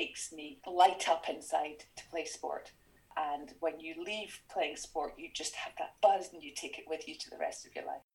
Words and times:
makes 0.00 0.32
me 0.32 0.58
light 0.66 1.06
up 1.10 1.28
inside 1.28 1.84
to 1.94 2.02
play 2.10 2.24
sport. 2.24 2.72
And 3.18 3.52
when 3.60 3.80
you 3.80 4.02
leave 4.02 4.40
playing 4.50 4.76
sport, 4.76 5.12
you 5.18 5.28
just 5.34 5.54
have 5.56 5.74
that 5.78 5.96
buzz 6.00 6.30
and 6.32 6.42
you 6.42 6.52
take 6.56 6.78
it 6.78 6.86
with 6.88 7.06
you 7.06 7.14
to 7.16 7.28
the 7.28 7.36
rest 7.36 7.66
of 7.66 7.74
your 7.74 7.84
life. 7.84 8.09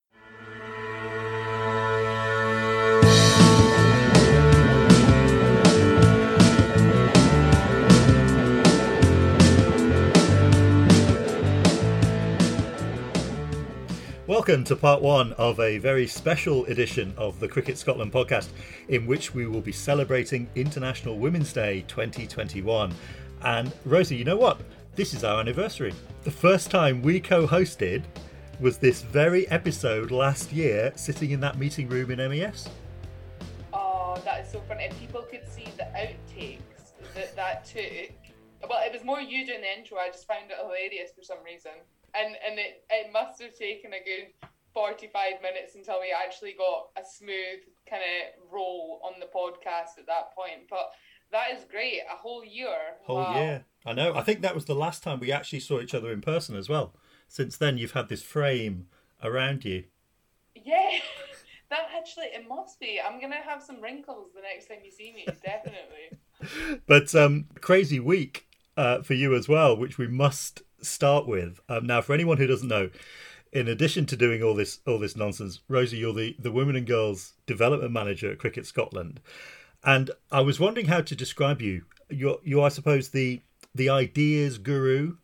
Welcome 14.35 14.65
to 14.65 14.75
part 14.75 15.01
one 15.01 15.31
of 15.37 15.61
a 15.61 15.77
very 15.77 16.05
special 16.07 16.65
edition 16.65 17.13
of 17.15 17.39
the 17.39 17.47
Cricket 17.47 17.77
Scotland 17.77 18.11
podcast, 18.11 18.49
in 18.89 19.07
which 19.07 19.33
we 19.33 19.45
will 19.45 19.61
be 19.61 19.71
celebrating 19.71 20.49
International 20.55 21.17
Women's 21.17 21.53
Day 21.53 21.85
2021. 21.87 22.93
And 23.43 23.71
Rosy, 23.85 24.17
you 24.17 24.25
know 24.25 24.35
what? 24.35 24.59
This 24.93 25.13
is 25.13 25.23
our 25.23 25.39
anniversary. 25.39 25.93
The 26.25 26.31
first 26.31 26.69
time 26.69 27.01
we 27.01 27.21
co 27.21 27.47
hosted 27.47 28.03
was 28.59 28.77
this 28.77 29.03
very 29.03 29.47
episode 29.47 30.11
last 30.11 30.51
year, 30.51 30.91
sitting 30.97 31.31
in 31.31 31.39
that 31.39 31.57
meeting 31.57 31.87
room 31.87 32.11
in 32.11 32.17
MES. 32.17 32.67
Oh, 33.71 34.21
that 34.25 34.43
is 34.43 34.51
so 34.51 34.59
funny. 34.67 34.83
If 34.83 34.99
people 34.99 35.21
could 35.21 35.47
see 35.47 35.69
the 35.77 35.87
outtakes 35.97 36.91
that 37.15 37.37
that 37.37 37.63
took. 37.63 38.11
Well, 38.69 38.81
it 38.85 38.91
was 38.91 39.05
more 39.05 39.21
you 39.21 39.45
doing 39.45 39.61
the 39.61 39.77
intro. 39.79 39.97
I 39.97 40.09
just 40.09 40.27
found 40.27 40.51
it 40.51 40.57
hilarious 40.61 41.11
for 41.15 41.23
some 41.23 41.37
reason 41.45 41.71
and 42.17 42.35
and 42.47 42.59
it, 42.59 42.83
it 42.89 43.11
must 43.11 43.41
have 43.41 43.55
taken 43.55 43.91
a 43.93 44.03
good 44.03 44.33
45 44.73 45.41
minutes 45.41 45.75
until 45.75 46.01
we 46.01 46.11
actually 46.11 46.53
got 46.57 46.89
a 46.97 47.05
smooth 47.07 47.63
kind 47.89 48.03
of 48.03 48.51
roll 48.51 48.99
on 49.03 49.19
the 49.19 49.27
podcast 49.27 49.97
at 49.97 50.05
that 50.07 50.35
point 50.35 50.67
but 50.69 50.91
that 51.31 51.51
is 51.57 51.65
great 51.65 52.01
a 52.11 52.15
whole 52.15 52.45
year. 52.45 52.95
Whole 53.03 53.17
wow. 53.17 53.35
year. 53.35 53.65
I 53.85 53.93
know. 53.93 54.13
I 54.15 54.21
think 54.21 54.41
that 54.41 54.55
was 54.55 54.65
the 54.65 54.75
last 54.75 55.03
time 55.03 55.19
we 55.19 55.31
actually 55.31 55.59
saw 55.59 55.79
each 55.79 55.93
other 55.93 56.11
in 56.11 56.21
person 56.21 56.55
as 56.55 56.69
well. 56.69 56.95
Since 57.27 57.57
then 57.57 57.77
you've 57.77 57.91
had 57.91 58.09
this 58.09 58.21
frame 58.21 58.87
around 59.23 59.65
you. 59.65 59.85
Yeah 60.55 60.91
that 61.69 61.87
actually 61.95 62.25
it 62.25 62.47
must 62.47 62.79
be. 62.79 62.99
I'm 63.01 63.19
gonna 63.19 63.35
have 63.35 63.61
some 63.61 63.81
wrinkles 63.81 64.29
the 64.35 64.41
next 64.41 64.67
time 64.67 64.79
you 64.83 64.91
see 64.91 65.13
me 65.13 65.25
definitely. 65.43 66.79
But 66.87 67.13
um 67.15 67.45
crazy 67.61 67.99
week 67.99 68.47
uh, 68.77 69.01
for 69.01 69.13
you 69.13 69.33
as 69.35 69.47
well 69.47 69.75
which 69.77 69.97
we 69.97 70.07
must 70.07 70.61
start 70.85 71.27
with. 71.27 71.59
Um, 71.69 71.85
now, 71.85 72.01
for 72.01 72.13
anyone 72.13 72.37
who 72.37 72.47
doesn't 72.47 72.67
know, 72.67 72.89
in 73.51 73.67
addition 73.67 74.05
to 74.07 74.17
doing 74.17 74.43
all 74.43 74.53
this 74.53 74.79
all 74.85 74.99
this 74.99 75.15
nonsense, 75.15 75.61
Rosy, 75.67 75.97
you're 75.97 76.13
the, 76.13 76.35
the 76.39 76.51
women 76.51 76.75
and 76.75 76.85
girls 76.85 77.33
development 77.45 77.91
manager 77.91 78.31
at 78.31 78.39
Cricket 78.39 78.65
Scotland, 78.65 79.21
and 79.83 80.11
I 80.31 80.41
was 80.41 80.59
wondering 80.59 80.87
how 80.87 81.01
to 81.01 81.15
describe 81.15 81.61
you. 81.61 81.85
You're 82.09 82.39
you, 82.43 82.61
I 82.61 82.69
suppose, 82.69 83.09
the 83.09 83.41
the 83.73 83.89
ideas 83.89 84.57
guru, 84.57 85.17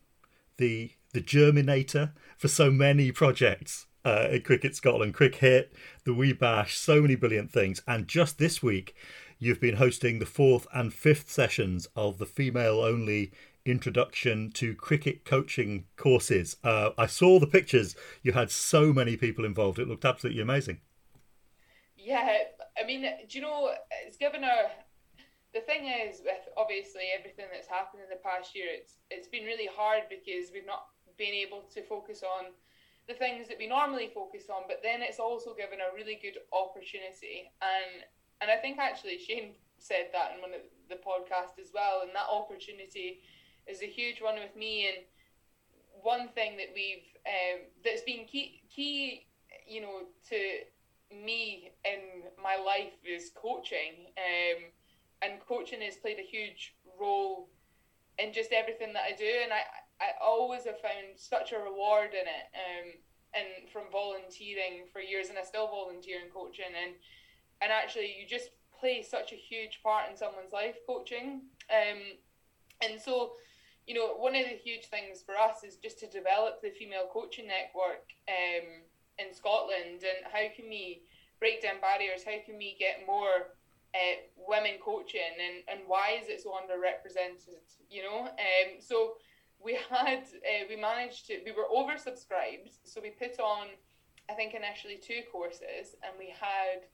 the 0.56 0.92
the 1.12 1.20
germinator 1.20 2.12
for 2.36 2.48
so 2.48 2.70
many 2.70 3.12
projects 3.12 3.86
uh, 4.04 4.28
at 4.30 4.44
Cricket 4.44 4.74
Scotland, 4.74 5.14
Cricket, 5.14 5.72
the 6.04 6.14
Wee 6.14 6.32
Bash, 6.32 6.76
so 6.76 7.00
many 7.00 7.14
brilliant 7.14 7.50
things. 7.50 7.82
And 7.86 8.08
just 8.08 8.38
this 8.38 8.62
week, 8.62 8.94
you've 9.38 9.60
been 9.60 9.76
hosting 9.76 10.18
the 10.18 10.26
fourth 10.26 10.66
and 10.72 10.92
fifth 10.92 11.30
sessions 11.30 11.86
of 11.94 12.18
the 12.18 12.26
female 12.26 12.80
only 12.80 13.32
introduction 13.64 14.50
to 14.52 14.74
cricket 14.74 15.24
coaching 15.24 15.84
courses. 15.96 16.56
Uh, 16.64 16.90
I 16.98 17.06
saw 17.06 17.38
the 17.38 17.46
pictures. 17.46 17.94
You 18.22 18.32
had 18.32 18.50
so 18.50 18.92
many 18.92 19.16
people 19.16 19.44
involved. 19.44 19.78
It 19.78 19.88
looked 19.88 20.04
absolutely 20.04 20.42
amazing. 20.42 20.80
Yeah, 21.96 22.28
I 22.80 22.86
mean, 22.86 23.02
do 23.02 23.38
you 23.38 23.42
know, 23.42 23.70
it's 24.06 24.16
given 24.16 24.44
a. 24.44 24.70
The 25.54 25.60
thing 25.60 25.84
is, 25.84 26.22
with 26.24 26.48
obviously 26.56 27.12
everything 27.16 27.44
that's 27.52 27.68
happened 27.68 28.02
in 28.02 28.08
the 28.08 28.22
past 28.24 28.56
year, 28.56 28.66
it's 28.68 28.96
it's 29.10 29.28
been 29.28 29.44
really 29.44 29.68
hard 29.68 30.04
because 30.08 30.50
we've 30.50 30.66
not 30.66 30.86
been 31.18 31.34
able 31.34 31.62
to 31.74 31.82
focus 31.82 32.24
on 32.24 32.56
the 33.06 33.14
things 33.14 33.48
that 33.48 33.58
we 33.58 33.68
normally 33.68 34.10
focus 34.14 34.48
on. 34.48 34.62
But 34.66 34.80
then 34.82 35.02
it's 35.02 35.20
also 35.20 35.54
given 35.54 35.78
a 35.78 35.94
really 35.94 36.18
good 36.20 36.40
opportunity, 36.50 37.52
and 37.60 38.02
and 38.40 38.50
I 38.50 38.56
think 38.56 38.78
actually 38.78 39.18
Shane 39.18 39.54
said 39.78 40.10
that 40.12 40.34
in 40.34 40.40
one 40.40 40.54
of 40.54 40.64
the 40.88 40.98
podcast 40.98 41.60
as 41.60 41.70
well, 41.74 42.02
and 42.02 42.10
that 42.16 42.26
opportunity 42.26 43.22
is 43.66 43.82
a 43.82 43.86
huge 43.86 44.20
one 44.20 44.36
with 44.36 44.54
me. 44.56 44.88
And 44.88 45.04
one 46.02 46.28
thing 46.28 46.56
that 46.56 46.68
we've 46.74 47.06
um, 47.26 47.60
that's 47.84 48.02
been 48.02 48.24
key, 48.24 48.62
key, 48.74 49.26
you 49.66 49.80
know, 49.80 50.00
to 50.30 50.36
me 51.14 51.72
in 51.84 52.30
my 52.42 52.56
life 52.56 52.92
is 53.04 53.30
coaching. 53.34 54.06
Um, 54.16 54.64
and 55.22 55.40
coaching 55.46 55.80
has 55.82 55.96
played 55.96 56.18
a 56.18 56.22
huge 56.22 56.74
role 57.00 57.48
in 58.18 58.32
just 58.32 58.52
everything 58.52 58.92
that 58.92 59.04
I 59.08 59.14
do. 59.16 59.30
And 59.42 59.52
I, 59.52 59.62
I 60.00 60.06
always 60.20 60.64
have 60.64 60.80
found 60.80 61.16
such 61.16 61.52
a 61.52 61.58
reward 61.58 62.10
in 62.10 62.26
it. 62.26 62.46
Um, 62.54 62.92
and 63.34 63.68
from 63.70 63.84
volunteering 63.90 64.84
for 64.92 65.00
years, 65.00 65.28
and 65.28 65.38
I 65.38 65.42
still 65.42 65.66
volunteer 65.66 66.18
in 66.24 66.30
coaching. 66.30 66.72
And 66.76 66.94
and 67.62 67.70
actually, 67.70 68.14
you 68.18 68.26
just 68.26 68.50
play 68.78 69.02
such 69.02 69.32
a 69.32 69.36
huge 69.36 69.80
part 69.82 70.10
in 70.10 70.16
someone's 70.16 70.52
life, 70.52 70.76
coaching. 70.86 71.42
Um, 71.70 72.18
and 72.82 73.00
so 73.00 73.32
you 73.86 73.94
know, 73.94 74.14
one 74.14 74.36
of 74.36 74.44
the 74.44 74.56
huge 74.56 74.86
things 74.86 75.22
for 75.24 75.36
us 75.36 75.64
is 75.64 75.76
just 75.76 75.98
to 76.00 76.06
develop 76.06 76.62
the 76.62 76.70
female 76.70 77.08
coaching 77.12 77.46
network 77.46 78.06
um, 78.28 78.86
in 79.18 79.34
Scotland 79.34 80.06
and 80.06 80.22
how 80.30 80.46
can 80.54 80.68
we 80.68 81.02
break 81.40 81.62
down 81.62 81.80
barriers? 81.80 82.22
How 82.24 82.38
can 82.46 82.56
we 82.56 82.76
get 82.78 83.02
more 83.06 83.58
uh, 83.94 84.16
women 84.48 84.78
coaching 84.80 85.34
and, 85.34 85.66
and 85.66 85.88
why 85.88 86.18
is 86.20 86.28
it 86.28 86.42
so 86.42 86.54
underrepresented? 86.54 87.58
You 87.90 88.04
know, 88.04 88.20
um, 88.30 88.78
so 88.78 89.14
we 89.58 89.78
had 89.90 90.22
uh, 90.30 90.64
we 90.68 90.76
managed 90.76 91.26
to 91.26 91.40
we 91.44 91.52
were 91.52 91.66
oversubscribed, 91.66 92.70
so 92.84 93.00
we 93.02 93.10
put 93.10 93.38
on 93.40 93.66
I 94.30 94.34
think 94.34 94.54
initially 94.54 94.96
two 95.02 95.22
courses 95.30 95.98
and 96.02 96.14
we 96.18 96.30
had 96.30 96.86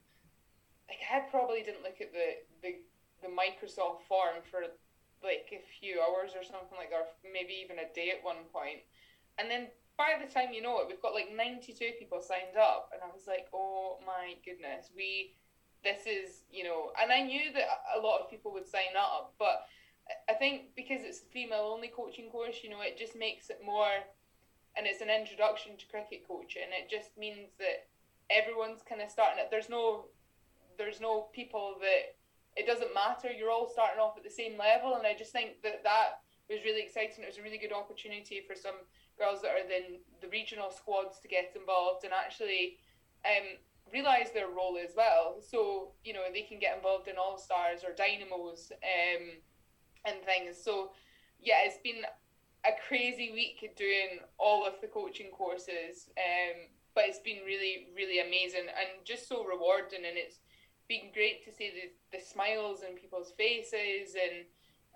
like 0.89 1.05
I 1.13 1.29
probably 1.31 1.63
didn't 1.63 1.83
look 1.83 2.01
at 2.01 2.13
the 2.13 2.41
the 2.63 2.81
the 3.21 3.29
Microsoft 3.29 4.09
form 4.09 4.41
for 4.51 4.63
like 5.23 5.51
a 5.53 5.63
few 5.81 6.01
hours 6.01 6.33
or 6.37 6.45
something 6.45 6.79
like 6.79 6.91
that, 6.91 7.03
or 7.03 7.11
maybe 7.27 7.55
even 7.59 7.79
a 7.79 7.93
day 7.95 8.11
at 8.15 8.25
one 8.25 8.47
point. 8.53 8.83
And 9.39 9.51
then 9.51 9.69
by 9.97 10.15
the 10.19 10.31
time 10.31 10.55
you 10.55 10.63
know 10.63 10.79
it, 10.81 10.87
we've 10.89 11.03
got 11.03 11.15
like 11.15 11.35
92 11.35 11.75
people 11.99 12.23
signed 12.23 12.57
up. 12.59 12.91
And 12.95 13.03
I 13.03 13.11
was 13.11 13.27
like, 13.27 13.51
oh 13.53 13.99
my 14.07 14.39
goodness, 14.45 14.91
we, 14.95 15.35
this 15.83 16.07
is, 16.07 16.47
you 16.51 16.65
know, 16.65 16.95
and 17.01 17.11
I 17.11 17.23
knew 17.23 17.53
that 17.55 17.67
a 17.97 18.01
lot 18.01 18.21
of 18.21 18.31
people 18.31 18.53
would 18.55 18.67
sign 18.67 18.95
up, 18.99 19.35
but 19.39 19.67
I 20.29 20.35
think 20.35 20.75
because 20.77 21.03
it's 21.03 21.23
a 21.23 21.33
female 21.33 21.71
only 21.73 21.89
coaching 21.89 22.31
course, 22.31 22.63
you 22.63 22.71
know, 22.71 22.81
it 22.81 22.99
just 22.99 23.17
makes 23.17 23.51
it 23.51 23.61
more, 23.65 23.93
and 24.77 24.87
it's 24.87 25.03
an 25.03 25.11
introduction 25.11 25.77
to 25.77 25.87
cricket 25.87 26.27
coaching. 26.27 26.71
It 26.73 26.89
just 26.89 27.17
means 27.19 27.51
that 27.59 27.89
everyone's 28.31 28.83
kind 28.87 29.03
of 29.03 29.11
starting 29.11 29.43
it. 29.43 29.49
There's 29.51 29.69
no, 29.69 30.07
there's 30.79 31.01
no 31.01 31.29
people 31.35 31.77
that 31.81 32.18
it 32.59 32.67
doesn't 32.67 32.93
matter. 32.93 33.31
You're 33.31 33.51
all 33.51 33.71
starting 33.71 34.01
off 34.01 34.17
at 34.19 34.25
the 34.25 34.31
same 34.31 34.59
level, 34.59 34.97
and 34.97 35.07
I 35.07 35.15
just 35.15 35.31
think 35.31 35.63
that 35.63 35.85
that 35.85 36.21
was 36.51 36.59
really 36.65 36.83
exciting. 36.83 37.23
It 37.23 37.29
was 37.29 37.39
a 37.39 37.43
really 37.43 37.59
good 37.59 37.73
opportunity 37.73 38.43
for 38.47 38.57
some 38.57 38.75
girls 39.19 39.43
that 39.43 39.55
are 39.55 39.63
in 39.63 40.03
the 40.21 40.29
regional 40.29 40.71
squads 40.71 41.21
to 41.21 41.29
get 41.29 41.55
involved 41.55 42.05
and 42.05 42.13
actually 42.13 42.79
um, 43.25 43.63
realize 43.93 44.33
their 44.33 44.49
role 44.49 44.79
as 44.83 44.95
well. 44.97 45.37
So 45.41 45.93
you 46.05 46.13
know 46.13 46.23
they 46.33 46.43
can 46.43 46.59
get 46.59 46.77
involved 46.77 47.07
in 47.09 47.17
all 47.17 47.39
stars 47.39 47.85
or 47.87 47.95
dynamos 47.95 48.73
um, 48.83 49.39
and 50.05 50.17
things. 50.25 50.59
So 50.63 50.91
yeah, 51.41 51.63
it's 51.63 51.79
been 51.83 52.03
a 52.67 52.75
crazy 52.89 53.31
week 53.33 53.63
doing 53.77 54.21
all 54.39 54.67
of 54.67 54.81
the 54.81 54.89
coaching 54.89 55.31
courses, 55.31 56.11
um, 56.19 56.67
but 56.95 57.05
it's 57.07 57.21
been 57.21 57.47
really 57.47 57.89
really 57.95 58.21
amazing 58.21 58.67
and 58.67 59.05
just 59.05 59.29
so 59.29 59.45
rewarding. 59.45 60.03
And 60.07 60.17
it's 60.17 60.41
been 60.89 61.13
great 61.13 61.45
to 61.45 61.53
see 61.53 61.71
the, 61.71 62.17
the 62.19 62.25
smiles 62.25 62.83
in 62.83 62.97
people's 62.97 63.33
faces 63.37 64.15
and 64.15 64.45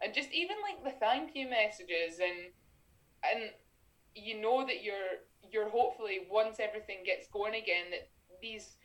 and 0.02 0.14
just 0.14 0.32
even 0.32 0.56
like 0.62 0.82
the 0.82 0.98
thank 0.98 1.36
you 1.36 1.48
messages 1.48 2.18
and 2.18 2.50
and 3.22 3.50
you 4.14 4.40
know 4.40 4.66
that 4.66 4.82
you're 4.82 5.22
you're 5.50 5.68
hopefully 5.68 6.26
once 6.30 6.56
everything 6.58 6.98
gets 7.04 7.28
going 7.28 7.54
again 7.54 7.90
that 7.90 8.08
these 8.40 8.76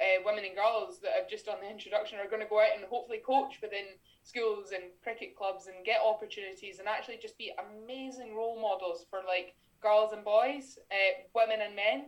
uh, 0.00 0.22
women 0.24 0.44
and 0.44 0.56
girls 0.56 1.00
that 1.00 1.12
have 1.16 1.28
just 1.28 1.46
done 1.46 1.58
the 1.62 1.70
introduction 1.70 2.18
are 2.18 2.28
going 2.28 2.42
to 2.42 2.48
go 2.48 2.60
out 2.60 2.74
and 2.76 2.84
hopefully 2.86 3.20
coach 3.24 3.58
within 3.62 3.86
schools 4.22 4.72
and 4.72 4.84
cricket 5.02 5.36
clubs 5.36 5.66
and 5.66 5.84
get 5.84 6.00
opportunities 6.00 6.78
and 6.78 6.88
actually 6.88 7.18
just 7.20 7.36
be 7.38 7.52
amazing 7.58 8.34
role 8.34 8.60
models 8.60 9.06
for 9.10 9.20
like 9.26 9.54
girls 9.82 10.12
and 10.12 10.24
boys, 10.24 10.78
uh, 10.90 11.22
women 11.34 11.60
and 11.60 11.74
men, 11.76 12.06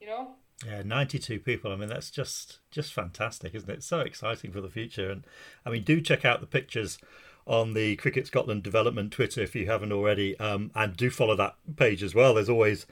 you 0.00 0.06
know. 0.06 0.36
Yeah, 0.66 0.82
92 0.82 1.40
people. 1.40 1.72
I 1.72 1.76
mean, 1.76 1.88
that's 1.88 2.10
just 2.10 2.58
just 2.70 2.92
fantastic, 2.92 3.54
isn't 3.54 3.70
it? 3.70 3.82
So 3.82 4.00
exciting 4.00 4.52
for 4.52 4.60
the 4.60 4.68
future. 4.68 5.10
And 5.10 5.26
I 5.66 5.70
mean, 5.70 5.82
do 5.82 6.00
check 6.00 6.24
out 6.24 6.40
the 6.40 6.46
pictures 6.46 6.98
on 7.46 7.74
the 7.74 7.96
Cricket 7.96 8.26
Scotland 8.26 8.62
Development 8.62 9.10
Twitter 9.10 9.40
if 9.40 9.56
you 9.56 9.66
haven't 9.66 9.92
already, 9.92 10.38
um, 10.38 10.70
and 10.74 10.96
do 10.96 11.10
follow 11.10 11.34
that 11.36 11.56
page 11.76 12.02
as 12.02 12.14
well. 12.14 12.34
There's 12.34 12.48
always 12.48 12.86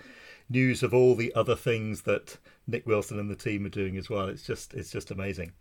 news 0.48 0.82
of 0.82 0.92
all 0.92 1.14
the 1.14 1.32
other 1.34 1.54
things 1.54 2.02
that 2.02 2.38
Nick 2.66 2.86
Wilson 2.86 3.20
and 3.20 3.30
the 3.30 3.36
team 3.36 3.64
are 3.66 3.70
doing 3.70 3.96
as 3.96 4.10
well. 4.10 4.26
It's 4.26 4.42
just 4.42 4.74
it's 4.74 4.90
just 4.90 5.10
amazing. 5.10 5.52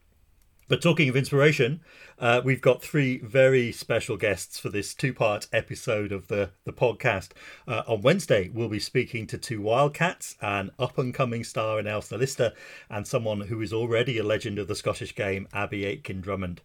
But 0.70 0.84
talking 0.84 1.10
of 1.10 1.16
inspiration, 1.16 1.82
uh, 2.20 2.42
we've 2.46 2.62
got 2.62 2.84
three 2.84 3.18
very 3.18 3.72
special 3.72 4.18
guests 4.18 4.60
for 4.60 4.70
this 4.70 4.94
two 4.94 5.16
part 5.16 5.48
episode 5.52 6.12
of 6.12 6.28
the, 6.28 6.52
the 6.64 6.72
podcast. 6.72 7.30
Uh, 7.68 7.82
on 7.88 8.04
Wednesday, 8.04 8.52
we'll 8.54 8.70
be 8.70 8.80
speaking 8.80 9.26
to 9.28 9.40
two 9.40 9.62
Wildcats, 9.62 10.36
an 10.44 10.70
up 10.78 11.00
and 11.00 11.12
coming 11.12 11.44
star 11.44 11.80
in 11.80 11.88
Ailsa 11.88 12.20
Lister, 12.20 12.54
and 12.88 13.08
someone 13.08 13.42
who 13.42 13.60
is 13.62 13.74
already 13.74 14.20
a 14.20 14.24
legend 14.24 14.60
of 14.60 14.68
the 14.68 14.76
Scottish 14.76 15.16
game, 15.16 15.48
Abbi 15.54 15.86
Aitken 15.86 16.22
Drummond. 16.22 16.62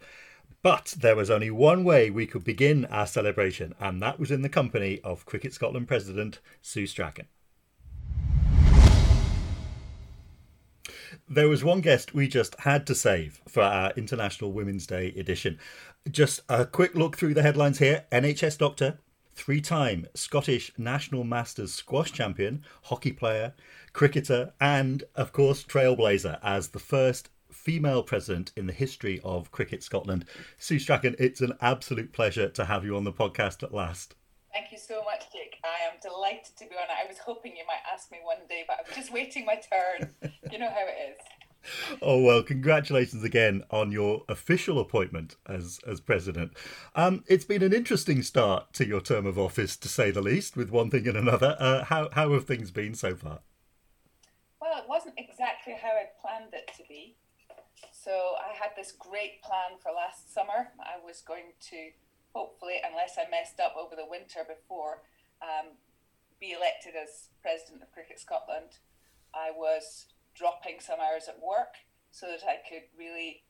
But 0.61 0.97
there 0.99 1.17
was 1.17 1.31
only 1.31 1.51
one 1.51 1.83
way 1.83 2.11
we 2.11 2.27
could 2.27 2.45
begin 2.45 2.85
our 2.85 3.07
celebration, 3.07 3.75
and 3.81 4.03
that 4.03 4.21
was 4.21 4.31
in 4.31 4.43
the 4.43 4.51
company 4.51 5.01
of 5.03 5.25
Cricket 5.25 5.55
Scotland 5.55 5.89
President 5.89 6.41
Sue 6.61 6.87
Strachan. 6.87 7.27
There 11.29 11.49
was 11.49 11.65
one 11.65 11.81
guest 11.81 12.13
we 12.13 12.29
just 12.29 12.55
had 12.61 12.87
to 12.87 12.95
save 12.95 13.41
for 13.49 13.63
our 13.63 13.93
International 13.97 14.53
Women's 14.53 14.87
Day 14.87 15.07
edition. 15.17 15.59
Just 16.11 16.43
a 16.51 16.67
quick 16.67 16.95
look 16.95 17.17
through 17.17 17.33
the 17.33 17.41
headlines 17.41 17.79
here 17.79 18.05
NHS 18.13 18.59
doctor, 18.59 18.99
three 19.35 19.63
time 19.63 20.07
Scottish 20.13 20.71
National 20.77 21.25
Masters 21.25 21.73
squash 21.73 22.13
champion, 22.13 22.63
hockey 22.83 23.11
player, 23.11 23.55
cricketer, 23.95 24.53
and, 24.61 25.05
of 25.15 25.33
course, 25.33 25.65
trailblazer 25.65 26.39
as 26.43 26.69
the 26.69 26.79
first 26.79 27.31
female 27.51 28.03
president 28.03 28.53
in 28.55 28.67
the 28.67 28.75
history 28.75 29.19
of 29.25 29.51
Cricket 29.51 29.83
Scotland. 29.83 30.27
Sue 30.59 30.79
Strachan, 30.79 31.17
it's 31.19 31.41
an 31.41 31.55
absolute 31.63 32.13
pleasure 32.13 32.51
to 32.51 32.67
have 32.67 32.85
you 32.85 32.97
on 32.97 33.05
the 33.05 33.13
podcast 33.13 33.63
at 33.63 33.73
last. 33.73 34.15
Thank 34.55 34.71
you 34.71 34.79
so 34.79 35.03
much, 35.03 35.33
Jake. 35.33 35.59
I 35.65 35.93
am 35.93 35.99
delighted 36.01 36.57
to 36.59 36.65
be 36.65 36.77
on 36.77 36.85
it. 36.85 37.05
I 37.05 37.09
was 37.09 37.19
hoping 37.19 37.57
you 37.57 37.65
might 37.67 37.83
ask 37.93 38.13
me 38.13 38.19
one 38.23 38.47
day, 38.49 38.63
but 38.69 38.77
I'm 38.79 38.95
just 38.95 39.13
waiting 39.13 39.45
my 39.45 39.57
turn. 39.57 40.15
you 40.53 40.61
know 40.61 40.71
how 40.71 40.87
it 40.87 41.11
is. 41.11 41.99
Oh 42.01 42.23
well, 42.23 42.43
congratulations 42.43 43.25
again 43.25 43.65
on 43.71 43.91
your 43.91 44.23
official 44.29 44.79
appointment 44.79 45.35
as 45.47 45.81
as 45.89 46.01
president. 46.01 46.53
Um, 46.95 47.25
it's 47.27 47.45
been 47.45 47.65
an 47.65 47.73
interesting 47.73 48.23
start 48.23 48.73
to 48.75 48.87
your 48.87 49.01
term 49.01 49.27
of 49.27 49.39
office, 49.39 49.77
to 49.79 49.89
say 49.89 50.13
the 50.13 50.23
least, 50.23 50.57
with 50.57 50.71
one 50.71 50.89
thing 50.89 51.09
and 51.09 51.17
another. 51.17 51.57
Uh, 51.59 51.85
how 51.85 52.11
how 52.13 52.33
have 52.33 52.45
things 52.45 52.71
been 52.71 52.95
so 52.95 53.17
far? 53.17 53.41
Well, 54.61 54.79
it 54.79 54.89
wasn't 54.89 55.15
exactly 55.19 55.75
how 55.83 55.89
I 55.89 56.05
planned 56.21 56.55
it 56.55 56.71
to 56.77 56.85
be. 56.89 57.17
So 57.91 58.13
I 58.13 58.55
had 58.55 58.71
this 58.77 58.93
great 58.93 59.43
plan 59.43 59.79
for 59.83 59.91
last 59.91 60.33
summer. 60.33 60.71
I 60.79 61.05
was 61.05 61.23
going 61.27 61.55
to 61.71 61.91
hopefully, 62.35 62.83
unless 62.83 63.15
I 63.17 63.31
messed 63.31 63.61
up 63.63 63.79
over 63.79 63.95
the 63.95 64.11
winter 64.11 64.43
before, 64.43 65.07
um, 65.41 65.79
be 66.41 66.53
elected 66.53 66.99
as 66.99 67.31
president 67.41 67.83
of 67.83 67.95
Cricket 67.95 68.19
Scotland. 68.19 68.83
I 69.33 69.55
was 69.55 70.07
dropping 70.35 70.83
some 70.83 70.99
hours 70.99 71.31
at 71.31 71.41
work 71.41 71.79
so 72.11 72.27
that 72.27 72.43
I 72.43 72.59
could 72.59 72.91
really 72.99 73.47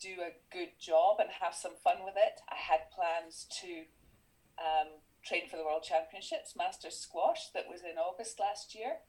do 0.00 0.22
a 0.22 0.34
good 0.50 0.78
job 0.78 1.18
and 1.18 1.30
have 1.42 1.54
some 1.54 1.74
fun 1.82 2.04
with 2.04 2.14
it. 2.16 2.40
I 2.50 2.56
had 2.56 2.90
plans 2.94 3.46
to 3.62 3.86
um, 4.58 5.02
train 5.22 5.48
for 5.50 5.56
the 5.56 5.64
World 5.64 5.82
Championships, 5.82 6.54
Masters 6.56 6.98
Squash, 6.98 7.50
that 7.54 7.66
was 7.68 7.82
in 7.82 7.98
August 7.98 8.38
last 8.38 8.74
year, 8.74 9.02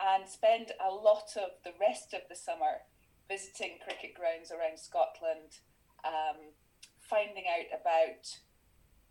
and 0.00 0.28
spend 0.28 0.72
a 0.80 0.90
lot 0.90 1.36
of 1.36 1.60
the 1.62 1.76
rest 1.78 2.14
of 2.14 2.22
the 2.28 2.36
summer 2.36 2.86
visiting 3.28 3.78
cricket 3.84 4.14
grounds 4.14 4.50
around 4.50 4.78
Scotland, 4.78 5.62
um, 6.02 6.50
finding 7.10 7.44
out 7.50 7.80
about 7.80 8.38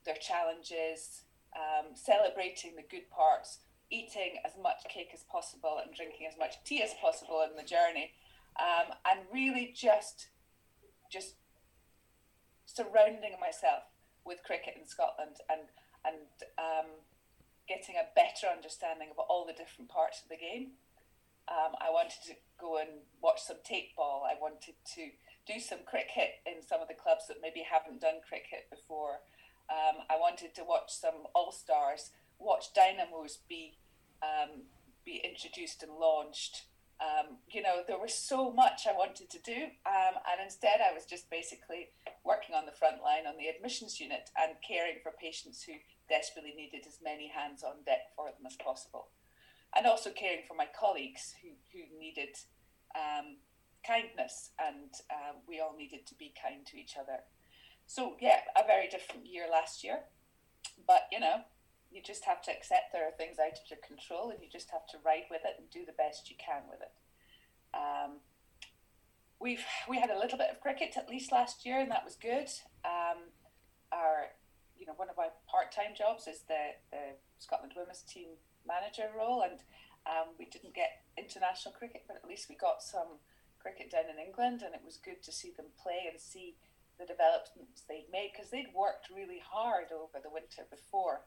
their 0.05 0.15
challenges, 0.15 1.23
um, 1.55 1.91
celebrating 1.93 2.75
the 2.75 2.87
good 2.89 3.09
parts, 3.11 3.59
eating 3.91 4.39
as 4.45 4.53
much 4.61 4.87
cake 4.87 5.11
as 5.13 5.23
possible 5.23 5.79
and 5.83 5.93
drinking 5.93 6.25
as 6.25 6.37
much 6.39 6.63
tea 6.63 6.81
as 6.81 6.93
possible 7.01 7.45
in 7.47 7.57
the 7.57 7.67
journey, 7.67 8.13
um, 8.57 8.95
and 9.05 9.19
really 9.33 9.73
just 9.75 10.29
just 11.11 11.35
surrounding 12.65 13.33
myself 13.41 13.83
with 14.25 14.43
cricket 14.43 14.75
in 14.79 14.87
Scotland 14.87 15.35
and 15.49 15.61
and 16.05 16.31
um, 16.57 16.87
getting 17.67 17.95
a 17.95 18.07
better 18.15 18.47
understanding 18.47 19.09
of 19.11 19.19
all 19.19 19.45
the 19.45 19.53
different 19.53 19.89
parts 19.89 20.21
of 20.23 20.29
the 20.29 20.37
game. 20.37 20.71
Um, 21.49 21.73
I 21.81 21.89
wanted 21.89 22.21
to 22.27 22.33
go 22.59 22.77
and 22.77 23.01
watch 23.21 23.41
some 23.41 23.57
tape 23.63 23.95
ball. 23.95 24.23
I 24.23 24.39
wanted 24.39 24.75
to 24.95 25.09
do 25.49 25.59
some 25.59 25.79
cricket 25.85 26.45
in 26.45 26.61
some 26.61 26.81
of 26.81 26.87
the 26.87 26.93
clubs 26.93 27.25
that 27.27 27.41
maybe 27.41 27.65
haven't 27.65 28.01
done 28.01 28.21
cricket 28.27 28.69
before. 28.69 29.25
Um, 29.69 30.05
I 30.09 30.17
wanted 30.19 30.53
to 30.55 30.63
watch 30.63 30.93
some 30.93 31.25
All 31.33 31.51
Stars, 31.51 32.11
watch 32.37 32.73
Dynamos 32.73 33.39
be 33.49 33.77
um, 34.21 34.69
be 35.05 35.21
introduced 35.23 35.81
and 35.81 35.93
launched. 35.93 36.65
Um, 36.99 37.37
you 37.49 37.61
know, 37.61 37.81
there 37.87 37.97
was 37.97 38.13
so 38.13 38.51
much 38.51 38.85
I 38.85 38.91
wanted 38.91 39.29
to 39.29 39.39
do, 39.39 39.71
um, 39.87 40.19
and 40.29 40.43
instead 40.43 40.81
I 40.83 40.93
was 40.93 41.05
just 41.05 41.29
basically 41.31 41.89
working 42.25 42.53
on 42.53 42.65
the 42.65 42.75
front 42.75 43.01
line 43.01 43.25
on 43.25 43.37
the 43.37 43.47
admissions 43.47 44.01
unit 44.01 44.29
and 44.37 44.59
caring 44.67 44.99
for 45.01 45.13
patients 45.15 45.63
who 45.63 45.73
desperately 46.09 46.53
needed 46.55 46.83
as 46.85 46.99
many 47.01 47.29
hands 47.29 47.63
on 47.63 47.85
deck 47.85 48.11
for 48.15 48.25
them 48.25 48.45
as 48.45 48.57
possible, 48.57 49.07
and 49.75 49.87
also 49.87 50.11
caring 50.11 50.43
for 50.47 50.55
my 50.55 50.67
colleagues 50.77 51.33
who 51.41 51.49
who 51.71 51.81
needed 51.97 52.35
um, 52.93 53.37
kindness, 53.85 54.51
and 54.59 54.93
uh, 55.09 55.33
we 55.47 55.59
all 55.59 55.75
needed 55.77 56.05
to 56.07 56.15
be 56.15 56.33
kind 56.35 56.65
to 56.67 56.77
each 56.77 56.95
other. 56.99 57.23
So 57.87 58.15
yeah, 58.19 58.41
a 58.55 58.65
very 58.65 58.87
different 58.87 59.25
year 59.25 59.45
last 59.51 59.83
year, 59.83 59.99
but 60.87 61.07
you 61.11 61.19
know, 61.19 61.41
you 61.91 62.01
just 62.03 62.25
have 62.25 62.41
to 62.43 62.51
accept 62.51 62.93
there 62.93 63.07
are 63.07 63.17
things 63.17 63.37
out 63.39 63.57
of 63.57 63.69
your 63.69 63.79
control, 63.85 64.29
and 64.29 64.39
you 64.41 64.49
just 64.49 64.69
have 64.71 64.85
to 64.91 64.97
ride 65.03 65.25
with 65.29 65.41
it 65.43 65.55
and 65.57 65.69
do 65.69 65.85
the 65.85 65.97
best 65.97 66.29
you 66.29 66.35
can 66.37 66.63
with 66.69 66.81
it. 66.81 66.93
Um, 67.73 68.21
we've 69.39 69.63
we 69.87 69.99
had 69.99 70.09
a 70.09 70.19
little 70.19 70.37
bit 70.37 70.49
of 70.51 70.61
cricket 70.61 70.95
at 70.97 71.09
least 71.09 71.31
last 71.31 71.65
year, 71.65 71.79
and 71.79 71.91
that 71.91 72.05
was 72.05 72.15
good. 72.15 72.49
Um, 72.85 73.31
our 73.91 74.29
you 74.77 74.85
know 74.85 74.93
one 74.95 75.09
of 75.09 75.17
my 75.17 75.27
part-time 75.49 75.95
jobs 75.97 76.27
is 76.27 76.41
the 76.47 76.77
the 76.91 77.17
Scotland 77.39 77.73
women's 77.75 78.03
team 78.03 78.37
manager 78.67 79.09
role, 79.17 79.41
and 79.41 79.59
um, 80.05 80.35
we 80.37 80.45
didn't 80.45 80.75
get 80.75 81.03
international 81.17 81.73
cricket, 81.73 82.03
but 82.07 82.15
at 82.15 82.27
least 82.27 82.49
we 82.49 82.55
got 82.55 82.83
some 82.83 83.19
cricket 83.61 83.91
down 83.91 84.09
in 84.11 84.19
England, 84.19 84.63
and 84.63 84.73
it 84.73 84.83
was 84.83 84.97
good 84.97 85.21
to 85.23 85.31
see 85.31 85.51
them 85.55 85.71
play 85.81 86.07
and 86.09 86.19
see 86.19 86.55
the 86.99 87.05
developments 87.05 87.83
they'd 87.87 88.11
made 88.11 88.31
because 88.33 88.51
they'd 88.51 88.75
worked 88.75 89.07
really 89.09 89.39
hard 89.39 89.91
over 89.91 90.19
the 90.19 90.31
winter 90.31 90.67
before, 90.69 91.23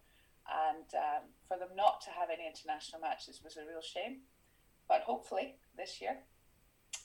and 0.49 0.89
um, 0.97 1.33
for 1.49 1.57
them 1.57 1.73
not 1.77 2.01
to 2.03 2.11
have 2.11 2.29
any 2.29 2.45
international 2.45 3.01
matches 3.01 3.41
was 3.43 3.57
a 3.57 3.65
real 3.65 3.83
shame. 3.85 4.29
But 4.89 5.09
hopefully 5.09 5.57
this 5.77 6.01
year. 6.01 6.27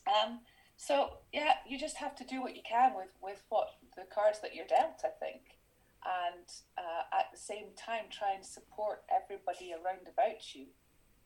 Um, 0.08 0.42
so 0.76 1.24
yeah, 1.32 1.64
you 1.68 1.80
just 1.80 1.98
have 1.98 2.16
to 2.18 2.26
do 2.26 2.42
what 2.42 2.56
you 2.56 2.62
can 2.68 2.94
with 2.96 3.16
with 3.22 3.44
what 3.50 3.70
the 3.96 4.04
cards 4.14 4.40
that 4.42 4.54
you're 4.54 4.68
dealt, 4.68 5.02
I 5.04 5.14
think, 5.20 5.58
and 6.04 6.48
uh, 6.78 7.08
at 7.18 7.32
the 7.32 7.40
same 7.40 7.74
time 7.78 8.12
try 8.12 8.34
and 8.36 8.46
support 8.46 9.04
everybody 9.10 9.74
around 9.74 10.08
about 10.08 10.44
you 10.54 10.68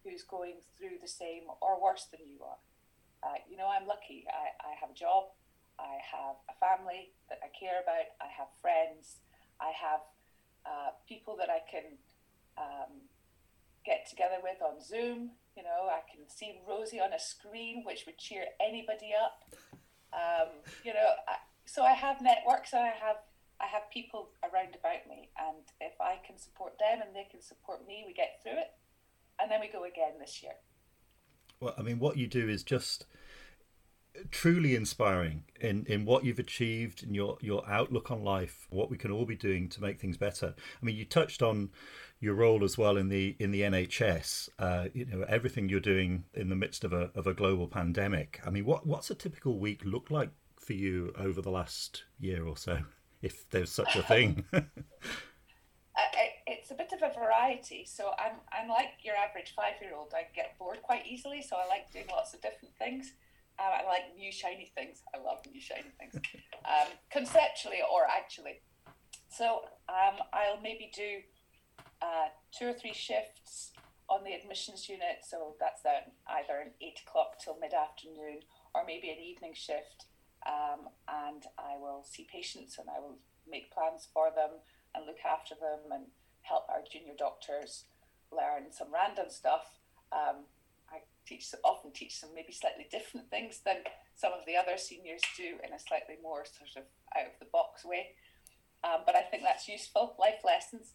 who's 0.03 0.23
going 0.23 0.55
through 0.77 0.97
the 1.01 1.07
same 1.07 1.43
or 1.61 1.81
worse 1.81 2.07
than 2.11 2.21
you 2.25 2.43
are. 2.43 2.57
Uh, 3.23 3.37
you 3.49 3.57
know, 3.57 3.69
I'm 3.69 3.87
lucky. 3.87 4.25
I, 4.29 4.53
I 4.65 4.71
have 4.81 4.91
a 4.91 4.97
job. 4.97 5.33
I 5.79 6.01
have 6.01 6.37
a 6.49 6.55
family 6.57 7.13
that 7.29 7.39
I 7.41 7.49
care 7.53 7.81
about. 7.81 8.09
I 8.21 8.29
have 8.33 8.49
friends. 8.61 9.21
I 9.61 9.71
have 9.73 10.01
uh, 10.65 10.91
people 11.07 11.37
that 11.37 11.49
I 11.49 11.61
can 11.69 11.97
um, 12.57 13.05
get 13.85 14.09
together 14.09 14.41
with 14.41 14.61
on 14.61 14.81
Zoom. 14.81 15.37
You 15.57 15.63
know, 15.63 15.89
I 15.89 16.01
can 16.09 16.25
see 16.29 16.61
Rosy 16.67 16.99
on 16.99 17.13
a 17.13 17.19
screen, 17.19 17.83
which 17.85 18.05
would 18.05 18.17
cheer 18.17 18.45
anybody 18.61 19.11
up. 19.13 19.45
Um, 20.13 20.61
you 20.83 20.93
know, 20.93 21.09
I, 21.27 21.41
so 21.65 21.83
I 21.83 21.93
have 21.93 22.21
networks 22.21 22.73
and 22.73 22.83
I 22.83 22.93
have 22.97 23.21
I 23.61 23.69
have 23.69 23.93
people 23.93 24.33
around 24.41 24.73
about 24.73 25.05
me, 25.05 25.29
and 25.37 25.61
if 25.79 25.93
I 26.01 26.17
can 26.25 26.33
support 26.39 26.73
them 26.81 26.97
and 27.05 27.13
they 27.15 27.29
can 27.29 27.45
support 27.45 27.85
me, 27.85 28.03
we 28.07 28.11
get 28.11 28.41
through 28.41 28.57
it 28.57 28.73
and 29.41 29.49
then 29.49 29.59
we 29.59 29.67
go 29.67 29.83
again 29.83 30.19
this 30.19 30.43
year. 30.43 30.53
Well, 31.61 31.75
I 31.77 31.83
mean, 31.83 31.99
what 31.99 32.17
you 32.17 32.27
do 32.27 32.49
is 32.49 32.63
just 32.63 33.05
truly 34.31 34.75
inspiring 34.75 35.43
in, 35.59 35.85
in 35.87 36.05
what 36.05 36.25
you've 36.25 36.39
achieved 36.39 37.03
in 37.03 37.13
your, 37.13 37.37
your 37.39 37.63
outlook 37.69 38.11
on 38.11 38.23
life, 38.23 38.67
what 38.71 38.89
we 38.89 38.97
can 38.97 39.11
all 39.11 39.25
be 39.25 39.35
doing 39.35 39.69
to 39.69 39.81
make 39.81 39.99
things 39.99 40.17
better. 40.17 40.55
I 40.57 40.85
mean, 40.85 40.95
you 40.95 41.05
touched 41.05 41.41
on 41.41 41.69
your 42.19 42.33
role 42.33 42.63
as 42.63 42.77
well 42.77 42.97
in 42.97 43.09
the 43.09 43.35
in 43.39 43.51
the 43.51 43.61
NHS. 43.61 44.49
Uh, 44.59 44.87
you 44.93 45.05
know, 45.05 45.23
everything 45.27 45.69
you're 45.69 45.79
doing 45.79 46.25
in 46.33 46.49
the 46.49 46.55
midst 46.55 46.83
of 46.83 46.93
a 46.93 47.11
of 47.15 47.27
a 47.27 47.33
global 47.33 47.67
pandemic. 47.67 48.41
I 48.45 48.49
mean, 48.49 48.65
what 48.65 48.85
what's 48.85 49.09
a 49.09 49.15
typical 49.15 49.57
week 49.57 49.81
look 49.85 50.11
like 50.11 50.29
for 50.59 50.73
you 50.73 51.13
over 51.17 51.41
the 51.41 51.51
last 51.51 52.03
year 52.19 52.45
or 52.45 52.57
so, 52.57 52.79
if 53.21 53.49
there's 53.49 53.71
such 53.71 53.95
a 53.95 54.03
thing? 54.03 54.45
it's 56.51 56.71
a 56.71 56.75
bit 56.75 56.91
of 56.93 57.01
a 57.01 57.13
variety. 57.17 57.85
So 57.85 58.11
I'm 58.19 58.37
I'm 58.51 58.69
like 58.69 58.99
your 59.03 59.15
average 59.15 59.53
five 59.55 59.75
year 59.81 59.93
old. 59.95 60.13
I 60.15 60.27
get 60.35 60.57
bored 60.59 60.81
quite 60.81 61.07
easily, 61.07 61.41
so 61.41 61.55
I 61.55 61.67
like 61.67 61.91
doing 61.91 62.05
lots 62.11 62.33
of 62.33 62.41
different 62.41 62.75
things. 62.77 63.13
Um, 63.59 63.71
I 63.71 63.85
like 63.85 64.15
new 64.17 64.31
shiny 64.31 64.71
things. 64.75 65.01
I 65.13 65.19
love 65.19 65.39
new 65.51 65.61
shiny 65.61 65.91
things, 65.99 66.15
um, 66.65 66.87
conceptually 67.11 67.79
or 67.81 68.03
actually. 68.05 68.61
So 69.29 69.61
um, 69.87 70.19
I'll 70.33 70.61
maybe 70.61 70.91
do 70.93 71.19
uh, 72.01 72.29
two 72.57 72.67
or 72.67 72.73
three 72.73 72.93
shifts 72.93 73.71
on 74.09 74.23
the 74.23 74.33
admissions 74.33 74.89
unit. 74.89 75.23
So 75.27 75.55
that's 75.59 75.81
either 75.85 76.59
an 76.59 76.71
eight 76.81 76.99
o'clock 77.07 77.39
till 77.43 77.57
mid 77.59 77.73
afternoon, 77.73 78.39
or 78.75 78.83
maybe 78.85 79.09
an 79.09 79.19
evening 79.19 79.53
shift 79.53 80.07
um, 80.45 80.89
and 81.07 81.43
I 81.57 81.77
will 81.77 82.03
see 82.03 82.27
patients 82.31 82.77
and 82.79 82.89
I 82.89 82.99
will 82.99 83.17
make 83.49 83.71
plans 83.71 84.07
for 84.13 84.31
them 84.33 84.61
and 84.95 85.05
look 85.05 85.21
after 85.21 85.55
them 85.55 85.91
and 85.91 86.05
help 86.43 86.65
our 86.69 86.81
junior 86.91 87.13
doctors 87.17 87.85
learn 88.31 88.71
some 88.71 88.93
random 88.93 89.29
stuff. 89.29 89.79
Um, 90.11 90.47
I 90.91 91.03
teach 91.25 91.53
often 91.63 91.91
teach 91.91 92.21
them 92.21 92.31
maybe 92.35 92.51
slightly 92.51 92.87
different 92.91 93.29
things 93.29 93.61
than 93.65 93.77
some 94.15 94.33
of 94.33 94.45
the 94.45 94.57
other 94.57 94.77
seniors 94.77 95.21
do 95.37 95.57
in 95.63 95.73
a 95.73 95.79
slightly 95.79 96.15
more 96.21 96.43
sort 96.45 96.75
of 96.77 96.83
out 97.17 97.27
of 97.27 97.39
the 97.39 97.51
box 97.51 97.85
way. 97.85 98.15
Um, 98.83 99.01
but 99.05 99.15
I 99.15 99.21
think 99.21 99.43
that's 99.43 99.67
useful 99.67 100.15
life 100.19 100.41
lessons. 100.43 100.93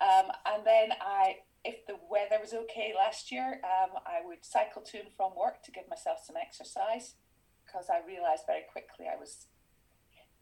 Um, 0.00 0.30
and 0.44 0.64
then 0.64 0.92
I, 1.00 1.42
if 1.64 1.86
the 1.86 1.96
weather 2.10 2.38
was 2.40 2.52
okay 2.52 2.92
last 2.94 3.32
year, 3.32 3.60
um, 3.64 3.98
I 4.06 4.24
would 4.24 4.44
cycle 4.44 4.82
to 4.82 4.98
and 4.98 5.08
from 5.16 5.32
work 5.36 5.62
to 5.64 5.72
give 5.72 5.88
myself 5.88 6.18
some 6.24 6.36
exercise 6.36 7.14
because 7.64 7.86
I 7.90 8.06
realised 8.06 8.44
very 8.46 8.62
quickly 8.70 9.06
I 9.10 9.18
was 9.18 9.46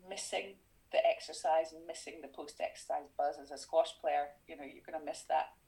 missing 0.08 0.60
the 0.94 1.02
exercise 1.02 1.74
and 1.74 1.82
missing 1.86 2.22
the 2.22 2.30
post 2.30 2.62
exercise 2.62 3.10
buzz 3.18 3.34
as 3.42 3.50
a 3.50 3.58
squash 3.58 3.90
player. 4.00 4.38
You 4.46 4.54
know, 4.54 4.62
you're 4.62 4.86
going 4.86 4.98
to 4.98 5.04
miss 5.04 5.26
that. 5.26 5.58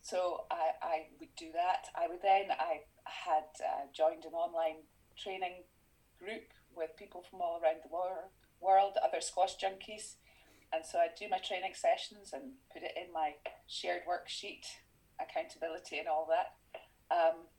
So 0.00 0.48
I, 0.50 0.72
I 0.80 0.96
would 1.20 1.36
do 1.36 1.52
that. 1.52 1.92
I 1.92 2.08
would 2.08 2.24
then, 2.24 2.48
I 2.56 2.88
had 3.04 3.52
uh, 3.60 3.92
joined 3.92 4.24
an 4.24 4.32
online 4.32 4.88
training 5.20 5.68
group 6.16 6.48
with 6.72 6.96
people 6.96 7.20
from 7.28 7.42
all 7.42 7.60
around 7.60 7.84
the 7.84 7.92
world, 7.92 8.32
world 8.60 8.96
other 8.96 9.20
squash 9.20 9.60
junkies. 9.60 10.16
And 10.72 10.80
so 10.84 10.98
I'd 10.98 11.18
do 11.18 11.28
my 11.28 11.38
training 11.38 11.76
sessions 11.76 12.32
and 12.32 12.56
put 12.72 12.82
it 12.82 12.96
in 12.96 13.12
my 13.12 13.36
shared 13.66 14.08
worksheet, 14.08 14.64
accountability 15.20 15.98
and 15.98 16.08
all 16.08 16.28
that. 16.32 16.56
Um, 17.12 17.52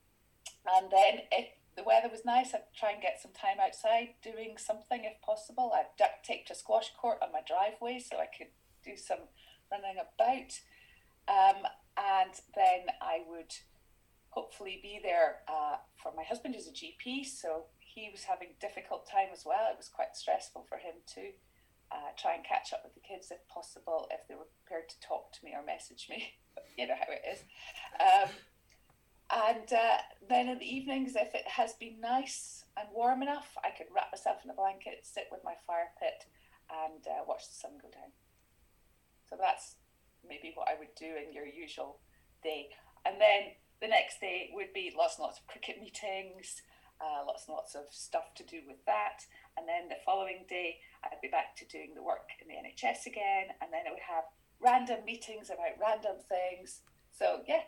and 0.65 0.89
then 0.89 1.25
if 1.31 1.48
the 1.79 1.88
weather 1.88 2.12
was 2.12 2.25
nice, 2.25 2.53
I'd 2.53 2.67
try 2.75 2.91
and 2.91 3.01
get 3.01 3.24
some 3.24 3.31
time 3.31 3.55
outside 3.63 4.19
doing 4.21 4.59
something 4.59 5.07
if 5.07 5.21
possible. 5.24 5.71
I'd 5.74 5.95
duct 5.98 6.25
taped 6.27 6.51
a 6.51 6.55
squash 6.55 6.91
court 7.00 7.19
on 7.24 7.31
my 7.31 7.39
driveway 7.48 8.03
so 8.03 8.19
I 8.19 8.27
could 8.27 8.51
do 8.83 9.00
some 9.00 9.31
running 9.71 9.95
about. 9.95 10.59
Um, 11.31 11.63
and 11.95 12.36
then 12.51 12.91
I 13.00 13.24
would 13.31 13.55
hopefully 14.27 14.79
be 14.83 15.00
there 15.01 15.48
uh, 15.48 15.79
for 15.95 16.12
my 16.17 16.24
husband 16.24 16.55
who's 16.55 16.67
a 16.67 16.75
GP, 16.75 17.25
so 17.25 17.71
he 17.79 18.09
was 18.12 18.27
having 18.27 18.59
difficult 18.59 19.07
time 19.07 19.31
as 19.31 19.43
well. 19.45 19.71
It 19.71 19.79
was 19.79 19.88
quite 19.88 20.19
stressful 20.19 20.67
for 20.67 20.77
him 20.77 21.00
too. 21.07 21.31
Uh, 21.91 22.12
try 22.19 22.36
and 22.36 22.43
catch 22.43 22.74
up 22.74 22.83
with 22.83 22.93
the 22.93 23.07
kids 23.07 23.31
if 23.31 23.39
possible, 23.48 24.07
if 24.12 24.27
they 24.27 24.36
were 24.36 24.51
prepared 24.62 24.89
to 24.89 25.00
talk 25.00 25.31
to 25.31 25.39
me 25.45 25.55
or 25.55 25.63
message 25.63 26.07
me. 26.09 26.36
you 26.77 26.88
know 26.88 27.00
how 27.00 27.07
it 27.07 27.24
is. 27.24 27.39
Um, 28.03 28.36
and 29.29 29.71
uh, 29.74 29.98
then 30.27 30.50
in 30.50 30.57
the 30.57 30.65
evenings, 30.65 31.15
if 31.15 31.36
it 31.36 31.48
has 31.48 31.74
been 31.74 32.00
nice 32.01 32.65
and 32.77 32.88
warm 32.93 33.21
enough, 33.21 33.57
I 33.63 33.69
could 33.69 33.88
wrap 33.93 34.09
myself 34.12 34.43
in 34.43 34.50
a 34.50 34.55
blanket, 34.55 35.01
sit 35.03 35.27
with 35.31 35.41
my 35.43 35.53
fire 35.67 35.93
pit, 36.00 36.25
and 36.69 37.05
uh, 37.05 37.24
watch 37.27 37.48
the 37.48 37.53
sun 37.53 37.77
go 37.81 37.89
down. 37.89 38.09
So 39.29 39.38
that's 39.39 39.75
maybe 40.27 40.51
what 40.55 40.67
I 40.67 40.77
would 40.79 40.93
do 40.98 41.05
in 41.05 41.33
your 41.33 41.45
usual 41.45 42.00
day. 42.41 42.69
And 43.05 43.21
then 43.21 43.53
the 43.81 43.88
next 43.88 44.19
day 44.19 44.50
would 44.53 44.74
be 44.74 44.93
lots 44.98 45.17
and 45.17 45.24
lots 45.24 45.39
of 45.39 45.48
cricket 45.48 45.77
meetings, 45.79 46.62
uh, 47.00 47.24
lots 47.25 47.48
and 47.48 47.53
lots 47.53 47.75
of 47.75 47.86
stuff 47.91 48.33
to 48.36 48.43
do 48.43 48.62
with 48.67 48.83
that. 48.86 49.24
And 49.57 49.67
then 49.67 49.89
the 49.89 50.01
following 50.05 50.45
day, 50.50 50.81
I'd 51.03 51.21
be 51.21 51.29
back 51.29 51.55
to 51.57 51.65
doing 51.69 51.93
the 51.95 52.03
work 52.03 52.33
in 52.41 52.48
the 52.50 52.57
NHS 52.57 53.05
again. 53.05 53.53
And 53.62 53.71
then 53.71 53.86
I 53.88 53.91
would 53.91 54.03
have 54.03 54.25
random 54.59 55.05
meetings 55.05 55.50
about 55.50 55.79
random 55.79 56.17
things. 56.27 56.81
So, 57.13 57.41
yeah, 57.48 57.63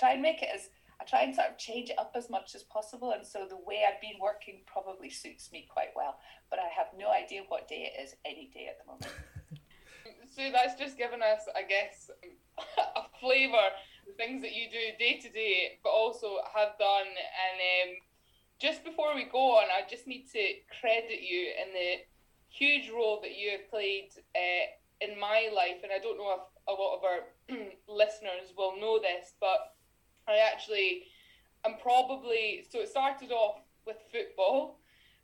try 0.00 0.12
and 0.12 0.22
make 0.22 0.42
it 0.42 0.48
as 0.52 0.70
I 1.00 1.04
try 1.04 1.22
and 1.22 1.34
sort 1.34 1.48
of 1.48 1.56
change 1.56 1.88
it 1.88 1.98
up 1.98 2.12
as 2.14 2.28
much 2.28 2.54
as 2.54 2.62
possible. 2.62 3.12
And 3.12 3.26
so 3.26 3.46
the 3.48 3.56
way 3.56 3.84
I've 3.88 4.00
been 4.02 4.20
working 4.20 4.60
probably 4.66 5.08
suits 5.08 5.50
me 5.50 5.66
quite 5.72 5.96
well. 5.96 6.18
But 6.50 6.58
I 6.58 6.68
have 6.76 6.88
no 6.98 7.10
idea 7.10 7.42
what 7.48 7.68
day 7.68 7.90
it 7.90 8.02
is 8.02 8.16
any 8.26 8.50
day 8.52 8.68
at 8.68 8.76
the 8.78 8.86
moment. 8.86 9.12
so 10.36 10.50
that's 10.52 10.78
just 10.78 10.98
given 10.98 11.22
us, 11.22 11.48
I 11.56 11.62
guess, 11.62 12.10
a 12.96 13.08
flavour 13.18 13.72
the 14.06 14.12
things 14.12 14.42
that 14.42 14.54
you 14.54 14.68
do 14.70 14.96
day 14.98 15.18
to 15.20 15.28
day, 15.30 15.78
but 15.82 15.90
also 15.90 16.38
have 16.54 16.78
done. 16.78 17.08
And 17.08 17.58
um, 17.58 17.96
just 18.60 18.84
before 18.84 19.14
we 19.14 19.24
go 19.24 19.58
on, 19.58 19.64
I 19.70 19.88
just 19.88 20.06
need 20.06 20.26
to 20.32 20.42
credit 20.80 21.20
you 21.22 21.52
in 21.62 21.72
the 21.72 21.90
huge 22.48 22.90
role 22.90 23.20
that 23.22 23.36
you 23.36 23.50
have 23.52 23.70
played 23.70 24.10
uh, 24.34 24.66
in 25.00 25.18
my 25.18 25.48
life. 25.54 25.82
And 25.82 25.92
I 25.92 25.98
don't 25.98 26.18
know 26.18 26.36
if 26.36 26.44
a 26.68 26.72
lot 26.72 26.98
of 26.98 27.04
our 27.04 27.20
listeners 27.88 28.52
will 28.56 28.78
know 28.80 28.98
this, 28.98 29.32
but 29.40 29.74
I 30.28 30.38
actually 30.52 31.04
am 31.64 31.76
probably 31.82 32.64
so 32.68 32.80
it 32.80 32.88
started 32.88 33.32
off 33.32 33.60
with 33.86 33.96
football, 34.12 34.80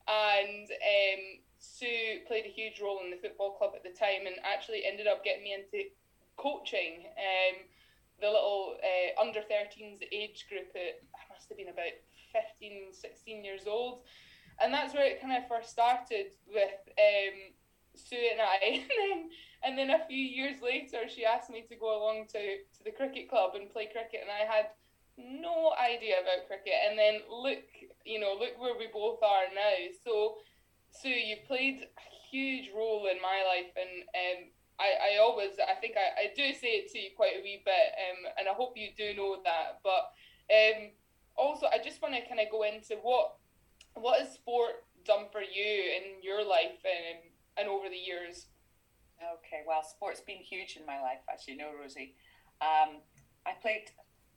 and 0.09 0.69
um, 0.71 1.23
Sue 1.59 2.21
played 2.27 2.47
a 2.47 2.49
huge 2.49 2.81
role 2.81 3.01
in 3.05 3.11
the 3.11 3.17
football 3.17 3.53
club 3.53 3.73
at 3.75 3.83
the 3.83 3.97
time, 3.99 4.27
and 4.27 4.37
actually 4.45 4.85
ended 4.85 5.07
up 5.07 5.25
getting 5.25 5.45
me 5.45 5.55
into 5.55 5.89
coaching. 6.37 7.07
Um, 7.17 7.67
the 8.21 8.29
little 8.29 8.77
uh, 8.81 9.21
under 9.21 9.41
13s 9.41 10.01
age 10.11 10.47
group 10.49 10.73
at 10.75 11.05
I 11.15 11.33
must 11.33 11.49
have 11.51 11.59
been 11.59 11.69
about 11.69 11.93
15, 12.33 12.93
16 12.93 13.45
years 13.45 13.67
old. 13.67 14.01
And 14.61 14.73
that's 14.73 14.95
where 14.95 15.05
it 15.05 15.21
kind 15.21 15.37
of 15.37 15.49
first 15.49 15.71
started 15.71 16.33
with 16.49 16.81
um, 16.97 17.53
Sue 17.95 18.17
and 18.33 18.41
I. 18.41 18.57
and 18.67 18.85
then 18.89 19.31
and 19.65 19.79
then 19.79 19.91
a 19.91 20.07
few 20.07 20.19
years 20.19 20.63
later, 20.63 21.09
she 21.09 21.25
asked 21.25 21.51
me 21.51 21.65
to 21.69 21.77
go 21.77 22.01
along 22.01 22.27
to, 22.33 22.39
to 22.39 22.85
the 22.85 22.91
cricket 22.91 23.29
club 23.29 23.53
and 23.55 23.71
play 23.71 23.89
cricket. 23.91 24.21
And 24.23 24.31
I 24.31 24.51
had 24.51 24.67
no 25.19 25.73
idea 25.81 26.21
about 26.21 26.47
cricket. 26.47 26.75
And 26.89 26.99
then 26.99 27.21
look, 27.31 27.59
you 28.05 28.21
know, 28.21 28.35
look 28.39 28.59
where 28.59 28.77
we 28.79 28.89
both 28.93 29.23
are 29.23 29.49
now. 29.55 29.75
So, 30.05 30.37
Sue, 30.91 31.09
you 31.09 31.37
played 31.47 31.83
a 31.83 32.07
huge 32.31 32.71
role 32.75 33.09
in 33.11 33.21
my 33.23 33.43
life. 33.47 33.73
And 33.77 34.03
um, 34.15 34.39
I, 34.79 35.15
I 35.15 35.19
always 35.19 35.57
I 35.61 35.75
think 35.81 35.95
I, 35.97 36.29
I 36.29 36.33
do 36.37 36.53
say 36.53 36.85
it 36.85 36.93
to 36.93 36.99
you 36.99 37.11
quite 37.17 37.33
a 37.39 37.43
wee 37.43 37.63
bit, 37.65 37.89
um, 37.97 38.33
and 38.39 38.49
I 38.49 38.53
hope 38.53 38.77
you 38.77 38.89
do 38.97 39.15
know 39.17 39.39
that. 39.45 39.81
But 39.83 40.13
um, 40.53 40.93
also 41.37 41.67
I 41.67 41.79
just 41.83 42.03
want 42.03 42.15
to 42.15 42.29
kind 42.29 42.41
of 42.41 42.51
go 42.51 42.63
into 42.63 42.97
what 43.03 43.37
what 43.95 44.21
has 44.21 44.35
sport 44.35 44.85
done 45.05 45.27
for 45.33 45.41
you 45.41 45.73
in 45.97 46.23
your 46.23 46.45
life 46.45 46.81
and 46.85 47.25
and 47.57 47.69
over 47.69 47.89
the 47.89 47.97
years. 47.97 48.47
Okay, 49.17 49.65
well, 49.67 49.83
sport's 49.83 50.21
been 50.21 50.37
huge 50.45 50.77
in 50.77 50.85
my 50.85 51.01
life, 51.01 51.25
as 51.33 51.49
you 51.49 51.57
know, 51.57 51.73
Rosy. 51.81 52.15
Um, 52.61 53.01
I 53.47 53.53
played. 53.63 53.91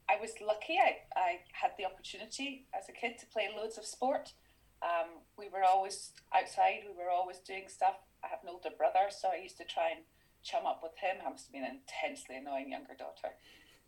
I 0.10 0.20
was 0.20 0.34
lucky. 0.42 0.82
I, 0.82 1.06
I 1.13 1.46
had 1.54 1.78
the 1.78 1.86
opportunity 1.86 2.66
as 2.74 2.89
a 2.89 2.92
kid 2.92 3.20
to 3.20 3.28
play 3.28 3.48
loads 3.56 3.78
of 3.78 3.86
sport. 3.86 4.34
Um, 4.82 5.22
we 5.38 5.50
were 5.54 5.63
always 5.63 6.12
outside. 6.34 6.82
We 6.89 6.98
were 6.98 7.12
always 7.13 7.38
doing 7.46 7.70
stuff. 7.70 8.01
I 8.25 8.28
have 8.28 8.39
an 8.42 8.50
older 8.50 8.74
brother, 8.75 9.13
so 9.13 9.30
I 9.30 9.38
used 9.38 9.58
to 9.62 9.66
try 9.70 9.94
and 9.94 10.01
chum 10.42 10.66
up 10.66 10.82
with 10.82 10.98
him. 10.98 11.22
I 11.22 11.30
must 11.30 11.46
have 11.48 11.54
been 11.54 11.63
an 11.63 11.86
intensely 11.86 12.42
annoying 12.42 12.72
younger 12.72 12.98
daughter, 12.98 13.38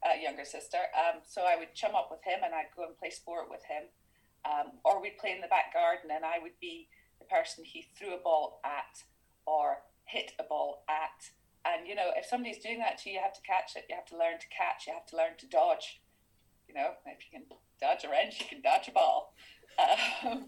uh, 0.06 0.14
younger 0.14 0.46
sister. 0.46 0.78
Um, 0.94 1.26
so 1.26 1.42
I 1.42 1.58
would 1.58 1.74
chum 1.74 1.96
up 1.96 2.14
with 2.14 2.22
him 2.22 2.46
and 2.46 2.54
I'd 2.54 2.76
go 2.76 2.86
and 2.86 2.98
play 2.98 3.10
sport 3.10 3.50
with 3.50 3.66
him. 3.66 3.90
Um, 4.46 4.78
or 4.86 5.02
we'd 5.02 5.18
play 5.18 5.32
in 5.34 5.42
the 5.42 5.50
back 5.50 5.74
garden 5.74 6.10
and 6.14 6.26
I 6.26 6.38
would 6.38 6.58
be 6.62 6.88
the 7.20 7.26
person 7.26 7.64
he 7.64 7.88
threw 7.98 8.14
a 8.14 8.22
ball 8.22 8.60
at 8.66 9.02
or 9.46 9.82
hit 10.06 10.34
a 10.38 10.44
ball 10.44 10.84
at. 10.90 11.34
And, 11.66 11.88
you 11.88 11.96
know, 11.96 12.10
if 12.18 12.26
somebody's 12.26 12.58
doing 12.58 12.80
that 12.80 12.98
to 13.00 13.10
you, 13.10 13.16
you 13.18 13.22
have 13.22 13.34
to 13.34 13.42
catch 13.42 13.76
it. 13.76 13.86
You 13.90 13.96
have 13.96 14.10
to 14.10 14.18
learn 14.18 14.40
to 14.42 14.50
catch. 14.50 14.88
You 14.88 14.94
have 14.94 15.06
to 15.08 15.18
learn 15.18 15.38
to 15.38 15.46
dodge. 15.46 16.02
You 16.72 16.80
know, 16.80 16.92
if 17.06 17.20
you 17.28 17.40
can 17.40 17.48
dodge 17.82 18.06
a 18.06 18.10
wrench, 18.10 18.40
you 18.40 18.46
can 18.48 18.62
dodge 18.62 18.88
a 18.88 18.92
ball. 18.92 19.34
Um, 19.76 20.48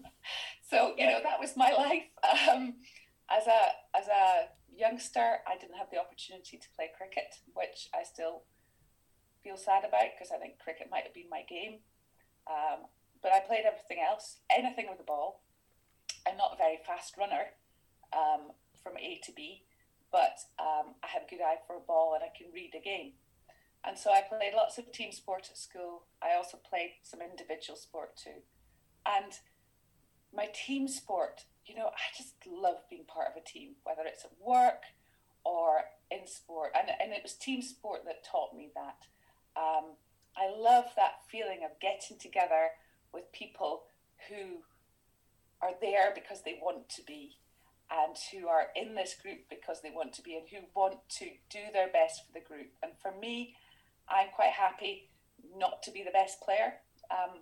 so, 0.70 0.94
you 0.96 1.04
know, 1.04 1.20
that 1.22 1.38
was 1.38 1.52
my 1.56 1.72
life. 1.72 2.08
Um, 2.24 2.80
as 3.28 3.46
a, 3.46 3.60
as 3.92 4.08
a 4.08 4.48
youngster, 4.74 5.44
I 5.46 5.58
didn't 5.60 5.76
have 5.76 5.88
the 5.92 6.00
opportunity 6.00 6.56
to 6.56 6.66
play 6.74 6.88
cricket, 6.96 7.44
which 7.52 7.88
I 7.92 8.04
still 8.04 8.44
feel 9.42 9.58
sad 9.58 9.84
about 9.84 10.16
because 10.16 10.32
I 10.34 10.38
think 10.40 10.58
cricket 10.58 10.88
might 10.90 11.04
have 11.04 11.12
been 11.12 11.28
my 11.28 11.42
game. 11.44 11.84
Um, 12.48 12.88
but 13.22 13.32
I 13.32 13.40
played 13.40 13.64
everything 13.66 13.98
else, 14.00 14.40
anything 14.48 14.86
with 14.88 15.00
a 15.00 15.04
ball. 15.04 15.44
I'm 16.26 16.36
not 16.36 16.54
a 16.54 16.56
very 16.56 16.78
fast 16.86 17.16
runner 17.18 17.52
um, 18.16 18.52
from 18.82 18.96
A 18.96 19.20
to 19.24 19.32
B, 19.32 19.64
but 20.10 20.40
um, 20.56 20.96
I 21.04 21.08
have 21.08 21.24
a 21.26 21.30
good 21.30 21.44
eye 21.44 21.60
for 21.66 21.76
a 21.76 21.84
ball 21.84 22.16
and 22.16 22.24
I 22.24 22.32
can 22.32 22.48
read 22.52 22.72
a 22.72 22.80
game. 22.80 23.12
And 23.86 23.98
so 23.98 24.10
I 24.10 24.22
played 24.22 24.54
lots 24.54 24.78
of 24.78 24.90
team 24.92 25.12
sport 25.12 25.48
at 25.50 25.58
school. 25.58 26.04
I 26.22 26.36
also 26.36 26.58
played 26.68 26.92
some 27.02 27.20
individual 27.20 27.76
sport 27.76 28.16
too. 28.16 28.42
And 29.06 29.32
my 30.34 30.48
team 30.54 30.88
sport 30.88 31.44
you 31.66 31.74
know, 31.74 31.86
I 31.86 32.16
just 32.16 32.34
love 32.46 32.76
being 32.90 33.04
part 33.04 33.28
of 33.28 33.40
a 33.40 33.44
team, 33.44 33.76
whether 33.84 34.02
it's 34.04 34.24
at 34.24 34.32
work 34.44 34.82
or 35.44 35.84
in 36.10 36.26
sport. 36.26 36.72
And, 36.78 36.88
and 37.00 37.12
it 37.12 37.22
was 37.22 37.34
team 37.34 37.62
sport 37.62 38.04
that 38.04 38.24
taught 38.24 38.54
me 38.54 38.70
that. 38.74 39.06
Um, 39.56 39.96
I 40.36 40.50
love 40.56 40.86
that 40.96 41.22
feeling 41.30 41.60
of 41.64 41.80
getting 41.80 42.18
together 42.18 42.70
with 43.12 43.32
people 43.32 43.84
who 44.28 44.62
are 45.62 45.72
there 45.80 46.12
because 46.14 46.42
they 46.42 46.58
want 46.60 46.88
to 46.90 47.02
be 47.02 47.36
and 47.90 48.16
who 48.32 48.48
are 48.48 48.68
in 48.74 48.94
this 48.94 49.14
group 49.20 49.40
because 49.48 49.80
they 49.80 49.90
want 49.90 50.12
to 50.14 50.22
be 50.22 50.34
and 50.34 50.48
who 50.50 50.66
want 50.74 50.96
to 51.08 51.26
do 51.48 51.60
their 51.72 51.88
best 51.88 52.26
for 52.26 52.32
the 52.32 52.44
group. 52.44 52.70
And 52.82 52.92
for 53.00 53.12
me, 53.18 53.54
I'm 54.08 54.28
quite 54.34 54.52
happy 54.52 55.10
not 55.56 55.82
to 55.84 55.90
be 55.90 56.02
the 56.02 56.10
best 56.10 56.40
player. 56.40 56.74
Um, 57.10 57.40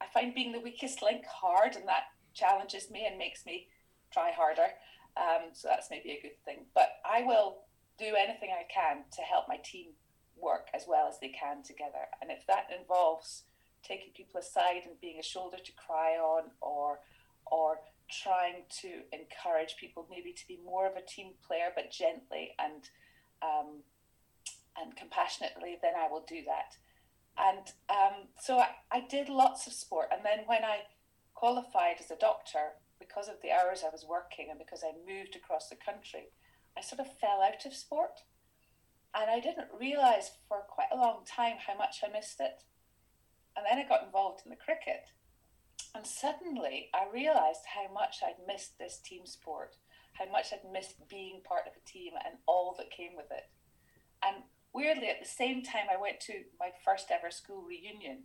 I 0.00 0.06
find 0.12 0.34
being 0.34 0.52
the 0.52 0.60
weakest 0.60 1.02
link 1.02 1.24
hard, 1.26 1.76
and 1.76 1.86
that 1.88 2.04
challenges 2.34 2.90
me 2.90 3.06
and 3.08 3.18
makes 3.18 3.44
me 3.44 3.68
try 4.12 4.30
harder. 4.30 4.68
Um, 5.16 5.50
so 5.52 5.68
that's 5.68 5.90
maybe 5.90 6.10
a 6.10 6.22
good 6.22 6.38
thing. 6.44 6.66
But 6.74 6.90
I 7.04 7.22
will 7.22 7.58
do 7.98 8.14
anything 8.16 8.50
I 8.52 8.64
can 8.72 9.04
to 9.16 9.22
help 9.22 9.46
my 9.48 9.58
team 9.64 9.90
work 10.36 10.68
as 10.72 10.84
well 10.86 11.08
as 11.08 11.18
they 11.20 11.28
can 11.30 11.62
together. 11.62 12.06
And 12.22 12.30
if 12.30 12.46
that 12.46 12.66
involves 12.78 13.44
taking 13.82 14.12
people 14.14 14.40
aside 14.40 14.82
and 14.86 15.00
being 15.00 15.18
a 15.18 15.22
shoulder 15.22 15.58
to 15.58 15.72
cry 15.72 16.16
on 16.16 16.50
or 16.60 17.00
or 17.50 17.78
trying 18.10 18.64
to 18.68 19.02
encourage 19.12 19.76
people 19.76 20.06
maybe 20.10 20.32
to 20.32 20.46
be 20.46 20.58
more 20.64 20.86
of 20.86 20.96
a 20.96 21.06
team 21.06 21.32
player 21.46 21.70
but 21.74 21.90
gently 21.90 22.54
and 22.58 22.88
um, 23.42 23.82
and 24.80 24.96
compassionately, 24.96 25.78
then 25.82 25.94
I 25.96 26.08
will 26.08 26.24
do 26.28 26.42
that. 26.46 26.76
And 27.38 27.66
um, 27.88 28.28
so 28.40 28.58
I, 28.58 28.68
I 28.90 29.00
did 29.08 29.28
lots 29.28 29.66
of 29.66 29.72
sport. 29.72 30.08
And 30.12 30.24
then 30.24 30.40
when 30.46 30.64
I 30.64 30.80
qualified 31.34 31.96
as 32.00 32.10
a 32.10 32.16
doctor, 32.16 32.74
because 32.98 33.28
of 33.28 33.36
the 33.42 33.52
hours 33.52 33.84
I 33.84 33.90
was 33.90 34.04
working 34.08 34.48
and 34.50 34.58
because 34.58 34.82
I 34.82 34.90
moved 35.06 35.36
across 35.36 35.68
the 35.68 35.76
country, 35.76 36.34
I 36.76 36.82
sort 36.82 37.00
of 37.00 37.18
fell 37.18 37.42
out 37.42 37.64
of 37.64 37.74
sport. 37.74 38.26
And 39.14 39.30
I 39.30 39.40
didn't 39.40 39.68
realize 39.78 40.32
for 40.48 40.58
quite 40.68 40.92
a 40.92 40.98
long 40.98 41.24
time 41.24 41.56
how 41.64 41.76
much 41.76 42.02
I 42.04 42.12
missed 42.12 42.40
it. 42.40 42.62
And 43.56 43.64
then 43.64 43.78
I 43.78 43.88
got 43.88 44.04
involved 44.04 44.42
in 44.44 44.50
the 44.50 44.56
cricket. 44.56 45.10
And 45.94 46.06
suddenly 46.06 46.90
I 46.92 47.06
realized 47.12 47.64
how 47.74 47.92
much 47.92 48.18
I'd 48.22 48.46
missed 48.46 48.78
this 48.78 48.98
team 48.98 49.24
sport, 49.24 49.76
how 50.12 50.30
much 50.30 50.52
I'd 50.52 50.70
missed 50.70 51.08
being 51.08 51.40
part 51.44 51.66
of 51.66 51.72
a 51.72 51.88
team 51.88 52.12
and 52.24 52.34
all 52.46 52.74
that 52.78 52.90
came 52.90 53.16
with 53.16 53.30
it. 53.30 53.48
And 54.22 54.42
weirdly, 54.72 55.08
at 55.08 55.20
the 55.20 55.28
same 55.28 55.62
time, 55.62 55.86
I 55.90 56.00
went 56.00 56.20
to 56.22 56.44
my 56.58 56.70
first 56.84 57.10
ever 57.10 57.30
school 57.30 57.62
reunion, 57.62 58.24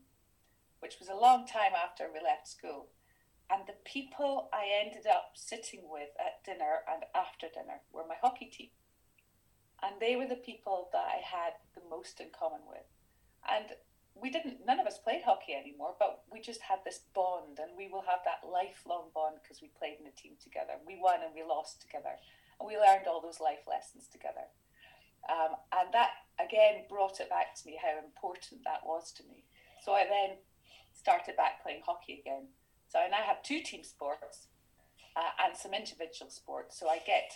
which 0.79 0.95
was 0.99 1.09
a 1.09 1.15
long 1.15 1.47
time 1.47 1.71
after 1.73 2.05
we 2.11 2.19
left 2.19 2.47
school. 2.47 2.87
And 3.49 3.63
the 3.67 3.77
people 3.85 4.49
I 4.53 4.65
ended 4.83 5.05
up 5.05 5.31
sitting 5.35 5.81
with 5.89 6.09
at 6.19 6.43
dinner 6.43 6.81
and 6.89 7.03
after 7.13 7.47
dinner 7.53 7.81
were 7.91 8.07
my 8.07 8.15
hockey 8.21 8.45
team. 8.45 8.69
And 9.81 9.99
they 9.99 10.15
were 10.15 10.27
the 10.27 10.39
people 10.39 10.89
that 10.93 11.05
I 11.05 11.19
had 11.19 11.59
the 11.75 11.83
most 11.89 12.19
in 12.19 12.27
common 12.31 12.61
with. 12.67 12.87
And 13.43 13.75
we 14.15 14.29
didn't, 14.29 14.65
none 14.65 14.79
of 14.79 14.87
us 14.87 14.97
played 14.97 15.23
hockey 15.25 15.53
anymore, 15.53 15.95
but 15.99 16.23
we 16.31 16.39
just 16.39 16.61
had 16.61 16.79
this 16.85 17.01
bond 17.13 17.59
and 17.59 17.75
we 17.75 17.89
will 17.89 18.05
have 18.07 18.23
that 18.23 18.47
lifelong 18.47 19.09
bond 19.13 19.37
because 19.41 19.61
we 19.61 19.71
played 19.77 19.97
in 19.99 20.07
a 20.07 20.15
team 20.15 20.33
together. 20.41 20.79
We 20.87 20.99
won 21.01 21.19
and 21.25 21.35
we 21.35 21.43
lost 21.43 21.81
together. 21.81 22.15
And 22.59 22.67
we 22.67 22.77
learned 22.77 23.07
all 23.07 23.21
those 23.21 23.41
life 23.41 23.67
lessons 23.67 24.07
together. 24.07 24.47
Um, 25.29 25.55
and 25.71 25.93
that 25.93 26.11
again 26.39 26.83
brought 26.89 27.19
it 27.19 27.29
back 27.29 27.55
to 27.55 27.65
me 27.65 27.79
how 27.81 27.97
important 28.03 28.61
that 28.65 28.81
was 28.85 29.11
to 29.13 29.23
me. 29.23 29.43
So 29.83 29.93
I 29.93 30.03
then 30.03 30.37
started 30.93 31.35
back 31.35 31.63
playing 31.63 31.81
hockey 31.85 32.21
again. 32.21 32.47
So 32.87 32.99
I 32.99 33.07
now 33.07 33.23
have 33.25 33.41
two 33.43 33.61
team 33.61 33.83
sports 33.83 34.47
uh, 35.15 35.45
and 35.45 35.55
some 35.55 35.73
individual 35.73 36.29
sports. 36.29 36.79
So 36.79 36.87
I 36.89 36.99
get 37.05 37.31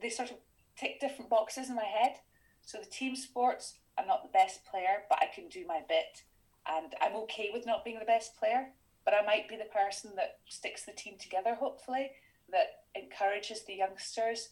they 0.00 0.08
sort 0.08 0.30
of 0.30 0.36
tick 0.76 1.00
different 1.00 1.30
boxes 1.30 1.68
in 1.68 1.76
my 1.76 1.84
head. 1.84 2.16
So 2.62 2.78
the 2.78 2.86
team 2.86 3.16
sports, 3.16 3.74
I'm 3.98 4.06
not 4.06 4.22
the 4.22 4.28
best 4.28 4.64
player, 4.64 5.02
but 5.08 5.18
I 5.20 5.26
can 5.34 5.48
do 5.48 5.66
my 5.66 5.80
bit, 5.88 6.22
and 6.66 6.94
I'm 7.02 7.16
okay 7.24 7.50
with 7.52 7.66
not 7.66 7.84
being 7.84 7.98
the 7.98 8.04
best 8.04 8.36
player. 8.36 8.68
But 9.04 9.14
I 9.14 9.26
might 9.26 9.48
be 9.48 9.56
the 9.56 9.64
person 9.64 10.12
that 10.16 10.38
sticks 10.48 10.84
the 10.84 10.92
team 10.92 11.14
together. 11.18 11.54
Hopefully, 11.54 12.10
that 12.50 12.84
encourages 12.94 13.64
the 13.64 13.74
youngsters, 13.74 14.48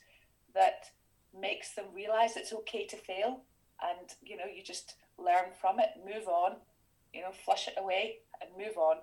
that 0.54 0.90
makes 1.38 1.74
them 1.74 1.86
realize 1.94 2.36
it's 2.36 2.52
okay 2.52 2.86
to 2.86 2.96
fail, 2.96 3.42
and 3.82 4.08
you 4.22 4.36
know 4.36 4.44
you 4.44 4.62
just 4.62 4.94
learn 5.18 5.52
from 5.60 5.78
it, 5.78 5.90
move 6.04 6.28
on, 6.28 6.56
you 7.12 7.20
know, 7.20 7.32
flush 7.44 7.68
it 7.68 7.74
away, 7.78 8.18
and 8.40 8.50
move 8.56 8.76
on. 8.76 8.96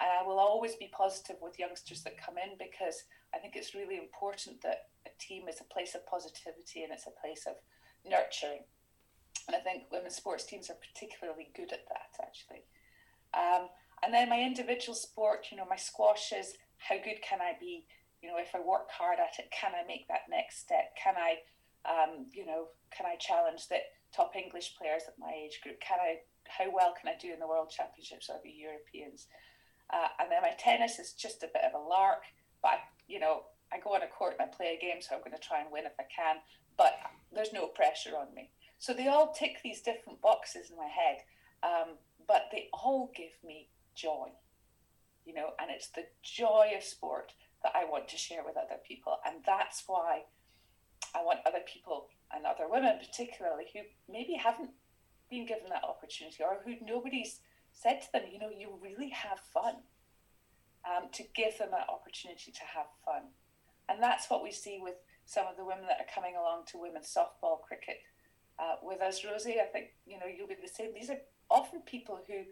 And 0.00 0.08
I 0.08 0.26
will 0.26 0.38
always 0.38 0.76
be 0.76 0.90
positive 0.92 1.36
with 1.42 1.58
youngsters 1.58 2.02
that 2.02 2.16
come 2.16 2.36
in 2.38 2.56
because 2.58 3.04
I 3.34 3.38
think 3.38 3.54
it's 3.54 3.74
really 3.74 3.98
important 3.98 4.62
that 4.62 4.88
a 5.06 5.10
team 5.20 5.46
is 5.48 5.60
a 5.60 5.72
place 5.72 5.94
of 5.94 6.06
positivity 6.06 6.82
and 6.82 6.92
it's 6.92 7.06
a 7.06 7.20
place 7.20 7.46
of 7.46 7.56
nurturing. 8.08 8.64
And 9.46 9.56
I 9.56 9.60
think 9.60 9.92
women's 9.92 10.16
sports 10.16 10.44
teams 10.44 10.70
are 10.70 10.80
particularly 10.80 11.50
good 11.54 11.72
at 11.72 11.84
that, 11.88 12.16
actually. 12.22 12.64
Um, 13.34 13.68
and 14.02 14.12
then 14.14 14.30
my 14.30 14.40
individual 14.40 14.94
sport, 14.94 15.46
you 15.50 15.56
know, 15.56 15.66
my 15.68 15.76
squash 15.76 16.32
is 16.32 16.54
how 16.78 16.96
good 16.96 17.20
can 17.22 17.40
I 17.40 17.52
be? 17.60 17.84
You 18.22 18.30
know, 18.30 18.38
if 18.38 18.54
I 18.54 18.60
work 18.60 18.90
hard 18.90 19.18
at 19.18 19.38
it, 19.38 19.50
can 19.52 19.72
I 19.74 19.86
make 19.86 20.08
that 20.08 20.30
next 20.30 20.60
step? 20.60 20.96
Can 21.02 21.14
I, 21.16 21.36
um, 21.88 22.26
you 22.32 22.46
know, 22.46 22.68
can 22.90 23.06
I 23.06 23.16
challenge 23.16 23.68
the 23.68 23.78
top 24.14 24.34
English 24.36 24.76
players 24.76 25.02
at 25.08 25.18
my 25.18 25.32
age 25.32 25.60
group? 25.62 25.80
Can 25.80 25.98
I, 26.00 26.20
how 26.48 26.70
well 26.72 26.94
can 26.98 27.08
I 27.08 27.18
do 27.20 27.32
in 27.32 27.40
the 27.40 27.48
World 27.48 27.70
Championships 27.70 28.28
or 28.28 28.40
the 28.42 28.50
Europeans? 28.50 29.26
Uh, 29.92 30.08
and 30.20 30.30
then 30.30 30.42
my 30.42 30.52
tennis 30.58 30.98
is 30.98 31.12
just 31.12 31.42
a 31.42 31.50
bit 31.52 31.62
of 31.64 31.74
a 31.74 31.84
lark, 31.84 32.22
but 32.62 32.78
you 33.08 33.18
know, 33.18 33.42
I 33.72 33.78
go 33.78 33.94
on 33.94 34.02
a 34.02 34.06
court 34.06 34.36
and 34.38 34.48
I 34.48 34.54
play 34.54 34.76
a 34.76 34.80
game, 34.80 35.00
so 35.00 35.14
I'm 35.14 35.20
going 35.20 35.36
to 35.36 35.46
try 35.46 35.60
and 35.60 35.70
win 35.70 35.86
if 35.86 35.98
I 35.98 36.04
can. 36.14 36.36
But 36.76 36.94
there's 37.32 37.52
no 37.52 37.66
pressure 37.66 38.16
on 38.16 38.34
me. 38.34 38.50
So 38.78 38.92
they 38.92 39.08
all 39.08 39.32
tick 39.32 39.58
these 39.62 39.82
different 39.82 40.20
boxes 40.22 40.70
in 40.70 40.76
my 40.76 40.88
head, 40.88 41.18
um, 41.62 41.96
but 42.26 42.44
they 42.50 42.68
all 42.72 43.12
give 43.14 43.36
me 43.44 43.68
joy, 43.94 44.28
you 45.26 45.34
know, 45.34 45.50
and 45.60 45.70
it's 45.70 45.88
the 45.88 46.04
joy 46.22 46.70
of 46.76 46.82
sport 46.82 47.32
that 47.62 47.72
I 47.74 47.84
want 47.84 48.08
to 48.08 48.16
share 48.16 48.42
with 48.44 48.56
other 48.56 48.80
people, 48.86 49.18
and 49.26 49.36
that's 49.44 49.84
why 49.86 50.22
I 51.14 51.22
want 51.22 51.40
other 51.46 51.60
people 51.66 52.08
and 52.34 52.46
other 52.46 52.68
women, 52.68 52.98
particularly, 52.98 53.64
who 53.72 53.80
maybe 54.08 54.34
haven't 54.34 54.70
been 55.30 55.46
given 55.46 55.68
that 55.70 55.84
opportunity 55.84 56.42
or 56.42 56.58
who 56.64 56.74
nobody's 56.84 57.40
said 57.72 58.00
to 58.02 58.12
them, 58.12 58.22
you 58.30 58.38
know, 58.38 58.50
you 58.50 58.78
really 58.82 59.10
have 59.10 59.38
fun 59.52 59.76
um, 60.84 61.08
to 61.12 61.22
give 61.34 61.58
them 61.58 61.68
that 61.70 61.86
opportunity 61.88 62.52
to 62.52 62.62
have 62.74 62.86
fun. 63.04 63.22
And 63.88 64.02
that's 64.02 64.30
what 64.30 64.42
we 64.42 64.52
see 64.52 64.78
with 64.80 64.94
some 65.24 65.46
of 65.46 65.56
the 65.56 65.64
women 65.64 65.84
that 65.88 66.00
are 66.00 66.14
coming 66.14 66.36
along 66.36 66.64
to 66.66 66.78
women's 66.78 67.12
softball 67.12 67.60
cricket 67.60 67.98
uh, 68.58 68.76
with 68.82 69.00
us, 69.00 69.24
Rosy. 69.24 69.56
I 69.60 69.66
think, 69.66 69.88
you 70.06 70.18
know, 70.18 70.26
you'll 70.26 70.48
be 70.48 70.56
the 70.60 70.68
same. 70.68 70.92
These 70.94 71.10
are 71.10 71.18
often 71.50 71.80
people 71.82 72.20
who 72.26 72.42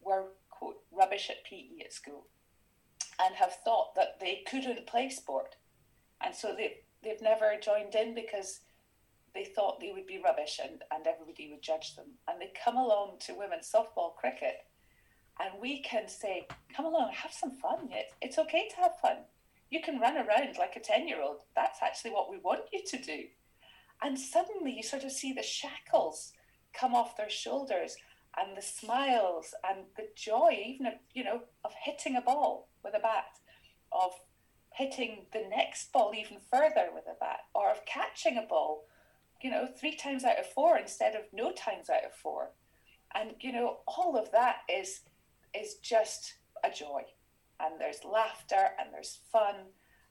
were, 0.00 0.26
quote, 0.50 0.80
rubbish 0.90 1.30
at 1.30 1.44
PE 1.44 1.84
at 1.84 1.92
school 1.92 2.26
and 3.24 3.34
have 3.36 3.56
thought 3.64 3.94
that 3.94 4.18
they 4.20 4.42
couldn't 4.48 4.86
play 4.86 5.08
sport. 5.10 5.56
And 6.24 6.34
so 6.34 6.54
they, 6.56 6.80
they've 7.02 7.22
never 7.22 7.54
joined 7.60 7.94
in 7.94 8.14
because 8.14 8.60
they 9.34 9.44
thought 9.44 9.80
they 9.80 9.92
would 9.92 10.06
be 10.06 10.20
rubbish 10.22 10.60
and, 10.62 10.82
and 10.92 11.06
everybody 11.06 11.50
would 11.50 11.62
judge 11.62 11.96
them. 11.96 12.06
And 12.28 12.40
they 12.40 12.52
come 12.64 12.76
along 12.76 13.16
to 13.20 13.34
women's 13.34 13.70
softball 13.70 14.14
cricket 14.14 14.56
and 15.40 15.60
we 15.60 15.80
can 15.82 16.08
say, 16.08 16.46
come 16.74 16.86
along, 16.86 17.12
have 17.14 17.32
some 17.32 17.52
fun. 17.52 17.88
It, 17.90 18.12
it's 18.20 18.38
okay 18.38 18.68
to 18.68 18.76
have 18.76 18.98
fun. 19.00 19.18
You 19.70 19.80
can 19.80 20.00
run 20.00 20.16
around 20.16 20.56
like 20.58 20.76
a 20.76 20.80
10 20.80 21.08
year 21.08 21.22
old. 21.22 21.42
That's 21.56 21.80
actually 21.82 22.10
what 22.10 22.30
we 22.30 22.38
want 22.38 22.62
you 22.72 22.82
to 22.84 22.98
do. 22.98 23.24
And 24.02 24.18
suddenly 24.18 24.72
you 24.72 24.82
sort 24.82 25.04
of 25.04 25.12
see 25.12 25.32
the 25.32 25.42
shackles 25.42 26.32
come 26.74 26.94
off 26.94 27.16
their 27.16 27.30
shoulders 27.30 27.96
and 28.38 28.56
the 28.56 28.62
smiles 28.62 29.54
and 29.68 29.84
the 29.96 30.08
joy, 30.16 30.58
even 30.66 30.86
of, 30.86 30.94
you 31.14 31.24
know, 31.24 31.40
of 31.64 31.72
hitting 31.82 32.16
a 32.16 32.20
ball 32.20 32.68
with 32.84 32.94
a 32.94 33.00
bat, 33.00 33.38
of 33.92 34.12
hitting 34.74 35.26
the 35.32 35.44
next 35.48 35.92
ball 35.92 36.12
even 36.14 36.38
further 36.50 36.88
with 36.94 37.04
a 37.06 37.18
bat, 37.20 37.40
or 37.54 37.70
of 37.70 37.84
catching 37.86 38.38
a 38.38 38.42
ball, 38.42 38.84
you 39.40 39.50
know, 39.50 39.66
three 39.66 39.96
times 39.96 40.24
out 40.24 40.38
of 40.38 40.46
four 40.46 40.78
instead 40.78 41.14
of 41.14 41.22
no 41.32 41.52
times 41.52 41.90
out 41.90 42.04
of 42.04 42.14
four. 42.14 42.50
And, 43.14 43.34
you 43.40 43.52
know, 43.52 43.78
all 43.86 44.16
of 44.16 44.30
that 44.32 44.58
is 44.68 45.00
is 45.54 45.74
just 45.82 46.34
a 46.64 46.70
joy. 46.70 47.02
And 47.60 47.78
there's 47.78 48.04
laughter 48.04 48.70
and 48.78 48.92
there's 48.92 49.18
fun. 49.30 49.54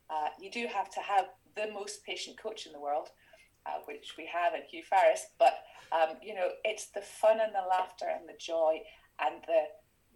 Uh, 0.10 0.30
you 0.40 0.52
do 0.52 0.68
have 0.68 0.90
to 0.92 1.00
have 1.00 1.26
the 1.56 1.72
most 1.74 2.06
patient 2.06 2.38
coach 2.38 2.66
in 2.66 2.74
the 2.74 2.80
world, 2.80 3.10
uh, 3.66 3.80
which 3.86 4.16
we 4.18 4.26
have 4.28 4.54
in 4.54 4.62
Hugh 4.70 4.84
Farris. 4.84 5.28
But 5.40 5.64
um, 5.92 6.18
you 6.22 6.36
know, 6.36 6.50
it's 6.64 6.88
the 6.88 7.02
fun 7.02 7.40
and 7.42 7.54
the 7.54 7.68
laughter 7.68 8.06
and 8.08 8.30
the 8.30 8.38
joy 8.38 8.82
and 9.20 9.42
the 9.48 9.64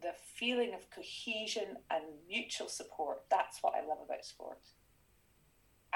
the 0.06 0.14
feeling 0.36 0.76
of 0.76 0.90
cohesion 0.92 1.78
and 1.90 2.04
mutual 2.30 2.70
support. 2.70 3.24
That's 3.32 3.64
what 3.64 3.74
I 3.74 3.86
love 3.86 3.98
about 4.06 4.24
sport. 4.24 4.60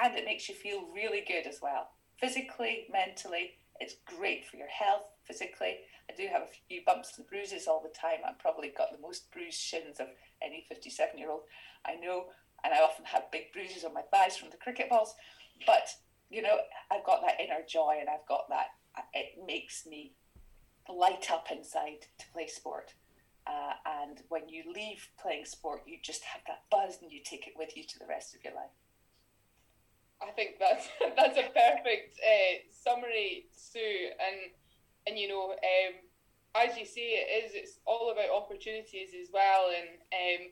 And 0.02 0.16
it 0.16 0.26
makes 0.26 0.50
you 0.50 0.56
feel 0.56 0.88
really 0.94 1.24
good 1.28 1.46
as 1.46 1.60
well, 1.62 1.92
physically, 2.20 2.88
mentally. 2.92 3.60
It's 3.80 3.98
great 4.06 4.48
for 4.48 4.58
your 4.58 4.68
health 4.68 5.06
physically. 5.26 5.78
I 6.10 6.16
do 6.18 6.28
have 6.32 6.42
a 6.42 6.48
few 6.68 6.82
bumps 6.86 7.18
and 7.18 7.28
bruises 7.28 7.68
all 7.68 7.84
the 7.84 7.94
time. 7.96 8.26
I've 8.28 8.40
probably 8.40 8.74
got 8.76 8.92
the 8.92 9.02
most 9.02 9.32
bruised 9.32 9.62
shins 9.62 10.00
of 10.00 10.08
any 10.42 10.66
57 10.68 11.18
year 11.18 11.30
old 11.30 11.44
I 11.86 11.96
know, 11.96 12.26
and 12.64 12.74
I 12.74 12.82
often 12.82 13.06
have 13.06 13.32
big 13.32 13.54
bruises 13.54 13.84
on 13.84 13.94
my 13.94 14.02
thighs 14.12 14.38
from 14.38 14.50
the 14.50 14.58
cricket 14.58 14.90
balls. 14.90 15.14
But, 15.68 15.88
you 16.32 16.42
know, 16.42 16.58
I've 16.92 17.06
got 17.06 17.22
that 17.22 17.40
inner 17.40 17.62
joy 17.68 17.98
and 18.00 18.10
I've 18.10 18.28
got 18.28 18.50
that, 18.50 18.68
it 19.14 19.46
makes 19.46 19.86
me 19.86 20.14
light 20.90 21.30
up 21.30 21.52
inside 21.52 22.08
to 22.18 22.26
play 22.34 22.48
sport. 22.48 22.96
Uh, 23.48 23.74
and 24.04 24.22
when 24.30 24.48
you 24.50 24.64
leave 24.74 25.10
playing 25.22 25.46
sport, 25.46 25.82
you 25.86 25.98
just 26.04 26.24
have 26.24 26.42
that 26.48 26.64
buzz 26.70 27.00
and 27.02 27.12
you 27.12 27.22
take 27.24 27.48
it 27.48 27.54
with 27.58 27.76
you 27.76 27.84
to 27.84 28.00
the 28.00 28.06
rest 28.06 28.36
of 28.36 28.44
your 28.44 28.54
life. 28.54 28.76
I 30.22 30.32
think 30.32 30.60
that's 30.60 30.88
that's 31.18 31.38
a 31.38 31.50
perfect 31.50 32.20
uh, 32.20 32.54
summary, 32.72 33.48
Sue. 33.56 34.10
And 34.20 34.52
and 35.08 35.18
you 35.18 35.28
know, 35.28 35.52
um, 35.52 35.94
as 36.56 36.78
you 36.78 36.86
say, 36.86 37.18
it 37.24 37.46
is. 37.46 37.52
It's 37.56 37.80
all 37.86 38.12
about 38.12 38.30
opportunities 38.30 39.10
as 39.20 39.30
well. 39.34 39.72
And 39.72 39.90
um, 40.12 40.52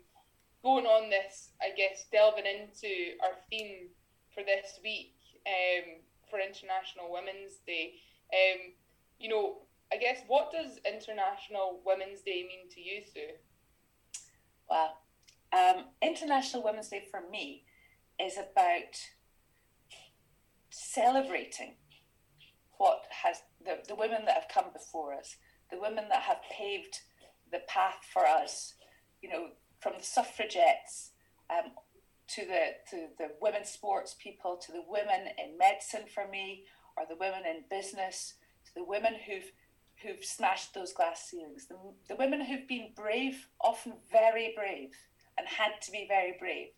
going 0.63 0.85
on 0.85 1.09
this, 1.09 1.51
I 1.61 1.75
guess, 1.75 2.05
delving 2.11 2.45
into 2.45 3.17
our 3.23 3.35
theme 3.49 3.89
for 4.33 4.43
this 4.43 4.79
week 4.83 5.13
um, 5.45 6.01
for 6.29 6.39
International 6.39 7.11
Women's 7.11 7.59
Day. 7.65 7.95
Um, 8.33 8.73
you 9.19 9.29
know, 9.29 9.66
I 9.91 9.97
guess 9.97 10.19
what 10.27 10.51
does 10.51 10.79
International 10.85 11.79
Women's 11.85 12.21
Day 12.21 12.45
mean 12.47 12.69
to 12.71 12.81
you, 12.81 13.01
Sue? 13.01 13.35
Well, 14.69 14.97
um, 15.53 15.85
International 16.01 16.63
Women's 16.63 16.89
Day 16.89 17.05
for 17.09 17.21
me 17.31 17.63
is 18.19 18.37
about 18.37 18.97
celebrating 20.69 21.75
what 22.77 23.03
has 23.23 23.37
the, 23.63 23.77
the 23.87 23.95
women 23.95 24.25
that 24.25 24.35
have 24.35 24.49
come 24.53 24.71
before 24.73 25.13
us, 25.13 25.37
the 25.71 25.79
women 25.79 26.05
that 26.09 26.21
have 26.21 26.37
paved 26.51 26.99
the 27.51 27.61
path 27.67 27.99
for 28.13 28.25
us, 28.25 28.73
you 29.21 29.29
know, 29.29 29.47
from 29.79 29.93
the 29.97 30.03
suffragettes 30.03 31.11
um, 31.49 31.71
to 32.27 32.41
the 32.45 32.75
to 32.89 33.07
the 33.17 33.29
women 33.41 33.63
sports 33.63 34.15
people, 34.21 34.57
to 34.57 34.71
the 34.71 34.83
women 34.87 35.27
in 35.37 35.57
medicine 35.57 36.03
for 36.13 36.27
me, 36.27 36.65
or 36.97 37.05
the 37.07 37.15
women 37.15 37.43
in 37.45 37.63
business, 37.69 38.33
to 38.65 38.71
the 38.75 38.83
women 38.83 39.13
who've 39.25 39.51
who've 40.03 40.23
smashed 40.23 40.73
those 40.73 40.93
glass 40.93 41.27
ceilings, 41.29 41.67
the, 41.67 41.77
the 42.07 42.15
women 42.15 42.41
who've 42.41 42.67
been 42.67 42.89
brave, 42.95 43.47
often 43.59 43.93
very 44.11 44.53
brave, 44.55 44.91
and 45.37 45.47
had 45.47 45.81
to 45.81 45.91
be 45.91 46.05
very 46.07 46.35
brave, 46.39 46.69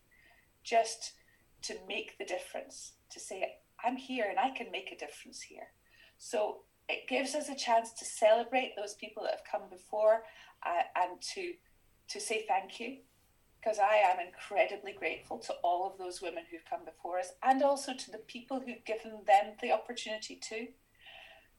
just 0.64 1.12
to 1.62 1.74
make 1.86 2.16
the 2.18 2.24
difference, 2.24 2.92
to 3.10 3.20
say, 3.20 3.56
I'm 3.84 3.96
here 3.96 4.26
and 4.28 4.38
I 4.38 4.50
can 4.50 4.70
make 4.70 4.92
a 4.92 4.98
difference 4.98 5.40
here. 5.42 5.68
So 6.18 6.60
it 6.88 7.08
gives 7.08 7.34
us 7.34 7.48
a 7.48 7.54
chance 7.54 7.92
to 7.92 8.04
celebrate 8.04 8.74
those 8.76 8.94
people 8.94 9.22
that 9.22 9.32
have 9.32 9.50
come 9.50 9.68
before 9.70 10.22
uh, 10.64 10.82
and 10.96 11.20
to 11.34 11.52
to 12.08 12.20
say 12.20 12.44
thank 12.48 12.80
you 12.80 12.96
because 13.60 13.78
I 13.78 13.96
am 13.96 14.16
incredibly 14.18 14.92
grateful 14.92 15.38
to 15.38 15.52
all 15.62 15.86
of 15.86 15.96
those 15.96 16.20
women 16.20 16.42
who've 16.50 16.64
come 16.68 16.84
before 16.84 17.18
us 17.18 17.32
and 17.44 17.62
also 17.62 17.94
to 17.94 18.10
the 18.10 18.18
people 18.18 18.58
who've 18.58 18.84
given 18.84 19.20
them 19.26 19.52
the 19.62 19.70
opportunity 19.70 20.36
too. 20.36 20.68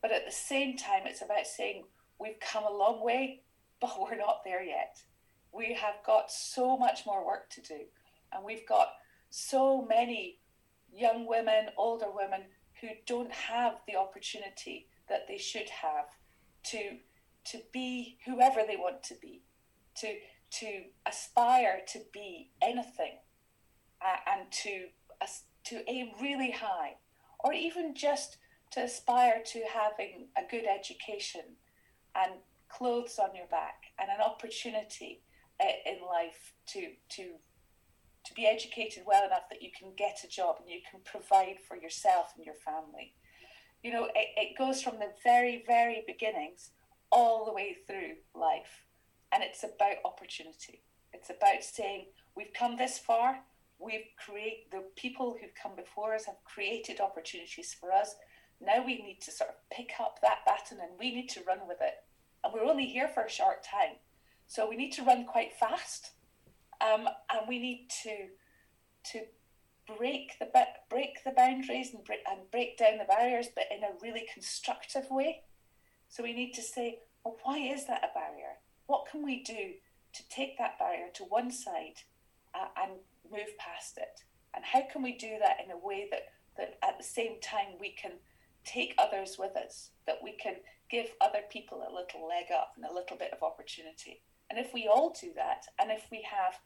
But 0.02 0.12
at 0.12 0.26
the 0.26 0.32
same 0.32 0.78
time, 0.78 1.04
it's 1.06 1.22
about 1.22 1.46
saying 1.46 1.84
we've 2.20 2.40
come 2.40 2.64
a 2.64 2.76
long 2.76 3.04
way, 3.04 3.42
but 3.80 4.00
we're 4.00 4.18
not 4.18 4.42
there 4.44 4.64
yet. 4.64 5.02
We 5.54 5.74
have 5.74 5.96
got 6.06 6.32
so 6.32 6.78
much 6.78 7.06
more 7.06 7.26
work 7.26 7.50
to 7.52 7.62
do, 7.62 7.80
and 8.32 8.44
we've 8.44 8.68
got 8.68 8.88
so 9.30 9.86
many 9.88 10.40
young 10.94 11.28
women, 11.28 11.68
older 11.78 12.10
women 12.14 12.44
who 12.80 12.90
don't 13.06 13.32
have 13.32 13.76
the 13.88 13.96
opportunity 13.96 14.88
that 15.08 15.28
they 15.28 15.38
should 15.38 15.70
have 15.70 16.06
to 16.64 16.98
to 17.44 17.58
be 17.74 18.18
whoever 18.26 18.62
they 18.68 18.78
want 18.78 19.04
to 19.04 19.16
be, 19.22 19.44
to 19.96 20.16
to 20.52 20.84
aspire 21.06 21.82
to 21.88 22.00
be 22.14 22.52
anything, 22.62 23.20
uh, 24.02 24.18
and 24.32 24.52
to 24.52 24.88
uh, 25.22 25.28
to 25.66 25.84
aim 25.90 26.12
really 26.22 26.52
high, 26.52 26.96
or 27.40 27.54
even 27.54 27.96
just 27.96 28.38
to 28.72 28.84
aspire 28.84 29.42
to 29.46 29.64
having 29.74 30.28
a 30.38 30.50
good 30.50 30.66
education 30.66 31.58
and 32.16 32.34
clothes 32.70 33.20
on 33.20 33.36
your 33.36 33.48
back 33.48 33.84
and 34.00 34.10
an 34.10 34.22
opportunity 34.22 35.22
uh, 35.60 35.66
in 35.86 35.98
life 36.06 36.54
to 36.68 36.88
to 37.10 37.36
to 38.24 38.34
be 38.34 38.46
educated 38.46 39.04
well 39.06 39.26
enough 39.26 39.50
that 39.50 39.62
you 39.62 39.70
can 39.78 39.92
get 39.98 40.20
a 40.24 40.28
job 40.28 40.58
and 40.60 40.70
you 40.70 40.80
can 40.90 41.00
provide 41.04 41.56
for 41.68 41.76
yourself 41.76 42.34
and 42.36 42.46
your 42.46 42.56
family. 42.56 43.14
You 43.84 43.92
know, 43.92 44.06
it, 44.16 44.28
it 44.38 44.58
goes 44.58 44.82
from 44.82 45.00
the 45.00 45.12
very, 45.24 45.64
very 45.66 46.04
beginnings 46.06 46.70
all 47.12 47.46
the 47.46 47.54
way 47.54 47.78
through 47.88 48.14
life. 48.36 48.86
And 49.32 49.42
it's 49.44 49.64
about 49.64 50.06
opportunity. 50.06 50.84
It's 51.14 51.30
about 51.30 51.64
saying, 51.64 52.06
we've 52.36 52.54
come 52.54 52.78
this 52.78 53.00
far, 53.00 53.40
we've 53.80 54.06
created, 54.24 54.66
the 54.72 54.84
people 54.96 55.36
who've 55.40 55.56
come 55.62 55.76
before 55.76 56.14
us 56.14 56.26
have 56.26 56.44
created 56.46 57.00
opportunities 57.00 57.76
for 57.80 57.92
us. 57.92 58.16
Now 58.64 58.86
we 58.86 59.02
need 59.02 59.20
to 59.22 59.32
sort 59.32 59.50
of 59.50 59.56
pick 59.72 59.92
up 60.00 60.20
that 60.22 60.46
baton 60.46 60.80
and 60.82 61.00
we 61.00 61.14
need 61.14 61.30
to 61.30 61.44
run 61.48 61.60
with 61.68 61.80
it. 61.82 61.96
And 62.44 62.54
we're 62.54 62.70
only 62.70 62.86
here 62.86 63.08
for 63.08 63.24
a 63.24 63.30
short 63.30 63.64
time. 63.64 63.98
So 64.48 64.70
we 64.70 64.76
need 64.76 64.92
to 64.94 65.04
run 65.04 65.26
quite 65.26 65.54
fast 65.54 66.12
um, 66.82 67.08
and 67.32 67.48
we 67.48 67.60
need 67.60 67.88
to 68.04 68.28
to 69.12 69.22
break 69.98 70.34
the 70.40 70.48
break 70.90 71.24
the 71.24 71.32
boundaries 71.32 71.94
and 71.94 72.04
break, 72.04 72.20
and 72.30 72.40
break 72.52 72.78
down 72.78 72.98
the 72.98 73.06
barriers, 73.06 73.48
but 73.54 73.66
in 73.76 73.84
a 73.84 74.00
really 74.02 74.28
constructive 74.34 75.10
way. 75.10 75.42
So 76.10 76.24
we 76.24 76.34
need 76.34 76.54
to 76.54 76.62
say, 76.62 77.00
well, 77.24 77.38
why 77.44 77.58
is 77.58 77.88
that 77.88 78.04
a 78.04 78.18
barrier? 78.18 78.60
What 78.88 79.08
can 79.10 79.24
we 79.24 79.44
do 79.44 79.74
to 80.14 80.30
take 80.30 80.58
that 80.58 80.78
barrier 80.78 81.08
to 81.16 81.24
one 81.24 81.52
side 81.52 82.04
uh, 82.54 82.68
and 82.82 82.92
move 83.32 83.58
past 83.58 83.98
it? 83.98 84.24
And 84.54 84.66
how 84.66 84.82
can 84.92 85.02
we 85.02 85.18
do 85.18 85.38
that 85.40 85.58
in 85.64 85.72
a 85.72 85.78
way 85.78 86.08
that 86.12 86.24
that 86.58 86.78
at 86.84 86.98
the 86.98 87.04
same 87.04 87.40
time 87.42 87.78
we 87.80 87.92
can 87.92 88.12
take 88.66 88.96
others 88.98 89.38
with 89.40 89.56
us, 89.56 89.90
that 90.06 90.20
we 90.24 90.34
can 90.34 90.56
give 90.90 91.08
other 91.22 91.42
people 91.50 91.80
a 91.80 91.94
little 91.94 92.28
leg 92.28 92.46
up 92.54 92.74
and 92.76 92.86
a 92.86 92.94
little 92.94 93.18
bit 93.18 93.32
of 93.32 93.44
opportunity. 93.44 94.22
And 94.50 94.60
if 94.60 94.74
we 94.74 94.88
all 94.88 95.16
do 95.20 95.32
that, 95.36 95.66
and 95.80 95.92
if 95.92 96.08
we 96.12 96.26
have 96.30 96.60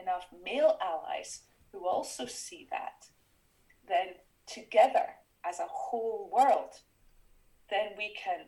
enough 0.00 0.26
male 0.44 0.78
allies 0.80 1.40
who 1.72 1.86
also 1.86 2.26
see 2.26 2.68
that, 2.70 3.06
then 3.88 4.14
together 4.46 5.16
as 5.44 5.58
a 5.58 5.66
whole 5.68 6.30
world, 6.32 6.74
then 7.70 7.90
we 7.96 8.14
can 8.22 8.46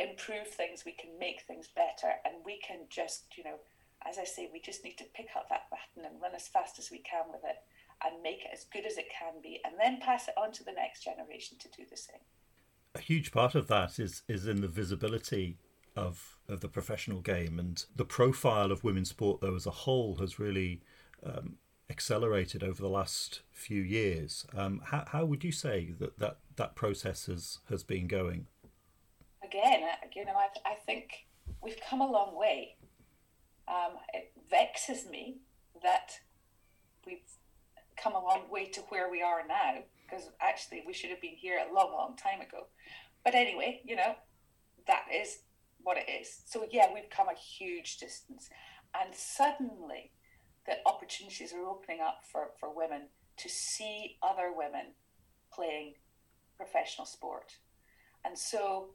improve 0.00 0.48
things, 0.48 0.84
we 0.84 0.92
can 0.92 1.18
make 1.18 1.42
things 1.42 1.68
better, 1.74 2.14
and 2.24 2.34
we 2.44 2.58
can 2.66 2.80
just, 2.88 3.24
you 3.36 3.44
know, 3.44 3.58
as 4.08 4.18
I 4.18 4.24
say, 4.24 4.48
we 4.52 4.60
just 4.60 4.84
need 4.84 4.96
to 4.98 5.04
pick 5.14 5.28
up 5.36 5.48
that 5.48 5.68
baton 5.70 6.10
and 6.10 6.20
run 6.22 6.34
as 6.34 6.48
fast 6.48 6.78
as 6.78 6.90
we 6.90 6.98
can 6.98 7.24
with 7.30 7.42
it 7.44 7.56
and 8.04 8.22
make 8.22 8.44
it 8.44 8.50
as 8.52 8.64
good 8.72 8.86
as 8.86 8.96
it 8.96 9.06
can 9.16 9.34
be, 9.42 9.60
and 9.64 9.74
then 9.78 9.98
pass 10.00 10.28
it 10.28 10.34
on 10.36 10.52
to 10.52 10.64
the 10.64 10.72
next 10.72 11.04
generation 11.04 11.56
to 11.58 11.68
do 11.68 11.84
the 11.88 11.96
same. 11.96 12.20
A 12.94 13.00
huge 13.00 13.32
part 13.32 13.54
of 13.54 13.68
that 13.68 13.98
is 13.98 14.22
is 14.28 14.46
in 14.46 14.60
the 14.60 14.68
visibility 14.68 15.58
of 15.96 16.38
of 16.48 16.60
the 16.60 16.68
professional 16.68 17.20
game 17.20 17.58
and 17.58 17.84
the 17.94 18.04
profile 18.04 18.72
of 18.72 18.84
women's 18.84 19.10
sport 19.10 19.40
though 19.40 19.56
as 19.56 19.66
a 19.66 19.70
whole 19.70 20.16
has 20.16 20.38
really 20.38 20.80
um, 21.24 21.56
accelerated 21.90 22.62
over 22.62 22.80
the 22.80 22.88
last 22.88 23.40
few 23.50 23.82
years. 23.82 24.46
Um, 24.56 24.80
how, 24.84 25.04
how 25.08 25.24
would 25.24 25.42
you 25.42 25.52
say 25.52 25.94
that, 25.98 26.18
that 26.18 26.38
that 26.56 26.74
process 26.74 27.26
has 27.26 27.58
has 27.68 27.82
been 27.82 28.06
going? 28.06 28.46
Again 29.44 29.82
uh, 29.82 30.06
you 30.14 30.24
know 30.24 30.34
I, 30.34 30.48
I 30.70 30.74
think 30.86 31.26
we've 31.62 31.80
come 31.88 32.00
a 32.00 32.10
long 32.10 32.38
way. 32.38 32.76
Um, 33.66 33.96
it 34.14 34.32
vexes 34.50 35.06
me 35.10 35.38
that 35.82 36.12
we've 37.04 37.18
come 38.02 38.14
a 38.14 38.22
long 38.22 38.42
way 38.50 38.66
to 38.66 38.80
where 38.88 39.10
we 39.10 39.22
are 39.22 39.46
now 39.46 39.74
because 40.08 40.30
actually 40.40 40.82
we 40.86 40.92
should 40.92 41.10
have 41.10 41.20
been 41.20 41.36
here 41.36 41.58
a 41.58 41.74
long 41.74 41.92
long 41.92 42.16
time 42.16 42.40
ago 42.40 42.66
but 43.24 43.34
anyway 43.34 43.80
you 43.84 43.96
know 43.96 44.14
that 44.88 45.04
is 45.14 45.38
what 45.82 45.96
it 45.96 46.10
is. 46.10 46.42
So 46.46 46.66
yeah, 46.70 46.88
we've 46.92 47.10
come 47.10 47.28
a 47.28 47.38
huge 47.38 47.98
distance, 47.98 48.50
and 48.98 49.14
suddenly 49.14 50.12
the 50.66 50.76
opportunities 50.86 51.52
are 51.52 51.66
opening 51.66 52.00
up 52.00 52.22
for, 52.30 52.48
for 52.58 52.74
women 52.74 53.08
to 53.38 53.48
see 53.48 54.18
other 54.22 54.52
women 54.54 54.92
playing 55.52 55.94
professional 56.56 57.06
sport. 57.06 57.52
And 58.24 58.36
so, 58.36 58.88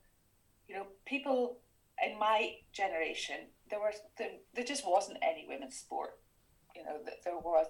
you 0.67 0.75
know, 0.75 0.87
people 1.05 1.57
in 2.05 2.19
my 2.19 2.55
generation, 2.73 3.47
there 3.69 3.79
was 3.79 3.95
there, 4.17 4.31
there 4.53 4.65
just 4.65 4.85
wasn't 4.85 5.19
any 5.21 5.45
women's 5.47 5.77
sport. 5.77 6.19
You 6.75 6.83
know, 6.83 6.97
that 7.05 7.23
there 7.23 7.37
was. 7.37 7.67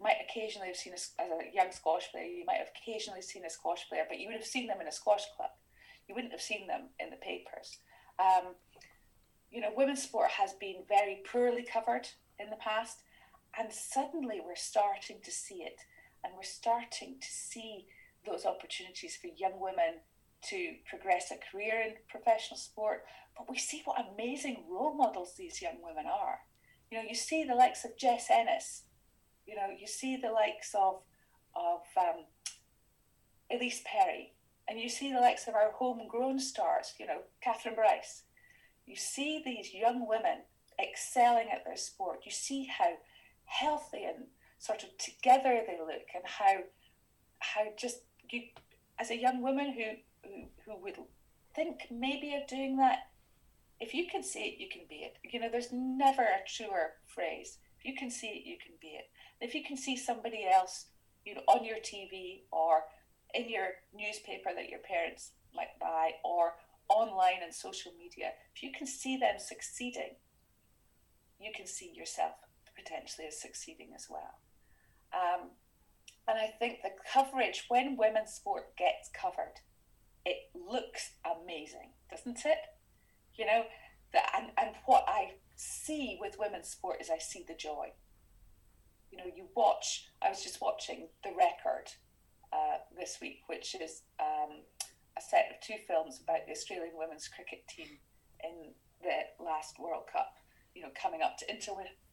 You 0.00 0.04
might 0.04 0.24
occasionally 0.24 0.68
have 0.68 0.76
seen 0.76 0.94
a, 0.94 0.96
as 0.96 1.30
a 1.30 1.54
young 1.54 1.70
squash 1.72 2.10
player. 2.10 2.24
You 2.24 2.46
might 2.46 2.56
have 2.56 2.72
occasionally 2.74 3.20
seen 3.20 3.44
a 3.44 3.50
squash 3.50 3.86
player, 3.86 4.04
but 4.08 4.18
you 4.18 4.28
would 4.28 4.36
have 4.36 4.46
seen 4.46 4.66
them 4.66 4.80
in 4.80 4.88
a 4.88 4.92
squash 4.92 5.24
club. 5.36 5.50
You 6.08 6.14
wouldn't 6.14 6.32
have 6.32 6.40
seen 6.40 6.66
them 6.66 6.88
in 6.98 7.10
the 7.10 7.16
papers. 7.16 7.78
Um, 8.18 8.54
you 9.50 9.60
know, 9.60 9.72
women's 9.76 10.02
sport 10.02 10.30
has 10.30 10.54
been 10.54 10.84
very 10.88 11.22
poorly 11.30 11.66
covered 11.70 12.08
in 12.38 12.48
the 12.48 12.56
past, 12.56 13.02
and 13.58 13.70
suddenly 13.70 14.40
we're 14.44 14.56
starting 14.56 15.18
to 15.22 15.30
see 15.30 15.56
it, 15.56 15.80
and 16.24 16.32
we're 16.34 16.44
starting 16.44 17.18
to 17.20 17.28
see 17.28 17.86
those 18.26 18.46
opportunities 18.46 19.16
for 19.16 19.28
young 19.36 19.60
women 19.60 20.00
to 20.48 20.76
progress 20.88 21.30
a 21.30 21.36
career 21.50 21.82
in 21.82 21.94
professional 22.08 22.58
sport. 22.58 23.04
But 23.36 23.50
we 23.50 23.58
see 23.58 23.82
what 23.84 24.02
amazing 24.14 24.64
role 24.70 24.94
models 24.94 25.34
these 25.36 25.60
young 25.60 25.76
women 25.82 26.06
are. 26.06 26.38
You 26.90 26.98
know, 26.98 27.04
you 27.06 27.14
see 27.14 27.44
the 27.44 27.54
likes 27.54 27.84
of 27.84 27.98
Jess 27.98 28.28
Ennis. 28.30 28.84
You 29.50 29.56
know, 29.56 29.74
you 29.76 29.88
see 29.88 30.16
the 30.16 30.30
likes 30.30 30.74
of 30.74 31.00
of 31.56 31.80
um, 31.96 32.24
Ellyse 33.52 33.82
Perry, 33.84 34.32
and 34.68 34.78
you 34.78 34.88
see 34.88 35.12
the 35.12 35.18
likes 35.18 35.48
of 35.48 35.54
our 35.54 35.72
homegrown 35.72 36.38
stars, 36.38 36.94
you 37.00 37.06
know, 37.06 37.22
Kathryn 37.44 37.74
Bryce. 37.74 38.22
You 38.86 38.94
see 38.94 39.42
these 39.44 39.74
young 39.74 40.06
women 40.06 40.42
excelling 40.80 41.48
at 41.52 41.64
their 41.64 41.76
sport. 41.76 42.20
You 42.24 42.30
see 42.30 42.66
how 42.66 42.92
healthy 43.46 44.04
and 44.04 44.26
sort 44.60 44.84
of 44.84 44.96
together 44.98 45.62
they 45.66 45.78
look, 45.80 46.06
and 46.14 46.24
how 46.24 46.58
how 47.40 47.62
just 47.76 48.02
you, 48.30 48.42
as 49.00 49.10
a 49.10 49.20
young 49.20 49.42
woman 49.42 49.72
who 49.72 50.28
who, 50.28 50.44
who 50.64 50.80
would 50.80 50.98
think 51.56 51.88
maybe 51.90 52.36
of 52.36 52.46
doing 52.46 52.76
that 52.76 53.10
if 53.80 53.94
you 53.94 54.06
can 54.06 54.22
see 54.22 54.40
it, 54.40 54.60
you 54.60 54.68
can 54.68 54.82
be 54.88 54.96
it. 54.96 55.16
You 55.24 55.40
know, 55.40 55.48
there's 55.50 55.72
never 55.72 56.22
a 56.22 56.46
truer 56.46 56.92
phrase. 57.06 57.58
If 57.78 57.86
you 57.86 57.94
can 57.96 58.10
see 58.10 58.28
it, 58.28 58.46
you 58.46 58.56
can 58.58 58.74
be 58.80 58.88
it. 58.88 59.08
If 59.40 59.54
you 59.54 59.62
can 59.64 59.76
see 59.76 59.96
somebody 59.96 60.46
else, 60.46 60.86
you 61.24 61.34
know, 61.34 61.42
on 61.48 61.64
your 61.64 61.78
TV 61.78 62.42
or 62.50 62.84
in 63.34 63.48
your 63.48 63.68
newspaper 63.94 64.50
that 64.54 64.68
your 64.68 64.80
parents 64.80 65.32
might 65.54 65.78
buy 65.80 66.12
or 66.24 66.54
online 66.88 67.42
and 67.42 67.54
social 67.54 67.92
media, 67.98 68.32
if 68.54 68.62
you 68.62 68.70
can 68.76 68.86
see 68.86 69.16
them 69.16 69.38
succeeding, 69.38 70.16
you 71.40 71.52
can 71.54 71.66
see 71.66 71.92
yourself 71.94 72.32
potentially 72.76 73.26
as 73.26 73.40
succeeding 73.40 73.88
as 73.94 74.06
well. 74.10 74.38
Um, 75.12 75.50
and 76.28 76.38
I 76.38 76.52
think 76.58 76.82
the 76.82 76.90
coverage, 77.12 77.64
when 77.68 77.96
women's 77.96 78.32
sport 78.32 78.76
gets 78.76 79.10
covered, 79.12 79.60
it 80.24 80.50
looks 80.54 81.12
amazing, 81.24 81.90
doesn't 82.10 82.44
it? 82.44 82.58
You 83.34 83.46
know, 83.46 83.64
the, 84.12 84.20
and, 84.36 84.50
and 84.58 84.76
what 84.86 85.04
I 85.08 85.32
see 85.56 86.18
with 86.20 86.36
women's 86.38 86.68
sport 86.68 86.98
is 87.00 87.10
I 87.10 87.18
see 87.18 87.44
the 87.46 87.54
joy. 87.54 87.92
You 89.10 89.18
know, 89.18 89.30
you 89.34 89.48
watch, 89.56 90.08
I 90.22 90.28
was 90.28 90.42
just 90.42 90.60
watching 90.60 91.08
The 91.24 91.30
Record 91.30 91.90
uh, 92.52 92.78
this 92.96 93.18
week, 93.20 93.40
which 93.46 93.74
is 93.74 94.02
um, 94.20 94.62
a 95.18 95.20
set 95.20 95.50
of 95.50 95.60
two 95.60 95.82
films 95.86 96.20
about 96.22 96.46
the 96.46 96.52
Australian 96.52 96.94
women's 96.96 97.28
cricket 97.28 97.66
team 97.68 97.98
in 98.42 98.72
the 99.02 99.44
last 99.44 99.78
World 99.78 100.04
Cup, 100.12 100.34
you 100.74 100.82
know, 100.82 100.90
coming 100.94 101.22
up 101.22 101.38
to 101.38 101.50
Inter- 101.50 101.72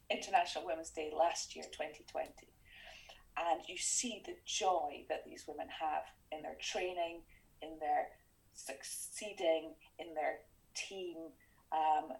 International 0.10 0.65
Women's 0.65 0.89
Day 0.89 1.12
last 1.15 1.55
year, 1.55 1.65
2020. 1.65 2.31
And 3.38 3.62
you 3.67 3.77
see 3.77 4.23
the 4.25 4.36
joy 4.45 5.05
that 5.10 5.23
these 5.25 5.45
women 5.47 5.67
have 5.69 6.03
in 6.31 6.41
their 6.41 6.57
training, 6.60 7.21
in 7.62 7.77
their 7.79 8.07
succeeding, 8.53 9.75
in 9.99 10.13
their 10.15 10.39
team, 10.75 11.15
um, 11.71 12.13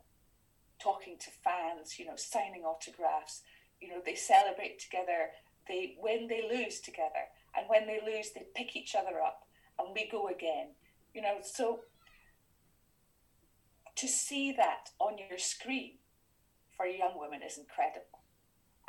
talking 0.80 1.18
to 1.20 1.32
fans, 1.44 1.98
you 1.98 2.06
know, 2.06 2.16
signing 2.16 2.64
autographs. 2.64 3.42
You 3.82 3.90
know, 3.90 4.02
they 4.06 4.16
celebrate 4.16 4.80
together. 4.80 5.32
They 5.68 5.98
when 6.00 6.28
they 6.28 6.44
lose 6.50 6.80
together, 6.80 7.28
and 7.56 7.68
when 7.68 7.88
they 7.88 8.00
lose, 8.06 8.32
they 8.32 8.46
pick 8.56 8.76
each 8.76 8.96
other 8.96 9.22
up, 9.22 9.48
and 9.80 9.90
we 9.94 10.10
go 10.10 10.28
again. 10.28 10.70
You 11.14 11.22
know, 11.22 11.38
so 11.42 11.82
to 13.96 14.08
see 14.08 14.52
that 14.54 14.90
on 15.00 15.18
your 15.18 15.40
screen 15.40 15.94
for 16.76 16.86
a 16.86 16.98
young 16.98 17.20
women 17.20 17.42
is 17.42 17.58
incredible, 17.58 18.24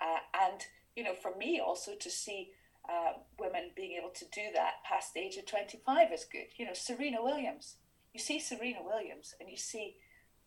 uh, 0.00 0.20
and 0.46 0.62
you 0.96 1.04
know, 1.04 1.14
for 1.14 1.36
me 1.36 1.60
also 1.64 1.92
to 1.94 2.10
see 2.10 2.50
uh, 2.88 3.12
women 3.38 3.70
being 3.76 3.98
able 3.98 4.10
to 4.10 4.24
do 4.32 4.42
that 4.54 4.82
past 4.84 5.14
the 5.14 5.20
age 5.20 5.36
of 5.36 5.46
25 5.46 6.12
is 6.12 6.24
good. 6.24 6.46
You 6.56 6.66
know, 6.66 6.72
Serena 6.74 7.22
Williams. 7.22 7.76
You 8.12 8.20
see 8.20 8.40
Serena 8.40 8.80
Williams 8.82 9.34
and 9.38 9.48
you 9.48 9.56
see 9.56 9.96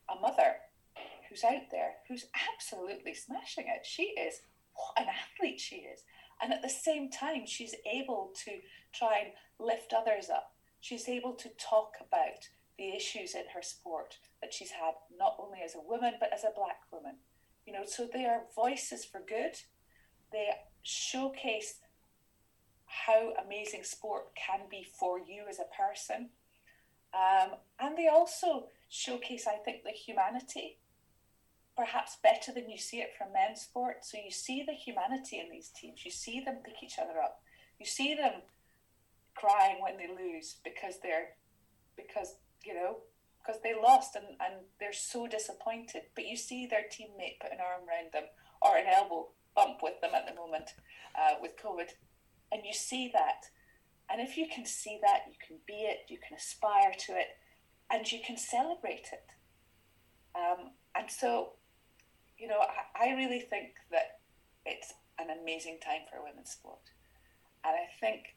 a 0.09 0.19
mother 0.19 0.55
who's 1.31 1.43
out 1.45 1.71
there 1.71 1.93
who's 2.07 2.25
absolutely 2.53 3.13
smashing 3.13 3.65
it. 3.67 3.85
She 3.85 4.03
is, 4.03 4.41
what 4.73 5.01
an 5.01 5.07
athlete 5.07 5.59
she 5.59 5.77
is. 5.77 6.01
And 6.43 6.51
at 6.51 6.61
the 6.61 6.69
same 6.69 7.09
time, 7.09 7.45
she's 7.45 7.73
able 7.91 8.33
to 8.43 8.51
try 8.93 9.19
and 9.19 9.31
lift 9.59 9.93
others 9.93 10.29
up. 10.29 10.51
She's 10.81 11.07
able 11.07 11.33
to 11.35 11.49
talk 11.57 11.93
about 12.01 12.49
the 12.77 12.89
issues 12.95 13.33
in 13.33 13.43
her 13.53 13.61
sport 13.61 14.17
that 14.41 14.53
she's 14.53 14.71
had, 14.71 14.93
not 15.17 15.37
only 15.39 15.59
as 15.63 15.75
a 15.75 15.87
woman, 15.87 16.15
but 16.19 16.33
as 16.33 16.43
a 16.43 16.55
black 16.55 16.79
woman. 16.91 17.15
You 17.65 17.73
know, 17.73 17.85
so 17.85 18.09
they 18.11 18.25
are 18.25 18.41
voices 18.53 19.05
for 19.05 19.21
good. 19.21 19.55
They 20.33 20.49
showcase 20.81 21.75
how 22.85 23.33
amazing 23.45 23.83
sport 23.83 24.35
can 24.35 24.61
be 24.69 24.85
for 24.99 25.19
you 25.19 25.43
as 25.49 25.59
a 25.59 25.75
person. 25.75 26.29
Um, 27.13 27.51
and 27.79 27.97
they 27.97 28.07
also 28.07 28.67
showcase, 28.89 29.45
I 29.47 29.57
think, 29.57 29.83
the 29.83 29.91
humanity, 29.91 30.79
perhaps 31.75 32.17
better 32.21 32.51
than 32.53 32.69
you 32.69 32.77
see 32.77 32.97
it 32.97 33.11
from 33.17 33.33
men's 33.33 33.61
sport. 33.61 34.05
So 34.05 34.17
you 34.23 34.31
see 34.31 34.63
the 34.65 34.73
humanity 34.73 35.39
in 35.39 35.51
these 35.51 35.69
teams. 35.69 36.05
You 36.05 36.11
see 36.11 36.39
them 36.39 36.59
pick 36.63 36.83
each 36.83 36.99
other 36.99 37.19
up. 37.19 37.41
You 37.79 37.85
see 37.85 38.13
them 38.13 38.41
crying 39.35 39.77
when 39.81 39.97
they 39.97 40.07
lose 40.07 40.57
because 40.63 40.95
they're 41.01 41.29
because 41.95 42.35
you 42.65 42.73
know 42.73 42.97
because 43.39 43.61
they 43.63 43.73
lost 43.73 44.15
and, 44.15 44.25
and 44.39 44.65
they're 44.79 44.93
so 44.93 45.27
disappointed. 45.27 46.03
But 46.15 46.27
you 46.27 46.37
see 46.37 46.67
their 46.67 46.83
teammate 46.83 47.39
put 47.41 47.51
an 47.51 47.59
arm 47.59 47.87
around 47.87 48.11
them 48.13 48.29
or 48.61 48.77
an 48.77 48.85
elbow 48.87 49.29
bump 49.55 49.79
with 49.81 49.99
them 50.01 50.11
at 50.15 50.27
the 50.27 50.35
moment 50.35 50.71
uh, 51.17 51.35
with 51.41 51.61
COVID, 51.61 51.89
and 52.51 52.61
you 52.65 52.73
see 52.73 53.09
that. 53.13 53.45
And 54.09 54.21
if 54.21 54.37
you 54.37 54.45
can 54.53 54.65
see 54.65 54.99
that, 55.01 55.21
you 55.27 55.35
can 55.45 55.57
be 55.65 55.85
it, 55.85 55.99
you 56.09 56.17
can 56.17 56.37
aspire 56.37 56.91
to 57.07 57.13
it, 57.13 57.37
and 57.89 58.09
you 58.11 58.19
can 58.25 58.37
celebrate 58.37 59.09
it. 59.11 59.31
Um, 60.35 60.71
and 60.95 61.09
so, 61.09 61.53
you 62.41 62.47
know, 62.47 62.57
I, 62.59 63.09
I 63.09 63.15
really 63.15 63.39
think 63.39 63.75
that 63.91 64.17
it's 64.65 64.93
an 65.19 65.27
amazing 65.29 65.77
time 65.83 66.01
for 66.09 66.23
women's 66.23 66.49
sport. 66.49 66.81
And 67.63 67.75
I 67.75 67.85
think 67.99 68.35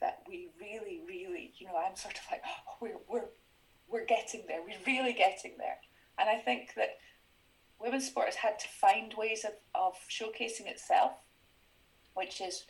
that 0.00 0.22
we 0.28 0.50
really, 0.60 1.02
really, 1.06 1.52
you 1.58 1.66
know, 1.66 1.76
I'm 1.76 1.96
sort 1.96 2.14
of 2.14 2.22
like, 2.30 2.42
oh, 2.46 2.76
we're, 2.80 3.00
we're, 3.08 3.28
we're 3.88 4.06
getting 4.06 4.44
there. 4.46 4.60
We're 4.62 4.86
really 4.86 5.12
getting 5.12 5.56
there. 5.58 5.78
And 6.16 6.28
I 6.28 6.36
think 6.36 6.74
that 6.76 6.98
women's 7.80 8.06
sport 8.06 8.26
has 8.26 8.36
had 8.36 8.60
to 8.60 8.68
find 8.68 9.12
ways 9.18 9.44
of, 9.44 9.52
of 9.74 9.94
showcasing 10.08 10.68
itself, 10.68 11.12
which 12.14 12.40
is 12.40 12.64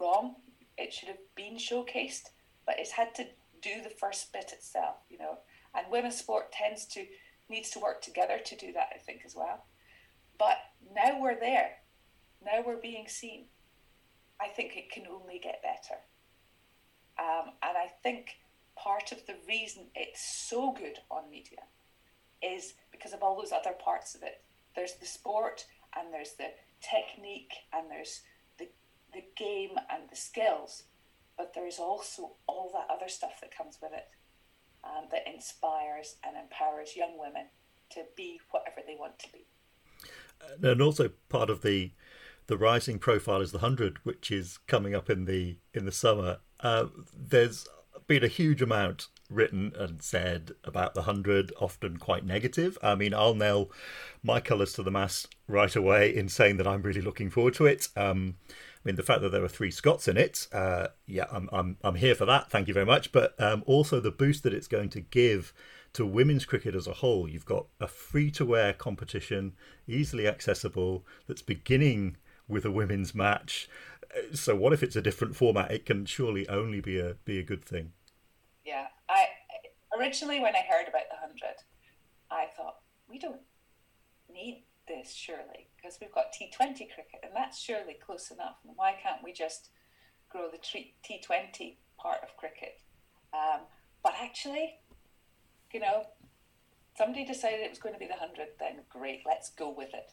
wrong. 0.00 0.36
It 0.78 0.94
should 0.94 1.08
have 1.08 1.18
been 1.36 1.56
showcased, 1.56 2.30
but 2.64 2.76
it's 2.78 2.92
had 2.92 3.14
to 3.16 3.24
do 3.60 3.82
the 3.82 3.90
first 3.90 4.32
bit 4.32 4.52
itself, 4.52 4.96
you 5.10 5.18
know. 5.18 5.38
And 5.74 5.90
women's 5.90 6.16
sport 6.16 6.50
tends 6.50 6.86
to 6.86 7.04
needs 7.50 7.70
to 7.70 7.80
work 7.80 8.00
together 8.00 8.38
to 8.44 8.56
do 8.56 8.72
that, 8.72 8.88
I 8.94 8.98
think, 8.98 9.22
as 9.26 9.34
well. 9.34 9.64
But 10.38 10.58
now 10.94 11.20
we're 11.20 11.38
there. 11.38 11.70
Now 12.44 12.62
we're 12.64 12.80
being 12.80 13.08
seen. 13.08 13.46
I 14.40 14.48
think 14.48 14.76
it 14.76 14.90
can 14.90 15.04
only 15.06 15.40
get 15.42 15.62
better. 15.62 16.00
Um, 17.18 17.52
and 17.62 17.76
I 17.76 17.88
think 18.02 18.36
part 18.76 19.10
of 19.10 19.26
the 19.26 19.34
reason 19.48 19.86
it's 19.94 20.48
so 20.48 20.72
good 20.72 20.98
on 21.10 21.30
media 21.30 21.58
is 22.42 22.74
because 22.92 23.12
of 23.12 23.22
all 23.22 23.36
those 23.36 23.52
other 23.52 23.74
parts 23.84 24.14
of 24.14 24.22
it. 24.22 24.42
There's 24.76 24.94
the 24.94 25.06
sport, 25.06 25.64
and 25.96 26.12
there's 26.12 26.34
the 26.34 26.50
technique, 26.80 27.52
and 27.72 27.90
there's 27.90 28.20
the, 28.58 28.68
the 29.12 29.24
game 29.36 29.70
and 29.90 30.08
the 30.08 30.16
skills, 30.16 30.84
but 31.36 31.52
there's 31.54 31.78
also 31.78 32.36
all 32.46 32.70
that 32.74 32.94
other 32.94 33.08
stuff 33.08 33.40
that 33.40 33.56
comes 33.56 33.78
with 33.82 33.92
it 33.92 34.06
um, 34.84 35.06
that 35.10 35.26
inspires 35.26 36.16
and 36.24 36.36
empowers 36.36 36.96
young 36.96 37.18
women 37.18 37.46
to 37.90 38.02
be 38.16 38.40
whatever 38.50 38.80
they 38.86 38.96
want 38.98 39.18
to 39.18 39.32
be. 39.32 39.46
And 40.62 40.82
also 40.82 41.10
part 41.28 41.50
of 41.50 41.62
the 41.62 41.92
the 42.46 42.56
rising 42.56 42.98
profile 42.98 43.42
is 43.42 43.52
the 43.52 43.58
hundred, 43.58 43.98
which 44.04 44.30
is 44.30 44.58
coming 44.66 44.94
up 44.94 45.10
in 45.10 45.26
the 45.26 45.56
in 45.74 45.84
the 45.84 45.92
summer. 45.92 46.38
Uh, 46.60 46.86
there's 47.14 47.66
been 48.06 48.24
a 48.24 48.28
huge 48.28 48.62
amount 48.62 49.08
written 49.30 49.72
and 49.78 50.02
said 50.02 50.52
about 50.64 50.94
the 50.94 51.02
hundred, 51.02 51.52
often 51.60 51.98
quite 51.98 52.24
negative. 52.24 52.78
I 52.82 52.94
mean, 52.94 53.12
I'll 53.12 53.34
nail 53.34 53.70
my 54.22 54.40
colours 54.40 54.72
to 54.74 54.82
the 54.82 54.90
mast 54.90 55.28
right 55.46 55.74
away 55.76 56.14
in 56.14 56.28
saying 56.28 56.56
that 56.56 56.66
I'm 56.66 56.82
really 56.82 57.02
looking 57.02 57.28
forward 57.28 57.54
to 57.54 57.66
it. 57.66 57.88
Um, 57.96 58.36
I 58.48 58.80
mean, 58.84 58.96
the 58.96 59.02
fact 59.02 59.20
that 59.20 59.30
there 59.30 59.44
are 59.44 59.48
three 59.48 59.70
Scots 59.70 60.08
in 60.08 60.16
it, 60.16 60.48
uh, 60.52 60.88
yeah, 61.06 61.26
I'm, 61.30 61.50
I'm, 61.52 61.76
I'm 61.82 61.96
here 61.96 62.14
for 62.14 62.24
that. 62.24 62.50
Thank 62.50 62.68
you 62.68 62.74
very 62.74 62.86
much. 62.86 63.12
But 63.12 63.34
um, 63.38 63.62
also 63.66 64.00
the 64.00 64.10
boost 64.10 64.42
that 64.44 64.54
it's 64.54 64.68
going 64.68 64.88
to 64.90 65.00
give 65.00 65.52
to 65.98 66.06
women's 66.06 66.44
cricket 66.44 66.76
as 66.76 66.86
a 66.86 66.92
whole. 66.92 67.28
You've 67.28 67.44
got 67.44 67.66
a 67.80 67.88
free 67.88 68.30
to 68.30 68.44
wear 68.44 68.72
competition, 68.72 69.54
easily 69.88 70.28
accessible, 70.28 71.04
that's 71.26 71.42
beginning 71.42 72.16
with 72.46 72.64
a 72.64 72.70
women's 72.70 73.16
match. 73.16 73.68
So 74.32 74.54
what 74.54 74.72
if 74.72 74.84
it's 74.84 74.94
a 74.94 75.02
different 75.02 75.34
format? 75.34 75.72
It 75.72 75.86
can 75.86 76.06
surely 76.06 76.48
only 76.48 76.80
be 76.80 77.00
a 77.00 77.16
be 77.24 77.40
a 77.40 77.42
good 77.42 77.64
thing. 77.64 77.94
Yeah, 78.64 78.86
I 79.08 79.26
originally 79.98 80.38
when 80.38 80.54
I 80.54 80.64
heard 80.70 80.86
about 80.86 81.10
the 81.10 81.18
hundred, 81.18 81.56
I 82.30 82.46
thought 82.56 82.76
we 83.08 83.18
don't 83.18 83.40
need 84.32 84.66
this 84.86 85.12
surely 85.12 85.66
because 85.76 85.98
we've 86.00 86.14
got 86.14 86.26
T20 86.32 86.76
cricket 86.94 87.24
and 87.24 87.32
that's 87.34 87.58
surely 87.58 87.94
close 87.94 88.30
enough. 88.30 88.58
And 88.64 88.76
why 88.76 88.94
can't 89.02 89.24
we 89.24 89.32
just 89.32 89.70
grow 90.30 90.48
the 90.48 90.58
T20 90.58 91.74
part 91.98 92.20
of 92.22 92.36
cricket? 92.36 92.82
Um, 93.34 93.62
but 94.04 94.14
actually, 94.22 94.76
you 95.72 95.80
know, 95.80 96.04
somebody 96.96 97.24
decided 97.24 97.60
it 97.60 97.70
was 97.70 97.78
going 97.78 97.94
to 97.94 97.98
be 97.98 98.06
the 98.06 98.12
100, 98.12 98.48
then 98.58 98.80
great, 98.88 99.22
let's 99.26 99.50
go 99.50 99.70
with 99.70 99.94
it. 99.94 100.12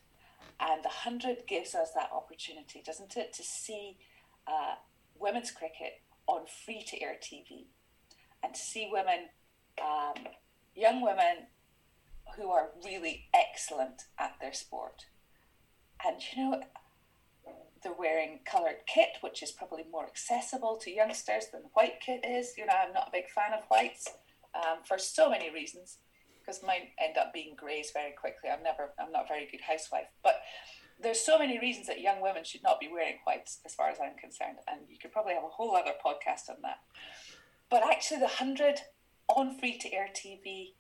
And 0.60 0.84
the 0.84 0.90
100 0.90 1.48
gives 1.48 1.76
us 1.76 1.92
that 1.96 2.12
opportunity, 2.14 2.82
doesn't 2.86 3.18
it, 3.18 3.34
to 3.34 3.44
see 3.44 3.98
uh, 4.48 4.76
women's 5.20 5.52
cricket 5.52 6.02
on 6.28 6.46
free 6.66 6.84
to 6.88 7.02
air 7.02 7.16
TV 7.22 7.66
and 8.44 8.54
to 8.54 8.60
see 8.60 8.90
women, 8.92 9.30
um, 9.82 10.28
young 10.76 11.02
women 11.02 11.48
who 12.38 12.52
are 12.52 12.70
really 12.84 13.28
excellent 13.34 14.04
at 14.20 14.36
their 14.40 14.54
sport. 14.54 15.06
And 16.06 16.18
you 16.36 16.44
know, 16.44 16.62
they're 17.82 17.94
wearing 17.98 18.40
coloured 18.46 18.86
kit, 18.88 19.18
which 19.22 19.42
is 19.42 19.52
probably 19.52 19.86
more 19.92 20.06
accessible 20.06 20.78
to 20.78 20.92
youngsters 20.92 21.48
than 21.52 21.62
white 21.74 22.00
kit 22.00 22.26
is. 22.26 22.54
You 22.58 22.66
know, 22.66 22.74
I'm 22.74 22.94
not 22.94 23.10
a 23.10 23.12
big 23.12 23.30
fan 23.30 23.54
of 23.54 23.64
whites 23.70 24.10
um, 24.56 24.80
for 24.88 24.98
so 24.98 25.30
many 25.30 25.52
reasons. 25.52 25.98
because 26.40 26.62
mine 26.64 26.94
end 27.00 27.18
up 27.18 27.34
being 27.34 27.56
greys 27.56 27.92
very 27.92 28.12
quickly. 28.12 28.50
I'm 28.50 28.62
never, 28.62 28.94
I'm 29.00 29.12
not 29.12 29.26
a 29.26 29.28
very 29.28 29.48
good 29.50 29.62
housewife. 29.62 30.08
But 30.24 30.42
there's 31.02 31.20
so 31.20 31.40
many 31.40 31.60
reasons 31.60 31.88
that 31.88 32.02
young 32.02 32.22
women 32.22 32.44
should 32.44 32.64
not 32.64 32.80
be 32.80 32.88
wearing 32.88 33.18
whites, 33.26 33.60
as 33.66 33.74
far 33.74 33.90
as 33.90 33.98
I'm 34.00 34.16
concerned, 34.16 34.58
and 34.68 34.82
you 34.90 34.98
could 34.98 35.12
probably 35.12 35.34
have 35.34 35.44
a 35.44 35.48
whole 35.48 35.76
other 35.76 35.94
podcast 36.06 36.50
on 36.50 36.58
that. 36.62 36.80
But 37.70 37.84
actually, 37.84 38.20
the 38.20 38.28
hundred 38.28 38.80
on 39.28 39.58
free 39.58 39.78
to 39.80 39.92
air 39.92 40.10
TV, 40.14 40.74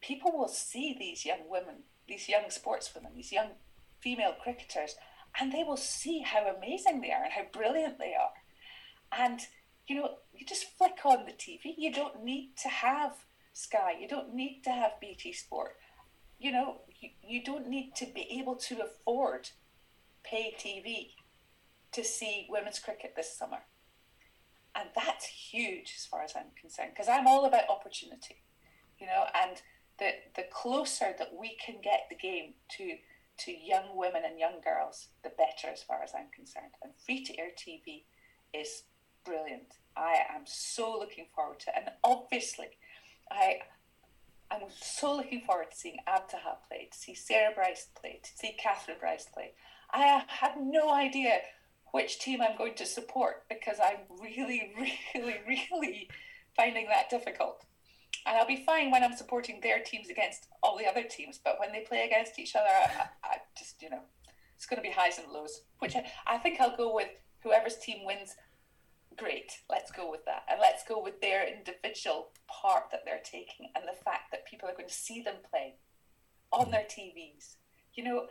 people 0.00 0.32
will 0.32 0.48
see 0.48 0.96
these 0.98 1.26
young 1.26 1.48
women, 1.48 1.82
these 2.08 2.28
young 2.28 2.44
sportswomen, 2.44 3.14
these 3.14 3.32
young 3.32 3.50
female 4.00 4.34
cricketers, 4.42 4.94
and 5.38 5.52
they 5.52 5.64
will 5.64 5.76
see 5.76 6.20
how 6.20 6.46
amazing 6.46 7.00
they 7.00 7.10
are 7.10 7.24
and 7.24 7.32
how 7.32 7.42
brilliant 7.52 7.98
they 7.98 8.14
are. 8.14 8.30
And 9.12 9.40
you 9.88 9.96
know, 9.96 10.10
you 10.34 10.46
just 10.46 10.76
flick 10.76 10.98
on 11.04 11.24
the 11.24 11.32
TV. 11.32 11.74
You 11.76 11.92
don't 11.92 12.22
need 12.22 12.52
to 12.62 12.68
have 12.68 13.12
Sky. 13.54 13.94
You 13.98 14.06
don't 14.06 14.34
need 14.34 14.60
to 14.64 14.70
have 14.70 14.92
BT 15.00 15.32
Sport. 15.32 15.76
You 16.38 16.52
know, 16.52 16.82
you, 17.00 17.08
you 17.26 17.42
don't 17.42 17.68
need 17.68 17.96
to 17.96 18.06
be 18.14 18.38
able 18.38 18.54
to 18.56 18.82
afford 18.82 19.50
pay 20.22 20.54
TV 20.56 21.10
to 21.92 22.04
see 22.04 22.46
women's 22.50 22.78
cricket 22.78 23.14
this 23.16 23.36
summer. 23.36 23.58
And 24.76 24.90
that's 24.94 25.24
huge 25.26 25.94
as 25.96 26.04
far 26.04 26.22
as 26.22 26.34
I'm 26.36 26.52
concerned, 26.60 26.90
because 26.92 27.08
I'm 27.08 27.26
all 27.26 27.46
about 27.46 27.68
opportunity, 27.68 28.36
you 29.00 29.06
know, 29.06 29.24
and 29.34 29.60
the, 29.98 30.10
the 30.36 30.44
closer 30.52 31.14
that 31.18 31.32
we 31.36 31.56
can 31.64 31.76
get 31.82 32.06
the 32.08 32.16
game 32.16 32.54
to 32.76 32.96
to 33.38 33.52
young 33.52 33.96
women 33.96 34.22
and 34.28 34.36
young 34.36 34.60
girls, 34.64 35.08
the 35.22 35.30
better 35.30 35.72
as 35.72 35.80
far 35.80 36.02
as 36.02 36.10
I'm 36.12 36.26
concerned. 36.34 36.72
And 36.82 36.92
free 37.06 37.22
to 37.24 37.38
air 37.38 37.50
TV 37.56 38.02
is 38.52 38.82
brilliant. 39.28 39.74
I 39.96 40.22
am 40.34 40.42
so 40.44 40.98
looking 40.98 41.26
forward 41.34 41.60
to 41.60 41.70
it. 41.70 41.74
And 41.76 41.90
obviously, 42.02 42.68
I 43.30 43.58
I'm 44.50 44.62
so 44.80 45.14
looking 45.14 45.42
forward 45.42 45.70
to 45.70 45.76
seeing 45.76 45.98
Abtaha 46.08 46.56
play, 46.66 46.88
to 46.90 46.98
see 46.98 47.14
Sarah 47.14 47.52
Bryce 47.54 47.88
play, 48.00 48.20
to 48.22 48.30
see 48.34 48.56
Kathryn 48.58 48.98
Bryce 48.98 49.26
play. 49.32 49.52
I 49.92 50.22
have 50.26 50.54
no 50.58 50.92
idea 50.92 51.40
which 51.92 52.18
team 52.18 52.40
I'm 52.40 52.56
going 52.56 52.74
to 52.76 52.86
support 52.86 53.44
because 53.50 53.76
I'm 53.82 53.98
really, 54.22 54.72
really, 55.14 55.40
really 55.70 56.08
finding 56.56 56.86
that 56.86 57.10
difficult. 57.10 57.64
And 58.26 58.36
I'll 58.36 58.46
be 58.46 58.64
fine 58.64 58.90
when 58.90 59.04
I'm 59.04 59.16
supporting 59.16 59.60
their 59.60 59.80
teams 59.80 60.08
against 60.08 60.46
all 60.62 60.78
the 60.78 60.86
other 60.86 61.02
teams, 61.02 61.38
but 61.42 61.58
when 61.60 61.72
they 61.72 61.80
play 61.80 62.06
against 62.06 62.38
each 62.38 62.56
other, 62.56 62.68
I, 62.68 63.08
I 63.24 63.36
just, 63.58 63.82
you 63.82 63.90
know, 63.90 64.00
it's 64.56 64.66
going 64.66 64.82
to 64.82 64.88
be 64.88 64.94
highs 64.94 65.18
and 65.18 65.30
lows, 65.30 65.62
which 65.78 65.94
I, 65.94 66.04
I 66.26 66.38
think 66.38 66.60
I'll 66.60 66.76
go 66.76 66.94
with 66.94 67.08
whoever's 67.42 67.76
team 67.76 68.04
wins 68.04 68.34
great, 69.18 69.52
let's 69.68 69.90
go 69.90 70.10
with 70.10 70.24
that. 70.24 70.44
And 70.48 70.60
let's 70.60 70.84
go 70.84 71.02
with 71.02 71.20
their 71.20 71.46
individual 71.46 72.30
part 72.48 72.84
that 72.92 73.00
they're 73.04 73.22
taking 73.24 73.70
and 73.74 73.84
the 73.84 74.04
fact 74.04 74.30
that 74.30 74.46
people 74.46 74.68
are 74.68 74.76
going 74.76 74.88
to 74.88 74.94
see 74.94 75.22
them 75.22 75.36
play 75.50 75.74
on 76.52 76.66
mm. 76.66 76.70
their 76.70 76.84
TVs. 76.84 77.56
You 77.94 78.04
know, 78.04 78.26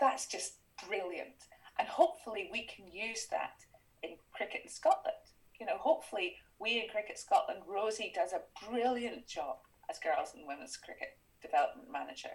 that's 0.00 0.26
just 0.26 0.54
brilliant. 0.86 1.46
And 1.78 1.88
hopefully 1.88 2.48
we 2.52 2.66
can 2.66 2.86
use 2.90 3.26
that 3.30 3.64
in 4.02 4.16
cricket 4.32 4.62
in 4.64 4.70
Scotland. 4.70 5.16
You 5.60 5.66
know, 5.66 5.76
hopefully 5.78 6.36
we 6.60 6.80
in 6.80 6.88
Cricket 6.88 7.18
Scotland, 7.18 7.60
Rosy 7.66 8.12
does 8.14 8.32
a 8.32 8.66
brilliant 8.66 9.26
job 9.26 9.56
as 9.90 9.98
girls 9.98 10.34
and 10.34 10.46
women's 10.46 10.76
cricket 10.76 11.18
development 11.42 11.88
manager. 11.92 12.30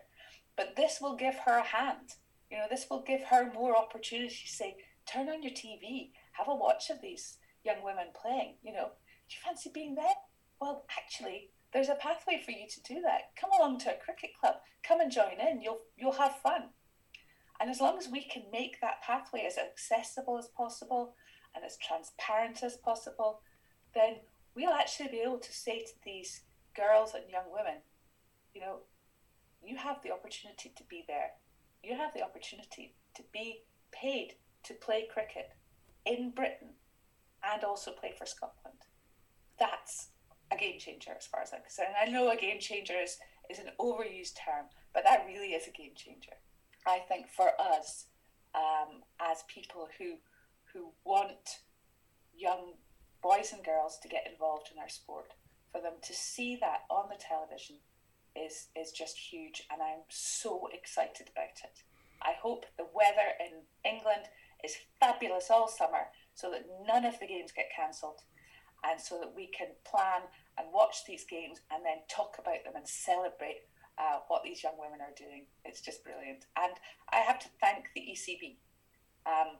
But 0.55 0.75
this 0.75 0.99
will 1.01 1.15
give 1.15 1.35
her 1.45 1.57
a 1.57 1.63
hand. 1.63 2.15
You 2.51 2.57
know, 2.57 2.65
this 2.69 2.87
will 2.89 3.01
give 3.01 3.23
her 3.23 3.51
more 3.53 3.77
opportunity 3.77 4.35
to 4.45 4.51
say, 4.51 4.75
turn 5.05 5.29
on 5.29 5.41
your 5.41 5.51
TV, 5.51 6.11
have 6.33 6.47
a 6.47 6.55
watch 6.55 6.89
of 6.89 7.01
these 7.01 7.37
young 7.63 7.84
women 7.84 8.08
playing. 8.19 8.56
You 8.63 8.73
know, 8.73 8.91
do 9.30 9.36
you 9.36 9.41
fancy 9.43 9.71
being 9.73 9.95
there? 9.95 10.15
Well, 10.60 10.86
actually, 10.97 11.49
there's 11.71 11.89
a 11.89 11.95
pathway 11.95 12.41
for 12.43 12.52
you 12.52 12.67
to 12.69 12.82
do 12.84 13.02
that. 13.02 13.32
Come 13.39 13.49
along 13.60 13.80
to 13.80 13.91
a 13.91 14.04
cricket 14.04 14.32
club. 14.39 14.56
Come 14.84 15.02
and 15.02 15.12
join 15.12 15.39
in. 15.39 15.62
You'll 15.62 15.82
you'll 15.97 16.13
have 16.13 16.38
fun. 16.38 16.69
And 17.60 17.69
as 17.69 17.80
long 17.80 17.97
as 17.97 18.10
we 18.10 18.23
can 18.23 18.43
make 18.52 18.82
that 18.82 19.02
pathway 19.06 19.45
as 19.47 19.58
accessible 19.58 20.38
as 20.38 20.47
possible 20.47 21.15
and 21.56 21.63
as 21.63 21.78
transparent 21.78 22.63
as 22.63 22.78
possible, 22.78 23.41
then 23.93 24.17
we'll 24.56 24.73
actually 24.73 25.10
be 25.10 25.21
able 25.21 25.39
to 25.39 25.54
say 25.54 25.80
to 25.80 25.93
these 26.04 26.41
girls 26.76 27.13
and 27.13 27.23
young 27.30 27.52
women, 27.52 27.82
you 28.54 28.62
know, 28.62 28.80
you 29.63 29.78
have 29.78 30.02
the 30.04 30.12
opportunity 30.12 30.73
to 30.76 30.84
be 30.89 31.06
there. 31.08 31.32
You 31.84 31.95
have 31.95 32.13
the 32.13 32.23
opportunity 32.23 32.95
to 33.15 33.23
be 33.32 33.62
paid 33.91 34.34
to 34.63 34.73
play 34.73 35.08
cricket 35.12 35.52
in 36.06 36.32
Britain 36.32 36.72
and 37.51 37.63
also 37.63 37.91
play 37.91 38.13
for 38.17 38.25
Scotland. 38.25 38.77
That's 39.60 40.10
a 40.51 40.58
game 40.58 40.79
changer 40.79 41.12
as 41.17 41.25
far 41.25 41.41
as 41.41 41.51
I'm 41.53 41.62
concerned. 41.62 41.95
I 41.99 42.10
know 42.10 42.29
a 42.29 42.36
game 42.36 42.60
changer 42.60 42.93
is, 43.01 43.17
is 43.49 43.60
an 43.60 43.71
overused 43.79 44.36
term, 44.36 44.65
but 44.93 45.03
that 45.03 45.25
really 45.27 45.53
is 45.53 45.67
a 45.67 45.71
game 45.71 45.93
changer. 45.95 46.38
I 46.86 46.99
think 46.99 47.27
for 47.29 47.49
us, 47.60 48.06
um, 48.56 49.03
as 49.19 49.43
people 49.47 49.88
who 49.97 50.15
who 50.73 50.91
want 51.06 51.60
young 52.36 52.73
boys 53.21 53.53
and 53.53 53.63
girls 53.63 53.99
to 54.01 54.08
get 54.08 54.27
involved 54.29 54.69
in 54.73 54.79
our 54.79 54.89
sport, 54.89 55.34
for 55.71 55.79
them 55.82 55.93
to 56.01 56.13
see 56.13 56.58
that 56.62 56.82
on 56.89 57.10
the 57.10 57.19
television 57.19 57.77
is 58.36 58.67
is 58.75 58.91
just 58.91 59.17
huge, 59.17 59.63
and 59.71 59.82
I'm 59.82 60.03
so 60.10 60.67
excited 60.73 61.29
about 61.32 61.63
it. 61.63 61.84
I 62.21 62.34
hope 62.41 62.65
the 62.77 62.88
weather 62.93 63.29
in 63.39 63.63
England 63.89 64.29
is 64.63 64.77
fabulous 64.99 65.49
all 65.49 65.67
summer, 65.67 66.08
so 66.35 66.51
that 66.51 66.65
none 66.87 67.05
of 67.05 67.19
the 67.19 67.27
games 67.27 67.51
get 67.51 67.69
cancelled 67.75 68.21
and 68.83 68.99
so 68.99 69.17
that 69.19 69.33
we 69.35 69.47
can 69.47 69.67
plan 69.85 70.21
and 70.57 70.67
watch 70.73 71.05
these 71.07 71.23
games 71.23 71.59
and 71.71 71.83
then 71.85 71.97
talk 72.09 72.35
about 72.39 72.63
them 72.63 72.73
and 72.75 72.87
celebrate 72.87 73.63
uh, 73.97 74.19
what 74.27 74.43
these 74.43 74.63
young 74.63 74.73
women 74.77 74.99
are 75.01 75.15
doing. 75.15 75.45
It's 75.65 75.81
just 75.81 76.03
brilliant. 76.03 76.45
And 76.57 76.73
I 77.11 77.17
have 77.17 77.39
to 77.39 77.47
thank 77.61 77.85
the 77.95 78.01
ECB 78.01 78.57
um, 79.25 79.57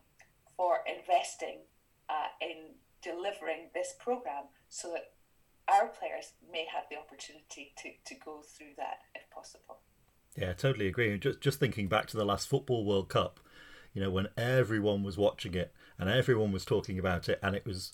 for 0.58 0.80
investing 0.88 1.60
uh, 2.10 2.28
in 2.42 2.76
delivering 3.02 3.70
this 3.74 3.94
program 4.00 4.46
so 4.70 4.92
that 4.92 5.14
our 5.68 5.88
players 5.88 6.34
may 6.52 6.66
have 6.74 6.84
the 6.90 6.98
opportunity 6.98 7.74
to, 7.78 7.90
to 8.06 8.20
go 8.20 8.42
through 8.42 8.74
that 8.78 9.00
if 9.16 9.30
possible. 9.30 9.80
Yeah, 10.36 10.52
I 10.52 10.54
totally 10.54 10.88
agree. 10.88 11.18
Just 11.20 11.42
just 11.42 11.60
thinking 11.60 11.88
back 11.88 12.08
to 12.08 12.18
the 12.18 12.26
last 12.26 12.48
football 12.48 12.86
World 12.86 13.08
Cup, 13.08 13.40
you 13.94 14.02
know, 14.02 14.10
when 14.10 14.28
everyone 14.36 15.04
was 15.04 15.18
watching 15.18 15.54
it 15.54 15.72
and 16.08 16.18
everyone 16.18 16.52
was 16.52 16.66
talking 16.66 17.00
about 17.00 17.30
it, 17.30 17.40
and 17.42 17.56
it 17.56 17.66
was 17.66 17.94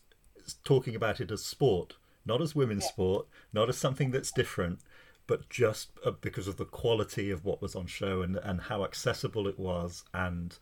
talking 0.63 0.95
about 0.95 1.21
it 1.21 1.31
as 1.31 1.43
sport, 1.43 1.97
not 2.25 2.41
as 2.41 2.55
women's 2.55 2.83
yeah. 2.85 2.89
sport, 2.89 3.27
not 3.53 3.69
as 3.69 3.77
something 3.77 4.11
that's 4.11 4.31
different, 4.31 4.79
but 5.27 5.49
just 5.49 5.91
uh, 6.03 6.11
because 6.11 6.47
of 6.47 6.57
the 6.57 6.65
quality 6.65 7.29
of 7.29 7.45
what 7.45 7.61
was 7.61 7.75
on 7.75 7.85
show 7.85 8.21
and, 8.21 8.35
and 8.37 8.61
how 8.61 8.83
accessible 8.83 9.47
it 9.47 9.59
was, 9.59 10.03
and 10.13 10.57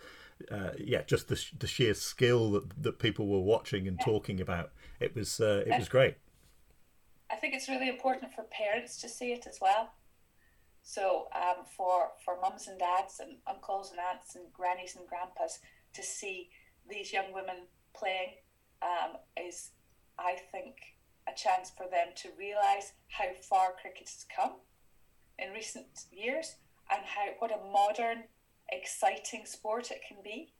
uh, 0.52 0.72
yeah, 0.78 1.04
just 1.04 1.30
the, 1.30 1.42
the 1.58 1.68
sheer 1.68 1.94
skill 1.94 2.52
that, 2.52 2.84
that 2.84 3.00
people 3.00 3.28
were 3.28 3.42
watching 3.42 3.88
and 3.88 3.98
yeah. 4.00 4.06
talking 4.06 4.42
about. 4.42 4.72
It 5.00 5.16
was 5.16 5.40
uh, 5.40 5.64
it 5.66 5.78
was 5.78 5.90
great. 5.90 6.16
I 7.32 7.36
think 7.36 7.54
it's 7.54 7.70
really 7.70 7.90
important 7.90 8.34
for 8.34 8.44
parents 8.44 9.00
to 9.02 9.10
see 9.10 9.32
it 9.32 9.46
as 9.48 9.60
well. 9.62 9.92
So 10.84 11.28
um, 11.36 11.66
for 11.66 12.10
for 12.24 12.40
mums 12.42 12.68
and 12.68 12.80
dads 12.80 13.20
and 13.20 13.38
uncles 13.48 13.92
and 13.92 14.00
aunts 14.00 14.36
and 14.36 14.46
grannies 14.54 14.96
and 14.98 15.08
grandpas 15.08 15.60
to 15.94 16.04
see 16.04 16.50
these 16.90 17.14
young 17.14 17.34
women 17.34 17.68
playing 17.96 18.36
um, 18.82 19.18
is, 19.38 19.72
I 20.18 20.38
think, 20.52 20.76
a 21.28 21.36
chance 21.36 21.72
for 21.76 21.88
them 21.90 22.08
to 22.16 22.30
realise 22.38 22.94
how 23.10 23.26
far 23.42 23.74
cricket 23.82 24.10
has 24.10 24.26
come 24.34 24.54
in 25.40 25.52
recent 25.52 25.86
years 26.12 26.56
and 26.92 27.02
how 27.06 27.28
what 27.40 27.52
a 27.52 27.72
modern, 27.72 28.24
exciting 28.72 29.46
sport 29.46 29.92
it 29.92 30.02
can 30.08 30.18
be. 30.24 30.54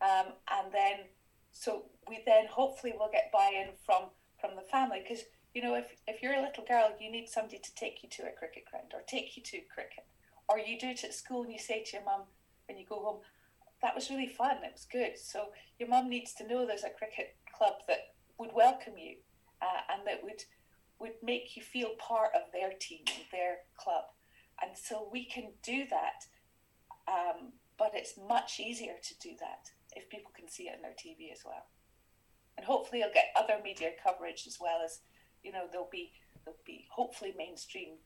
Um, 0.00 0.32
and 0.50 0.72
then, 0.72 1.06
so 1.52 1.84
we 2.08 2.22
then 2.26 2.46
hopefully 2.50 2.92
will 2.98 3.10
get 3.12 3.30
buy-in 3.32 3.68
from 3.84 4.10
from 4.40 4.56
the 4.56 4.62
family 4.62 5.00
because 5.02 5.24
you 5.54 5.62
know 5.62 5.74
if 5.74 5.86
if 6.06 6.22
you're 6.22 6.34
a 6.34 6.42
little 6.42 6.64
girl, 6.64 6.90
you 7.00 7.10
need 7.10 7.28
somebody 7.28 7.58
to 7.58 7.74
take 7.74 8.02
you 8.02 8.08
to 8.10 8.22
a 8.24 8.32
cricket 8.36 8.64
ground 8.70 8.88
or 8.92 9.00
take 9.06 9.36
you 9.36 9.42
to 9.44 9.60
cricket, 9.72 10.04
or 10.48 10.58
you 10.58 10.78
do 10.78 10.88
it 10.88 11.04
at 11.04 11.14
school 11.14 11.44
and 11.44 11.52
you 11.52 11.58
say 11.58 11.84
to 11.84 11.96
your 11.96 12.04
mum 12.04 12.22
when 12.66 12.78
you 12.78 12.84
go 12.88 12.96
home, 12.96 13.20
that 13.84 13.94
was 13.94 14.08
really 14.08 14.26
fun. 14.26 14.56
It 14.64 14.72
was 14.72 14.86
good. 14.90 15.18
So 15.18 15.48
your 15.78 15.90
mum 15.90 16.08
needs 16.08 16.32
to 16.34 16.48
know 16.48 16.66
there's 16.66 16.84
a 16.84 16.98
cricket 16.98 17.36
club 17.54 17.74
that 17.86 18.14
would 18.38 18.50
welcome 18.54 18.94
you 18.96 19.16
uh, 19.60 19.92
and 19.92 20.06
that 20.06 20.24
would 20.24 20.42
would 20.98 21.12
make 21.22 21.54
you 21.54 21.62
feel 21.62 21.90
part 21.98 22.30
of 22.34 22.50
their 22.52 22.70
team, 22.80 23.04
their 23.30 23.56
club. 23.76 24.04
And 24.62 24.70
so 24.74 25.08
we 25.12 25.26
can 25.26 25.50
do 25.62 25.84
that, 25.90 26.24
um, 27.08 27.52
but 27.76 27.90
it's 27.94 28.14
much 28.16 28.58
easier 28.58 28.94
to 29.02 29.14
do 29.20 29.30
that 29.40 29.68
if 29.94 30.08
people 30.08 30.30
can 30.34 30.48
see 30.48 30.64
it 30.64 30.76
on 30.76 30.82
their 30.82 30.92
TV 30.92 31.30
as 31.30 31.40
well. 31.44 31.66
And 32.56 32.64
hopefully, 32.64 33.00
you'll 33.00 33.12
get 33.12 33.34
other 33.36 33.60
media 33.62 33.90
coverage 34.02 34.44
as 34.46 34.56
well 34.58 34.78
as, 34.82 35.00
you 35.42 35.52
know, 35.52 35.66
there'll 35.70 35.88
be 35.92 36.12
there'll 36.44 36.58
be 36.64 36.86
hopefully 36.90 37.34
mainstream 37.36 37.98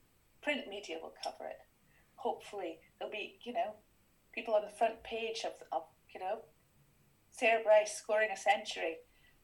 print 0.43 0.63
media 0.69 0.97
will 1.01 1.15
cover 1.23 1.49
it. 1.49 1.59
Hopefully, 2.17 2.81
there'll 2.99 3.13
be 3.13 3.39
you 3.45 3.53
know 3.53 3.75
people 4.39 4.55
on 4.55 4.63
the 4.63 4.79
front 4.79 5.03
page 5.03 5.43
of, 5.45 5.53
of 5.73 5.83
you 6.15 6.21
know, 6.21 6.47
Sarah 7.31 7.63
Bryce 7.65 7.99
scoring 7.99 8.31
a 8.33 8.37
century 8.37 8.99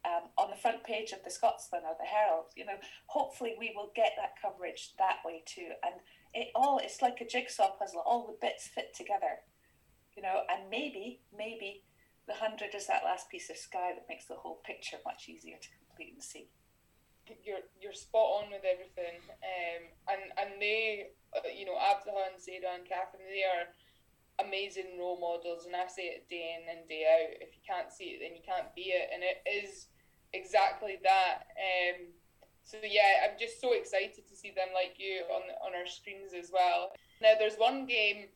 um, 0.05 0.31
on 0.39 0.51
the 0.51 0.57
front 0.57 0.85
page 0.85 1.11
of 1.11 1.25
the 1.25 1.31
Scotsman 1.31 1.83
or 1.83 1.99
the 1.99 2.07
Herald. 2.07 2.55
You 2.55 2.67
know, 2.67 2.79
hopefully 3.07 3.55
we 3.59 3.73
will 3.75 3.91
get 3.97 4.13
that 4.17 4.39
coverage 4.41 4.95
that 4.99 5.19
way 5.25 5.43
too. 5.47 5.75
And 5.83 5.99
it 6.33 6.49
all 6.55 6.79
it's 6.79 7.03
like 7.03 7.19
a 7.21 7.27
jigsaw 7.27 7.75
puzzle. 7.79 8.03
All 8.07 8.27
the 8.27 8.39
bits 8.41 8.69
fit 8.69 8.95
together. 8.95 9.43
You 10.17 10.23
know, 10.23 10.47
and 10.47 10.71
maybe 10.71 11.23
maybe 11.37 11.83
the 12.29 12.35
hundred 12.35 12.75
is 12.75 12.87
that 12.87 13.03
last 13.05 13.29
piece 13.29 13.51
of 13.51 13.57
sky 13.57 13.91
that 13.95 14.07
makes 14.09 14.27
the 14.27 14.39
whole 14.39 14.63
picture 14.65 14.99
much 15.05 15.29
easier 15.29 15.59
to 15.61 15.69
complete 15.83 16.15
and 16.15 16.23
see. 16.23 16.47
You're 17.43 17.67
you're 17.81 17.97
spot 17.97 18.45
on 18.45 18.53
with 18.53 18.69
everything, 18.69 19.17
um, 19.43 19.83
and 20.13 20.23
and 20.37 20.61
they, 20.61 21.09
uh, 21.35 21.49
you 21.49 21.65
know, 21.65 21.73
Abtaha 21.73 22.31
and 22.31 22.37
Sarah 22.37 22.77
and 22.77 22.85
Kathryn, 22.85 23.25
they 23.33 23.49
are 23.49 23.73
amazing 24.43 24.99
role 24.99 25.21
models, 25.21 25.67
and 25.67 25.77
I 25.77 25.87
say 25.87 26.11
it 26.11 26.29
day 26.29 26.57
in 26.59 26.67
and 26.67 26.89
day 26.89 27.05
out. 27.07 27.39
If 27.41 27.55
you 27.55 27.63
can't 27.67 27.93
see 27.93 28.17
it, 28.17 28.21
then 28.23 28.35
you 28.35 28.43
can't 28.43 28.75
be 28.75 28.95
it, 28.95 29.11
and 29.13 29.23
it 29.23 29.43
is 29.47 29.87
exactly 30.33 30.99
that. 31.03 31.47
Um, 31.55 32.11
so 32.65 32.79
yeah, 32.83 33.29
I'm 33.29 33.39
just 33.39 33.61
so 33.61 33.73
excited 33.75 34.27
to 34.27 34.37
see 34.37 34.51
them 34.51 34.73
like 34.75 34.97
you 34.99 35.23
on 35.31 35.43
on 35.63 35.79
our 35.79 35.87
screens 35.87 36.33
as 36.33 36.51
well. 36.53 36.93
Now 37.21 37.35
there's 37.39 37.57
one 37.57 37.87
game 37.87 38.33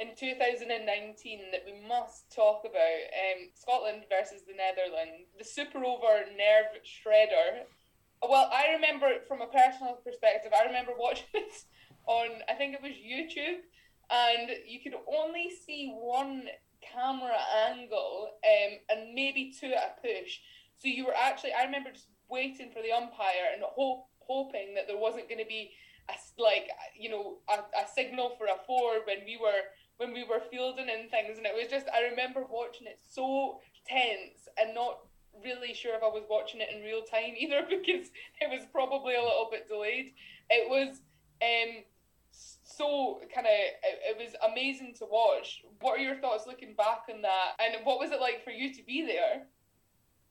in 0.00 0.14
2019 0.16 1.52
that 1.52 1.64
we 1.66 1.76
must 1.86 2.32
talk 2.32 2.64
about 2.64 3.00
um, 3.12 3.50
Scotland 3.54 4.04
versus 4.08 4.42
the 4.46 4.56
Netherlands, 4.56 5.28
the 5.36 5.44
Super 5.44 5.84
Over 5.84 6.24
Nerve 6.32 6.80
Shredder. 6.80 7.68
Well, 8.22 8.48
I 8.52 8.72
remember 8.72 9.20
from 9.26 9.42
a 9.42 9.46
personal 9.46 9.98
perspective. 10.04 10.52
I 10.56 10.64
remember 10.66 10.92
watching 10.96 11.26
it 11.34 11.52
on, 12.06 12.28
I 12.48 12.54
think 12.54 12.74
it 12.74 12.82
was 12.82 12.92
YouTube, 12.92 13.66
and 14.10 14.50
you 14.66 14.80
could 14.80 14.94
only 15.06 15.50
see 15.66 15.92
one 15.94 16.44
camera 16.82 17.38
angle 17.70 18.30
um, 18.44 18.78
and 18.90 19.14
maybe 19.14 19.54
two 19.58 19.72
at 19.72 19.98
a 19.98 20.00
push. 20.00 20.38
So 20.76 20.88
you 20.88 21.06
were 21.06 21.14
actually, 21.14 21.52
I 21.58 21.64
remember 21.64 21.90
just 21.92 22.08
waiting 22.28 22.70
for 22.72 22.82
the 22.82 22.92
umpire 22.92 23.54
and 23.54 23.62
hope, 23.62 24.06
hoping 24.18 24.74
that 24.74 24.86
there 24.88 24.98
wasn't 24.98 25.28
going 25.28 25.40
to 25.40 25.48
be 25.48 25.72
a, 26.08 26.14
like, 26.40 26.68
you 26.98 27.10
know, 27.10 27.38
a, 27.48 27.60
a 27.78 27.88
signal 27.94 28.34
for 28.36 28.46
a 28.46 28.58
four 28.66 29.04
when 29.06 29.24
we 29.24 29.38
were 29.40 29.62
when 29.98 30.12
we 30.12 30.24
were 30.24 30.40
fielding 30.50 30.88
and 30.90 31.10
things. 31.10 31.36
And 31.36 31.46
it 31.46 31.54
was 31.54 31.70
just, 31.70 31.86
I 31.94 32.08
remember 32.10 32.44
watching 32.50 32.88
it 32.88 32.98
so 33.08 33.60
tense 33.86 34.48
and 34.58 34.74
not 34.74 34.98
really 35.44 35.74
sure 35.74 35.94
if 35.94 36.02
I 36.02 36.08
was 36.08 36.24
watching 36.28 36.60
it 36.60 36.68
in 36.74 36.82
real 36.82 37.02
time 37.02 37.34
either 37.38 37.62
because 37.68 38.10
it 38.40 38.50
was 38.50 38.66
probably 38.72 39.14
a 39.14 39.22
little 39.22 39.48
bit 39.50 39.68
delayed. 39.68 40.12
It 40.50 40.68
was 40.68 41.00
um, 41.42 41.84
so 42.76 43.20
kind 43.34 43.46
of 43.46 43.52
it, 43.52 43.76
it, 43.82 44.16
was 44.18 44.34
amazing 44.50 44.94
to 44.98 45.06
watch. 45.10 45.62
What 45.80 45.98
are 45.98 46.02
your 46.02 46.16
thoughts 46.16 46.46
looking 46.46 46.74
back 46.74 47.02
on 47.12 47.22
that? 47.22 47.54
And 47.58 47.84
what 47.84 47.98
was 47.98 48.10
it 48.10 48.20
like 48.20 48.44
for 48.44 48.50
you 48.50 48.72
to 48.74 48.82
be 48.84 49.06
there? 49.06 49.46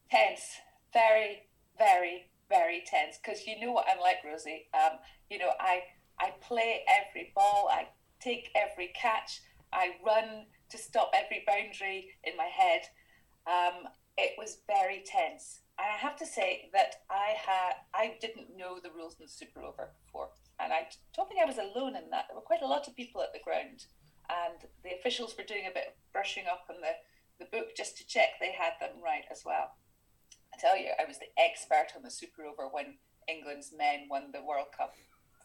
Tense, 0.09 0.57
very, 0.93 1.43
very, 1.77 2.29
very 2.49 2.83
tense. 2.85 3.17
Because 3.21 3.45
you 3.45 3.59
know 3.59 3.71
what 3.71 3.85
I'm 3.91 3.99
like, 3.99 4.17
Rosy. 4.25 4.67
Um, 4.73 4.97
you 5.29 5.39
know, 5.39 5.51
I 5.59 5.81
I 6.19 6.31
play 6.41 6.83
every 6.87 7.31
ball, 7.35 7.69
I 7.71 7.87
take 8.19 8.49
every 8.55 8.91
catch, 8.99 9.41
I 9.73 9.91
run 10.05 10.45
to 10.69 10.77
stop 10.77 11.11
every 11.13 11.43
boundary 11.47 12.09
in 12.23 12.37
my 12.37 12.45
head. 12.45 12.81
Um, 13.47 13.87
it 14.17 14.33
was 14.37 14.59
very 14.67 15.03
tense. 15.05 15.61
And 15.79 15.87
I 15.91 15.97
have 15.97 16.15
to 16.17 16.25
say 16.25 16.69
that 16.73 16.95
I 17.09 17.33
had 17.43 17.73
I 17.93 18.17
didn't 18.21 18.55
know 18.55 18.79
the 18.81 18.91
rules 18.91 19.15
in 19.19 19.25
the 19.25 19.31
Super 19.31 19.61
Over 19.61 19.91
before, 20.05 20.29
and 20.61 20.71
I 20.71 20.87
don't 21.15 21.27
think 21.27 21.41
I 21.41 21.49
was 21.49 21.57
alone 21.57 21.95
in 21.95 22.09
that. 22.11 22.25
There 22.29 22.35
were 22.35 22.45
quite 22.45 22.61
a 22.61 22.69
lot 22.69 22.87
of 22.87 22.95
people 22.95 23.21
at 23.21 23.33
the 23.33 23.43
ground, 23.43 23.85
and 24.29 24.69
the 24.83 24.95
officials 24.95 25.35
were 25.37 25.43
doing 25.43 25.65
a 25.65 25.73
bit 25.73 25.87
of 25.89 25.93
brushing 26.13 26.45
up 26.45 26.65
on 26.69 26.77
the, 26.81 26.93
the 27.43 27.49
book 27.49 27.75
just 27.75 27.97
to 27.97 28.07
check 28.07 28.39
they 28.39 28.53
had 28.53 28.73
them 28.79 29.01
right 29.03 29.25
as 29.31 29.43
well. 29.45 29.75
I 30.53 30.59
tell 30.59 30.77
you, 30.77 30.91
I 30.99 31.07
was 31.07 31.19
the 31.19 31.31
expert 31.39 31.95
on 31.95 32.03
the 32.03 32.11
Super 32.11 32.45
Over 32.45 32.67
when 32.69 32.97
England's 33.27 33.73
men 33.75 34.07
won 34.09 34.31
the 34.31 34.43
World 34.43 34.67
Cup 34.75 34.93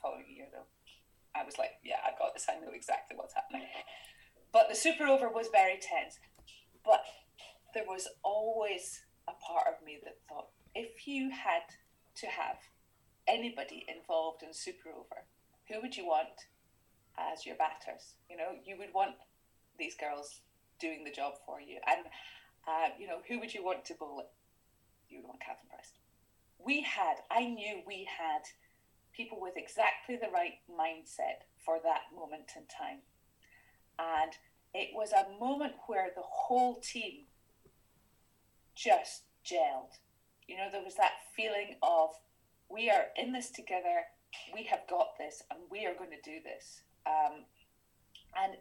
following 0.02 0.26
year, 0.28 0.46
though. 0.52 0.66
I 1.34 1.44
was 1.44 1.58
like, 1.58 1.78
yeah, 1.84 2.00
I 2.04 2.16
got 2.18 2.34
this. 2.34 2.46
I 2.48 2.58
know 2.60 2.72
exactly 2.72 3.16
what's 3.16 3.34
happening. 3.34 3.66
But 4.52 4.68
the 4.68 4.74
Super 4.74 5.04
Over 5.04 5.28
was 5.28 5.48
very 5.52 5.78
tense. 5.78 6.18
But 6.84 7.04
there 7.74 7.84
was 7.86 8.08
always 8.22 9.02
a 9.28 9.32
part 9.32 9.66
of 9.68 9.84
me 9.84 9.98
that 10.04 10.16
thought 10.28 10.48
if 10.74 11.06
you 11.06 11.30
had 11.30 11.62
to 12.16 12.26
have 12.26 12.56
anybody 13.28 13.86
involved 13.88 14.42
in 14.42 14.52
Super 14.52 14.90
Over, 14.90 15.24
who 15.68 15.80
would 15.80 15.96
you 15.96 16.06
want 16.06 16.46
as 17.18 17.46
your 17.46 17.56
batters? 17.56 18.14
You 18.30 18.36
know, 18.36 18.54
you 18.64 18.76
would 18.78 18.94
want 18.94 19.14
these 19.78 19.96
girls 19.96 20.40
doing 20.80 21.04
the 21.04 21.10
job 21.10 21.34
for 21.44 21.60
you. 21.60 21.78
And, 21.86 22.06
uh, 22.66 22.88
you 22.98 23.06
know, 23.06 23.18
who 23.28 23.40
would 23.40 23.52
you 23.52 23.64
want 23.64 23.84
to 23.86 23.94
bowl 23.94 24.20
it? 24.20 24.30
You 25.08 25.18
would 25.18 25.28
want 25.28 25.40
Kathryn 25.40 25.70
Bryce. 25.70 25.92
We 26.58 26.82
had, 26.82 27.16
I 27.30 27.44
knew 27.44 27.82
we 27.86 28.08
had 28.18 28.42
people 29.14 29.38
with 29.40 29.54
exactly 29.56 30.16
the 30.16 30.32
right 30.32 30.58
mindset 30.70 31.46
for 31.64 31.78
that 31.82 32.02
moment 32.14 32.52
in 32.56 32.62
time. 32.66 33.00
And 33.98 34.32
it 34.74 34.90
was 34.94 35.12
a 35.12 35.38
moment 35.40 35.72
where 35.86 36.10
the 36.14 36.22
whole 36.22 36.80
team 36.80 37.24
just 38.74 39.22
gelled. 39.44 39.96
You 40.46 40.56
know, 40.56 40.68
there 40.70 40.84
was 40.84 40.96
that 40.96 41.12
feeling 41.34 41.76
of 41.82 42.10
we 42.68 42.90
are 42.90 43.06
in 43.16 43.32
this 43.32 43.50
together, 43.50 44.04
we 44.54 44.64
have 44.64 44.80
got 44.88 45.16
this, 45.18 45.42
and 45.50 45.60
we 45.70 45.86
are 45.86 45.94
going 45.94 46.10
to 46.10 46.30
do 46.30 46.38
this. 46.42 46.82
Um, 47.06 47.44
and 48.36 48.54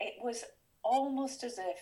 it 0.00 0.14
was 0.22 0.44
almost 0.82 1.44
as 1.44 1.58
if, 1.58 1.78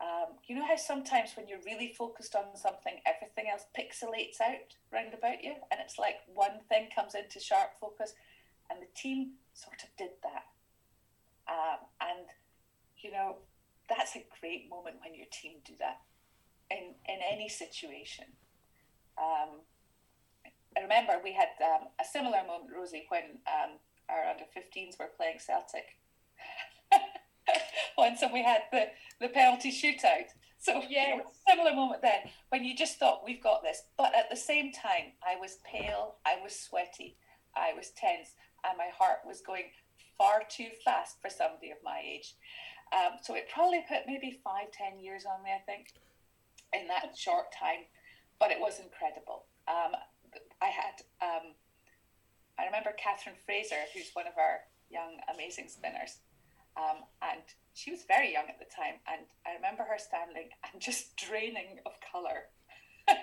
um, 0.00 0.36
you 0.46 0.54
know, 0.54 0.66
how 0.66 0.76
sometimes 0.76 1.30
when 1.36 1.48
you're 1.48 1.64
really 1.66 1.94
focused 1.98 2.36
on 2.36 2.56
something, 2.56 3.00
everything 3.04 3.50
else 3.50 3.64
pixelates 3.76 4.40
out 4.40 4.76
round 4.92 5.14
about 5.14 5.42
you, 5.42 5.54
and 5.70 5.80
it's 5.80 5.98
like 5.98 6.16
one 6.32 6.60
thing 6.68 6.88
comes 6.94 7.14
into 7.14 7.40
sharp 7.40 7.70
focus, 7.80 8.14
and 8.70 8.80
the 8.80 8.88
team 8.94 9.32
sort 9.54 9.82
of 9.82 9.88
did 9.96 10.10
that. 10.22 10.44
Um, 11.48 11.78
and 12.00 12.26
you 12.98 13.10
know, 13.12 13.36
that's 13.88 14.16
a 14.16 14.24
great 14.40 14.68
moment 14.68 14.96
when 15.02 15.14
your 15.14 15.26
team 15.32 15.58
do 15.64 15.72
that 15.78 16.00
in, 16.70 16.94
in 17.06 17.18
any 17.30 17.48
situation. 17.48 18.26
Um, 19.16 19.60
I 20.78 20.82
remember 20.82 21.14
we 21.22 21.32
had 21.32 21.48
um, 21.64 21.88
a 22.00 22.04
similar 22.04 22.38
moment, 22.46 22.70
Rosy, 22.76 23.06
when 23.08 23.38
um, 23.46 23.78
our 24.08 24.30
under 24.30 24.44
15s 24.44 24.98
were 24.98 25.10
playing 25.16 25.38
Celtic. 25.38 25.98
Once 27.98 28.22
and 28.22 28.32
we 28.32 28.44
had 28.44 28.62
the, 28.70 28.86
the 29.20 29.28
penalty 29.28 29.72
shootout. 29.72 30.30
So 30.58 30.82
yeah, 30.88 31.10
you 31.10 31.16
know, 31.18 31.24
similar 31.48 31.74
moment 31.74 32.02
then 32.02 32.30
when 32.50 32.64
you 32.64 32.76
just 32.76 32.98
thought 32.98 33.24
we've 33.24 33.42
got 33.42 33.62
this. 33.62 33.82
But 33.96 34.14
at 34.14 34.30
the 34.30 34.36
same 34.36 34.72
time, 34.72 35.14
I 35.26 35.36
was 35.40 35.58
pale, 35.64 36.16
I 36.26 36.36
was 36.42 36.54
sweaty, 36.54 37.16
I 37.56 37.72
was 37.76 37.90
tense, 37.96 38.30
and 38.64 38.78
my 38.78 38.88
heart 38.96 39.18
was 39.26 39.40
going 39.40 39.70
far 40.16 40.42
too 40.48 40.68
fast 40.84 41.16
for 41.20 41.30
somebody 41.30 41.70
of 41.70 41.78
my 41.84 42.02
age. 42.04 42.34
Um, 42.92 43.18
so 43.22 43.34
it 43.34 43.48
probably 43.52 43.84
put 43.88 44.06
maybe 44.06 44.40
five, 44.44 44.70
ten 44.72 45.00
years 45.00 45.24
on 45.26 45.42
me, 45.42 45.50
I 45.50 45.60
think, 45.60 45.92
in 46.72 46.86
that 46.88 47.10
short 47.16 47.46
time. 47.58 47.86
But 48.38 48.50
it 48.50 48.60
was 48.60 48.78
incredible. 48.78 49.46
Um, 49.66 49.92
I 50.62 50.68
had, 50.68 50.96
um, 51.22 51.54
I 52.58 52.66
remember 52.66 52.90
Katherine 52.96 53.38
Fraser, 53.46 53.86
who's 53.94 54.10
one 54.12 54.26
of 54.26 54.34
our 54.36 54.66
young, 54.90 55.18
amazing 55.32 55.68
spinners, 55.68 56.18
um, 56.76 57.04
and 57.22 57.42
she 57.74 57.90
was 57.90 58.02
very 58.06 58.32
young 58.32 58.48
at 58.48 58.58
the 58.58 58.70
time. 58.70 58.98
And 59.06 59.26
I 59.46 59.54
remember 59.54 59.84
her 59.84 59.98
standing 59.98 60.50
and 60.72 60.82
just 60.82 61.16
draining 61.16 61.78
of 61.86 61.92
colour 62.00 62.50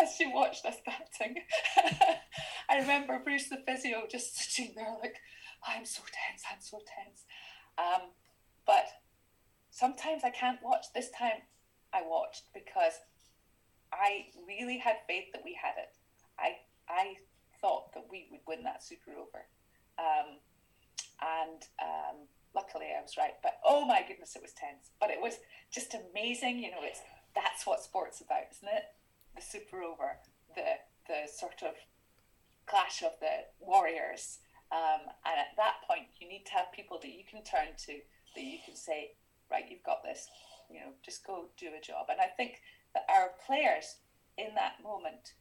as 0.00 0.14
she 0.16 0.26
watched 0.26 0.64
us 0.64 0.76
batting. 0.84 1.36
I 2.68 2.78
remember 2.78 3.20
Bruce 3.22 3.48
the 3.48 3.62
physio 3.66 4.04
just 4.10 4.36
sitting 4.36 4.74
there 4.74 4.94
like, 5.00 5.16
I'm 5.66 5.84
so 5.84 6.02
tense, 6.12 6.42
I'm 6.50 6.60
so 6.60 6.80
tense. 6.84 7.24
Um, 7.78 8.10
but 8.66 8.86
sometimes 9.70 10.22
I 10.24 10.30
can't 10.30 10.62
watch. 10.62 10.86
This 10.94 11.10
time 11.10 11.44
I 11.92 12.02
watched 12.06 12.44
because 12.52 12.94
I 13.92 14.26
really 14.46 14.78
had 14.78 14.96
faith 15.06 15.32
that 15.32 15.42
we 15.44 15.56
had 15.60 15.74
it. 15.78 15.96
I 16.38 16.63
I 16.88 17.16
thought 17.60 17.92
that 17.94 18.04
we 18.10 18.28
would 18.30 18.40
win 18.46 18.64
that 18.64 18.82
Super 18.82 19.12
Over, 19.12 19.46
um, 19.98 20.38
and 21.20 21.62
um, 21.82 22.16
luckily 22.54 22.86
I 22.96 23.02
was 23.02 23.16
right. 23.16 23.34
But 23.42 23.58
oh 23.64 23.84
my 23.86 24.04
goodness, 24.06 24.36
it 24.36 24.42
was 24.42 24.52
tense. 24.52 24.90
But 25.00 25.10
it 25.10 25.20
was 25.20 25.38
just 25.72 25.94
amazing. 25.94 26.58
You 26.58 26.70
know, 26.70 26.82
it's 26.82 27.00
that's 27.34 27.66
what 27.66 27.82
sports 27.82 28.20
about, 28.20 28.52
isn't 28.52 28.68
it? 28.68 28.84
The 29.36 29.42
Super 29.42 29.82
Over, 29.82 30.18
the 30.54 30.78
the 31.06 31.28
sort 31.30 31.62
of 31.62 31.74
clash 32.66 33.02
of 33.02 33.12
the 33.20 33.48
warriors. 33.60 34.38
Um, 34.72 35.06
and 35.26 35.38
at 35.38 35.54
that 35.56 35.84
point, 35.86 36.08
you 36.18 36.28
need 36.28 36.46
to 36.46 36.52
have 36.52 36.72
people 36.72 36.98
that 37.00 37.12
you 37.12 37.22
can 37.28 37.44
turn 37.44 37.76
to, 37.86 37.92
that 38.34 38.42
you 38.42 38.58
can 38.64 38.74
say, 38.74 39.12
right, 39.50 39.64
you've 39.68 39.84
got 39.84 40.02
this, 40.02 40.26
you 40.70 40.80
know, 40.80 40.92
just 41.04 41.24
go 41.24 41.46
do 41.58 41.68
a 41.78 41.80
job. 41.80 42.06
And 42.10 42.20
I 42.20 42.26
think 42.36 42.60
that 42.94 43.06
our 43.08 43.32
players 43.46 43.98
in 44.36 44.54
that 44.56 44.82
moment 44.82 45.34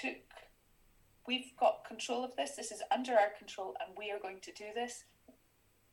took, 0.00 0.16
we've 1.26 1.52
got 1.58 1.84
control 1.86 2.24
of 2.24 2.36
this, 2.36 2.52
this 2.56 2.72
is 2.72 2.82
under 2.90 3.12
our 3.12 3.30
control, 3.38 3.76
and 3.80 3.96
we 3.96 4.10
are 4.10 4.18
going 4.18 4.40
to 4.42 4.52
do 4.52 4.66
this, 4.74 5.04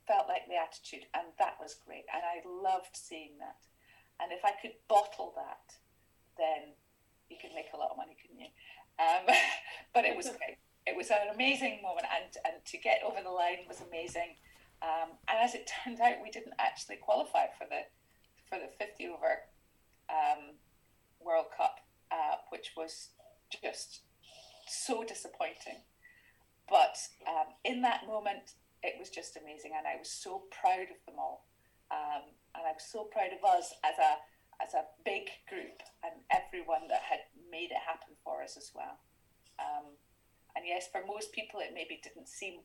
felt 0.08 0.28
like 0.28 0.48
the 0.48 0.58
attitude. 0.58 1.06
And 1.14 1.28
that 1.40 1.58
was 1.60 1.76
great. 1.86 2.06
And 2.14 2.24
I 2.24 2.42
loved 2.48 2.96
seeing 2.96 3.38
that. 3.40 3.62
And 4.22 4.32
if 4.32 4.46
I 4.46 4.52
could 4.62 4.74
bottle 4.88 5.34
that, 5.36 5.78
then, 6.38 6.74
you 7.30 7.38
could 7.40 7.56
make 7.56 7.72
a 7.74 7.78
lot 7.78 7.92
of 7.92 7.98
money, 7.98 8.16
couldn't 8.20 8.40
you? 8.40 8.52
Um, 9.00 9.26
but 9.94 10.06
it 10.06 10.16
was 10.16 10.28
great. 10.28 10.58
It 10.86 10.98
was 10.98 11.10
an 11.12 11.34
amazing 11.34 11.80
moment, 11.82 12.08
and 12.10 12.34
and 12.46 12.66
to 12.66 12.78
get 12.78 13.02
over 13.06 13.22
the 13.24 13.30
line 13.30 13.66
was 13.68 13.82
amazing. 13.88 14.36
Um, 14.82 15.14
and 15.30 15.38
as 15.38 15.54
it 15.54 15.70
turned 15.84 16.02
out, 16.02 16.22
we 16.22 16.30
didn't 16.30 16.58
actually 16.60 16.98
qualify 16.98 17.46
for 17.58 17.66
the 17.70 17.86
for 18.50 18.60
the 18.60 18.70
50 18.78 19.08
over 19.08 19.48
um, 20.10 20.58
World 21.24 21.48
Cup, 21.56 21.80
uh, 22.12 22.44
which 22.50 22.74
was 22.76 23.10
just 23.62 24.02
so 24.68 25.04
disappointing. 25.04 25.84
But 26.70 26.96
um, 27.28 27.54
in 27.66 27.82
that 27.82 28.08
moment, 28.08 28.56
it 28.84 28.96
was 28.98 29.10
just 29.10 29.38
amazing, 29.38 29.72
and 29.78 29.86
I 29.86 30.00
was 30.00 30.10
so 30.10 30.44
proud 30.50 30.88
of 30.90 31.00
them 31.06 31.20
all, 31.20 31.46
um, 31.92 32.32
and 32.56 32.64
I 32.66 32.72
was 32.72 32.88
so 32.88 33.04
proud 33.12 33.36
of 33.36 33.44
us 33.44 33.74
as 33.84 33.98
a 34.00 34.18
as 34.62 34.74
a 34.74 34.86
big 35.04 35.26
group 35.50 35.82
and 36.06 36.22
everyone 36.30 36.86
that 36.88 37.02
had 37.02 37.26
made 37.50 37.74
it 37.74 37.82
happen 37.82 38.14
for 38.24 38.44
us 38.44 38.58
as 38.58 38.70
well. 38.76 39.02
Um, 39.58 39.98
and 40.56 40.66
yes, 40.68 40.88
for 40.92 41.02
most 41.06 41.34
people, 41.34 41.60
it 41.60 41.74
maybe 41.74 42.00
didn't 42.04 42.30
seem 42.30 42.62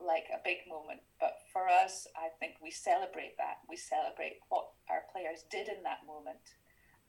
like 0.00 0.26
a 0.30 0.42
big 0.44 0.66
moment, 0.68 1.00
but 1.20 1.38
for 1.52 1.68
us, 1.68 2.06
I 2.14 2.30
think 2.38 2.54
we 2.62 2.70
celebrate 2.70 3.38
that. 3.38 3.62
We 3.68 3.76
celebrate 3.76 4.38
what 4.48 4.70
our 4.90 5.02
players 5.10 5.44
did 5.50 5.68
in 5.68 5.82
that 5.82 6.06
moment 6.06 6.42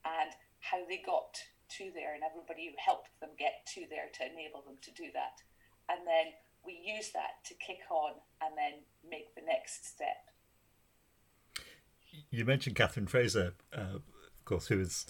and 0.04 0.30
how 0.58 0.82
they 0.86 1.02
got 1.04 1.38
to 1.78 1.90
there, 1.94 2.14
and 2.14 2.22
everybody 2.22 2.66
who 2.66 2.74
helped 2.78 3.10
them 3.20 3.30
get 3.38 3.66
to 3.74 3.86
there 3.88 4.08
to 4.14 4.32
enable 4.32 4.62
them 4.62 4.78
to 4.82 4.90
do 4.92 5.10
that. 5.14 5.42
And 5.88 6.06
then 6.06 6.32
we 6.64 6.78
use 6.84 7.10
that 7.12 7.44
to 7.46 7.54
kick 7.54 7.80
on 7.90 8.12
and 8.42 8.56
then 8.56 8.80
make 9.08 9.34
the 9.34 9.42
next 9.42 9.86
step. 9.86 10.30
You 12.30 12.44
mentioned 12.44 12.76
Katherine 12.76 13.06
Fraser, 13.06 13.54
uh, 13.72 13.96
of 13.96 14.44
course, 14.44 14.66
who 14.66 14.80
is 14.80 15.06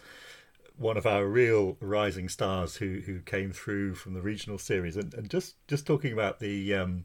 one 0.76 0.96
of 0.96 1.06
our 1.06 1.26
real 1.26 1.76
rising 1.80 2.28
stars 2.28 2.76
who 2.76 3.00
who 3.04 3.20
came 3.20 3.52
through 3.52 3.94
from 3.94 4.14
the 4.14 4.22
regional 4.22 4.58
series, 4.58 4.96
and, 4.96 5.12
and 5.14 5.30
just 5.30 5.56
just 5.66 5.86
talking 5.86 6.12
about 6.12 6.40
the 6.40 6.74
um, 6.74 7.04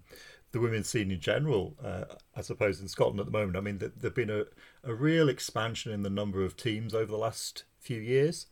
the 0.52 0.60
women's 0.62 0.88
scene 0.88 1.12
in 1.12 1.20
general, 1.20 1.76
uh, 1.84 2.06
I 2.36 2.42
suppose 2.42 2.80
in 2.80 2.88
Scotland 2.88 3.20
at 3.20 3.26
the 3.26 3.32
moment. 3.32 3.58
I 3.58 3.62
mean, 3.62 3.78
there've 3.78 4.16
been 4.16 4.30
a, 4.30 4.46
a 4.84 4.94
real 4.94 5.28
expansion 5.28 5.92
in 5.92 6.04
the 6.04 6.10
number 6.10 6.46
of 6.46 6.56
teams 6.56 6.94
over 6.94 7.12
the 7.12 7.18
last 7.18 7.66
few 7.86 8.02
years. 8.02 8.48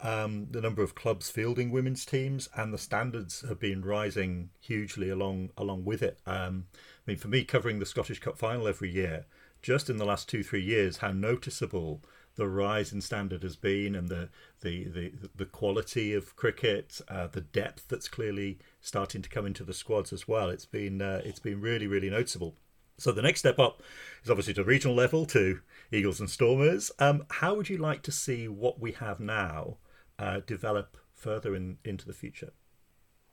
Um, 0.00 0.48
the 0.50 0.60
number 0.60 0.82
of 0.82 0.94
clubs 0.94 1.30
fielding 1.30 1.70
women's 1.70 2.04
teams 2.04 2.48
and 2.54 2.72
the 2.72 2.78
standards 2.78 3.42
have 3.48 3.58
been 3.58 3.84
rising 3.84 4.50
hugely 4.60 5.08
along 5.08 5.50
along 5.56 5.84
with 5.84 6.02
it. 6.02 6.18
Um, 6.26 6.66
I 6.74 7.10
mean, 7.10 7.16
for 7.16 7.28
me, 7.28 7.44
covering 7.44 7.78
the 7.78 7.86
Scottish 7.86 8.20
Cup 8.20 8.36
final 8.36 8.68
every 8.68 8.90
year, 8.90 9.24
just 9.62 9.88
in 9.88 9.96
the 9.96 10.04
last 10.04 10.28
two 10.28 10.42
three 10.42 10.62
years, 10.62 10.98
how 10.98 11.12
noticeable 11.12 12.02
the 12.36 12.48
rise 12.48 12.92
in 12.92 13.00
standard 13.00 13.42
has 13.44 13.56
been, 13.56 13.94
and 13.94 14.08
the 14.08 14.28
the 14.60 14.84
the, 14.84 15.12
the 15.34 15.46
quality 15.46 16.12
of 16.12 16.36
cricket, 16.36 17.00
uh, 17.08 17.28
the 17.28 17.40
depth 17.40 17.88
that's 17.88 18.08
clearly 18.08 18.58
starting 18.80 19.22
to 19.22 19.28
come 19.28 19.46
into 19.46 19.64
the 19.64 19.74
squads 19.74 20.12
as 20.12 20.28
well. 20.28 20.50
It's 20.50 20.66
been 20.66 21.00
uh, 21.00 21.22
it's 21.24 21.40
been 21.40 21.60
really 21.60 21.86
really 21.86 22.10
noticeable. 22.10 22.56
So 22.98 23.10
the 23.10 23.22
next 23.22 23.40
step 23.40 23.58
up 23.58 23.82
is 24.22 24.30
obviously 24.30 24.54
to 24.54 24.64
regional 24.64 24.94
level 24.94 25.26
to 25.26 25.60
Eagles 25.92 26.20
and 26.20 26.30
Stormers. 26.30 26.90
Um, 26.98 27.26
how 27.30 27.54
would 27.54 27.68
you 27.68 27.78
like 27.78 28.02
to 28.02 28.12
see 28.12 28.48
what 28.48 28.80
we 28.80 28.92
have 28.92 29.20
now 29.20 29.78
uh, 30.18 30.40
develop 30.46 30.96
further 31.14 31.54
in, 31.54 31.78
into 31.84 32.06
the 32.06 32.12
future? 32.12 32.52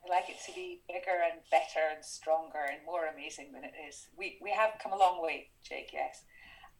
I'd 0.04 0.10
like 0.10 0.28
it 0.28 0.36
to 0.46 0.52
be 0.54 0.82
bigger 0.88 1.18
and 1.30 1.40
better 1.50 1.94
and 1.94 2.04
stronger 2.04 2.64
and 2.70 2.84
more 2.84 3.06
amazing 3.06 3.52
than 3.52 3.64
it 3.64 3.74
is. 3.88 4.08
We, 4.16 4.38
we 4.42 4.50
have 4.50 4.72
come 4.82 4.92
a 4.92 4.98
long 4.98 5.22
way, 5.22 5.50
Jake, 5.62 5.90
yes. 5.92 6.24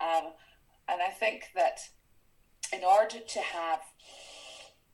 Um, 0.00 0.32
and 0.88 1.00
I 1.00 1.10
think 1.10 1.44
that 1.54 1.78
in 2.72 2.84
order 2.84 3.18
to 3.20 3.40
have 3.40 3.80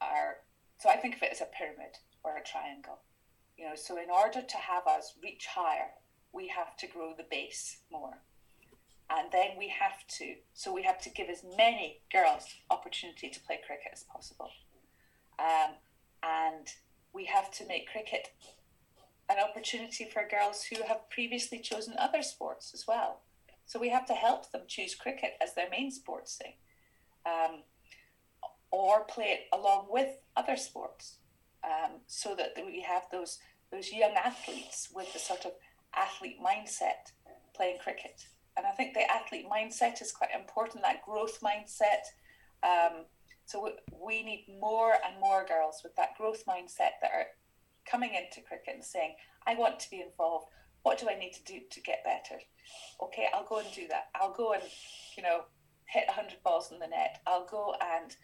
our, 0.01 0.37
so 0.79 0.89
I 0.89 0.97
think 0.97 1.17
of 1.17 1.23
it 1.23 1.33
as 1.33 1.41
a 1.41 1.47
pyramid 1.47 1.97
or 2.23 2.37
a 2.37 2.45
triangle, 2.45 3.01
you 3.57 3.65
know, 3.65 3.75
so 3.75 3.97
in 3.97 4.11
order 4.11 4.43
to 4.43 4.57
have 4.57 4.87
us 4.87 5.15
reach 5.23 5.47
higher, 5.47 5.91
we 6.33 6.49
have 6.49 6.77
to 6.77 6.87
grow 6.87 7.15
the 7.17 7.27
base 7.29 7.79
more. 7.91 8.23
And 9.11 9.33
then 9.33 9.51
we 9.57 9.69
have 9.69 10.07
to, 10.19 10.35
so 10.53 10.73
we 10.73 10.83
have 10.83 11.01
to 11.01 11.11
give 11.11 11.29
as 11.29 11.43
many 11.57 12.03
girls 12.13 12.45
opportunity 12.71 13.31
to 13.31 13.41
play 13.41 13.59
cricket 13.67 13.93
as 13.93 14.05
possible. 14.05 14.51
Um, 15.39 15.75
and 16.23 16.67
we 17.15 17.25
have 17.25 17.51
to 17.53 17.67
make 17.67 17.89
cricket 17.89 18.29
an 19.31 19.37
opportunity 19.39 20.09
for 20.13 20.27
girls 20.29 20.65
who 20.65 20.83
have 20.87 21.09
previously 21.11 21.59
chosen 21.59 21.95
other 21.99 22.23
sports 22.23 22.73
as 22.75 22.85
well. 22.87 23.23
So 23.67 23.79
we 23.79 23.91
have 23.91 24.07
to 24.07 24.15
help 24.15 24.51
them 24.51 24.63
choose 24.67 24.95
cricket 24.95 25.33
as 25.43 25.55
their 25.55 25.69
main 25.71 25.91
sports 25.91 26.37
thing, 26.37 26.55
um, 27.27 27.63
or 28.71 29.05
play 29.05 29.27
it 29.27 29.41
along 29.53 29.89
with 29.91 30.09
other 30.37 30.57
sports, 30.57 31.19
um, 31.63 32.01
so 32.07 32.35
that 32.35 32.53
we 32.57 32.81
have 32.81 33.03
those 33.13 33.39
those 33.71 33.93
young 33.93 34.15
athletes 34.15 34.89
with 34.95 35.13
the 35.13 35.19
sort 35.19 35.45
of 35.45 35.53
athlete 35.95 36.39
mindset 36.43 37.13
playing 37.55 37.77
cricket. 37.79 38.27
And 38.59 38.67
I 38.67 38.73
think 38.73 38.93
the 38.93 39.11
athlete 39.11 39.47
mindset 39.49 40.03
is 40.03 40.11
quite 40.11 40.31
important. 40.35 40.83
That 40.83 41.05
growth 41.07 41.39
mindset. 41.41 42.03
Um, 42.65 43.05
so 43.47 43.71
we 44.05 44.25
need 44.25 44.47
more 44.61 44.95
and 44.95 45.21
more 45.21 45.47
girls 45.47 45.81
with 45.85 45.95
that 45.95 46.17
growth 46.19 46.43
mindset 46.47 46.99
that 47.01 47.13
are 47.15 47.27
coming 47.89 48.11
into 48.15 48.47
cricket 48.47 48.75
and 48.75 48.85
saying, 48.85 49.15
I 49.47 49.55
want 49.55 49.79
to 49.79 49.91
be 49.91 50.03
involved. 50.03 50.47
What 50.83 50.99
do 50.99 51.09
I 51.09 51.17
need 51.17 51.33
to 51.35 51.45
do 51.45 51.61
to 51.71 51.81
get 51.83 52.05
better? 52.05 52.41
Okay, 53.01 53.27
I'll 53.33 53.47
go 53.47 53.59
and 53.59 53.69
do 53.73 53.87
that. 53.89 54.09
I'll 54.17 54.35
go 54.35 54.55
and, 54.55 54.63
you 55.17 55.23
know, 55.23 55.43
hit 55.87 56.05
100 56.09 56.43
balls 56.43 56.73
in 56.73 56.81
the 56.81 56.89
net. 56.89 57.21
I'll 57.29 57.47
go 57.47 57.75
and, 57.81 58.15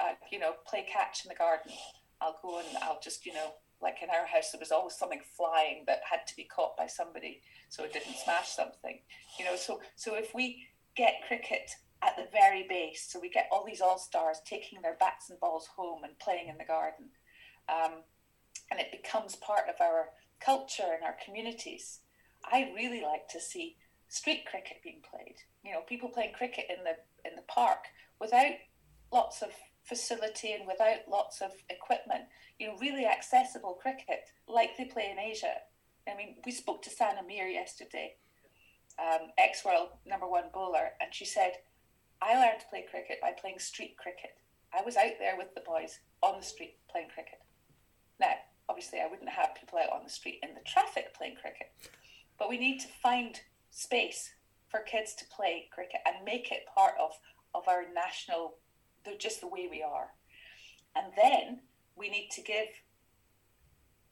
uh, 0.00 0.14
you 0.30 0.38
know, 0.38 0.54
play 0.66 0.86
catch 0.90 1.24
in 1.24 1.28
the 1.28 1.34
garden. 1.34 1.72
I'll 2.22 2.38
go 2.42 2.58
and 2.60 2.68
I'll 2.82 3.00
just, 3.00 3.26
you 3.26 3.34
know, 3.34 3.52
like 3.82 3.96
in 4.02 4.10
our 4.10 4.26
house, 4.26 4.52
there 4.52 4.60
was 4.60 4.72
always 4.72 4.94
something 4.94 5.20
flying 5.36 5.84
that 5.86 6.00
had 6.08 6.26
to 6.28 6.36
be 6.36 6.44
caught 6.44 6.76
by 6.76 6.86
somebody 6.86 7.42
so 7.68 7.84
it 7.84 7.92
didn't 7.92 8.16
smash 8.16 8.48
something. 8.50 9.00
You 9.38 9.44
know, 9.44 9.56
so 9.56 9.80
so 9.96 10.14
if 10.14 10.34
we 10.34 10.66
get 10.96 11.14
cricket 11.26 11.70
at 12.02 12.16
the 12.16 12.26
very 12.32 12.66
base. 12.68 13.06
So 13.08 13.20
we 13.20 13.30
get 13.30 13.48
all 13.50 13.64
these 13.64 13.80
all 13.80 13.98
stars 13.98 14.38
taking 14.44 14.82
their 14.82 14.96
bats 14.98 15.30
and 15.30 15.38
balls 15.38 15.68
home 15.76 16.04
and 16.04 16.18
playing 16.18 16.48
in 16.48 16.58
the 16.58 16.64
garden. 16.64 17.06
Um, 17.68 18.02
and 18.70 18.80
it 18.80 18.90
becomes 18.90 19.36
part 19.36 19.68
of 19.68 19.76
our 19.80 20.08
culture 20.40 20.90
and 20.94 21.04
our 21.04 21.16
communities. 21.24 22.00
I 22.44 22.72
really 22.74 23.02
like 23.02 23.28
to 23.28 23.40
see 23.40 23.76
street 24.08 24.44
cricket 24.50 24.78
being 24.82 25.00
played. 25.08 25.36
You 25.64 25.72
know, 25.72 25.82
people 25.88 26.08
playing 26.08 26.32
cricket 26.32 26.66
in 26.68 26.82
the 26.84 26.96
in 27.28 27.36
the 27.36 27.42
park 27.42 27.84
without 28.20 28.54
lots 29.12 29.42
of 29.42 29.50
facility 29.84 30.52
and 30.52 30.66
without 30.66 31.08
lots 31.08 31.40
of 31.40 31.52
equipment. 31.70 32.24
You 32.58 32.68
know, 32.68 32.76
really 32.80 33.06
accessible 33.06 33.78
cricket 33.80 34.24
like 34.48 34.76
they 34.76 34.84
play 34.84 35.10
in 35.10 35.18
Asia. 35.18 35.54
I 36.08 36.16
mean, 36.16 36.36
we 36.44 36.52
spoke 36.52 36.82
to 36.82 36.90
Sana 36.90 37.22
Mir 37.26 37.46
yesterday, 37.46 38.14
um, 38.98 39.28
ex 39.38 39.64
world 39.64 39.88
number 40.06 40.28
one 40.28 40.50
bowler, 40.52 40.90
and 41.00 41.14
she 41.14 41.24
said 41.24 41.52
I 42.20 42.34
learned 42.34 42.60
to 42.60 42.66
play 42.68 42.86
cricket 42.88 43.18
by 43.20 43.32
playing 43.32 43.58
street 43.58 43.96
cricket. 43.96 44.36
I 44.72 44.82
was 44.82 44.96
out 44.96 45.18
there 45.18 45.36
with 45.36 45.54
the 45.54 45.62
boys 45.66 45.98
on 46.22 46.38
the 46.38 46.46
street 46.46 46.76
playing 46.88 47.08
cricket. 47.12 47.40
Now, 48.20 48.34
obviously, 48.68 49.00
I 49.00 49.08
wouldn't 49.08 49.28
have 49.28 49.56
people 49.58 49.78
out 49.78 49.92
on 49.92 50.04
the 50.04 50.10
street 50.10 50.38
in 50.42 50.54
the 50.54 50.60
traffic 50.64 51.14
playing 51.14 51.36
cricket, 51.40 51.72
but 52.38 52.48
we 52.48 52.58
need 52.58 52.78
to 52.80 52.88
find 53.02 53.40
space 53.70 54.30
for 54.68 54.80
kids 54.80 55.14
to 55.16 55.24
play 55.34 55.68
cricket 55.72 56.00
and 56.06 56.24
make 56.24 56.52
it 56.52 56.66
part 56.72 56.94
of, 57.00 57.10
of 57.54 57.68
our 57.68 57.84
national, 57.92 58.54
just 59.18 59.40
the 59.40 59.48
way 59.48 59.68
we 59.70 59.82
are. 59.82 60.08
And 60.94 61.12
then 61.16 61.60
we 61.96 62.08
need 62.08 62.28
to 62.32 62.42
give 62.42 62.66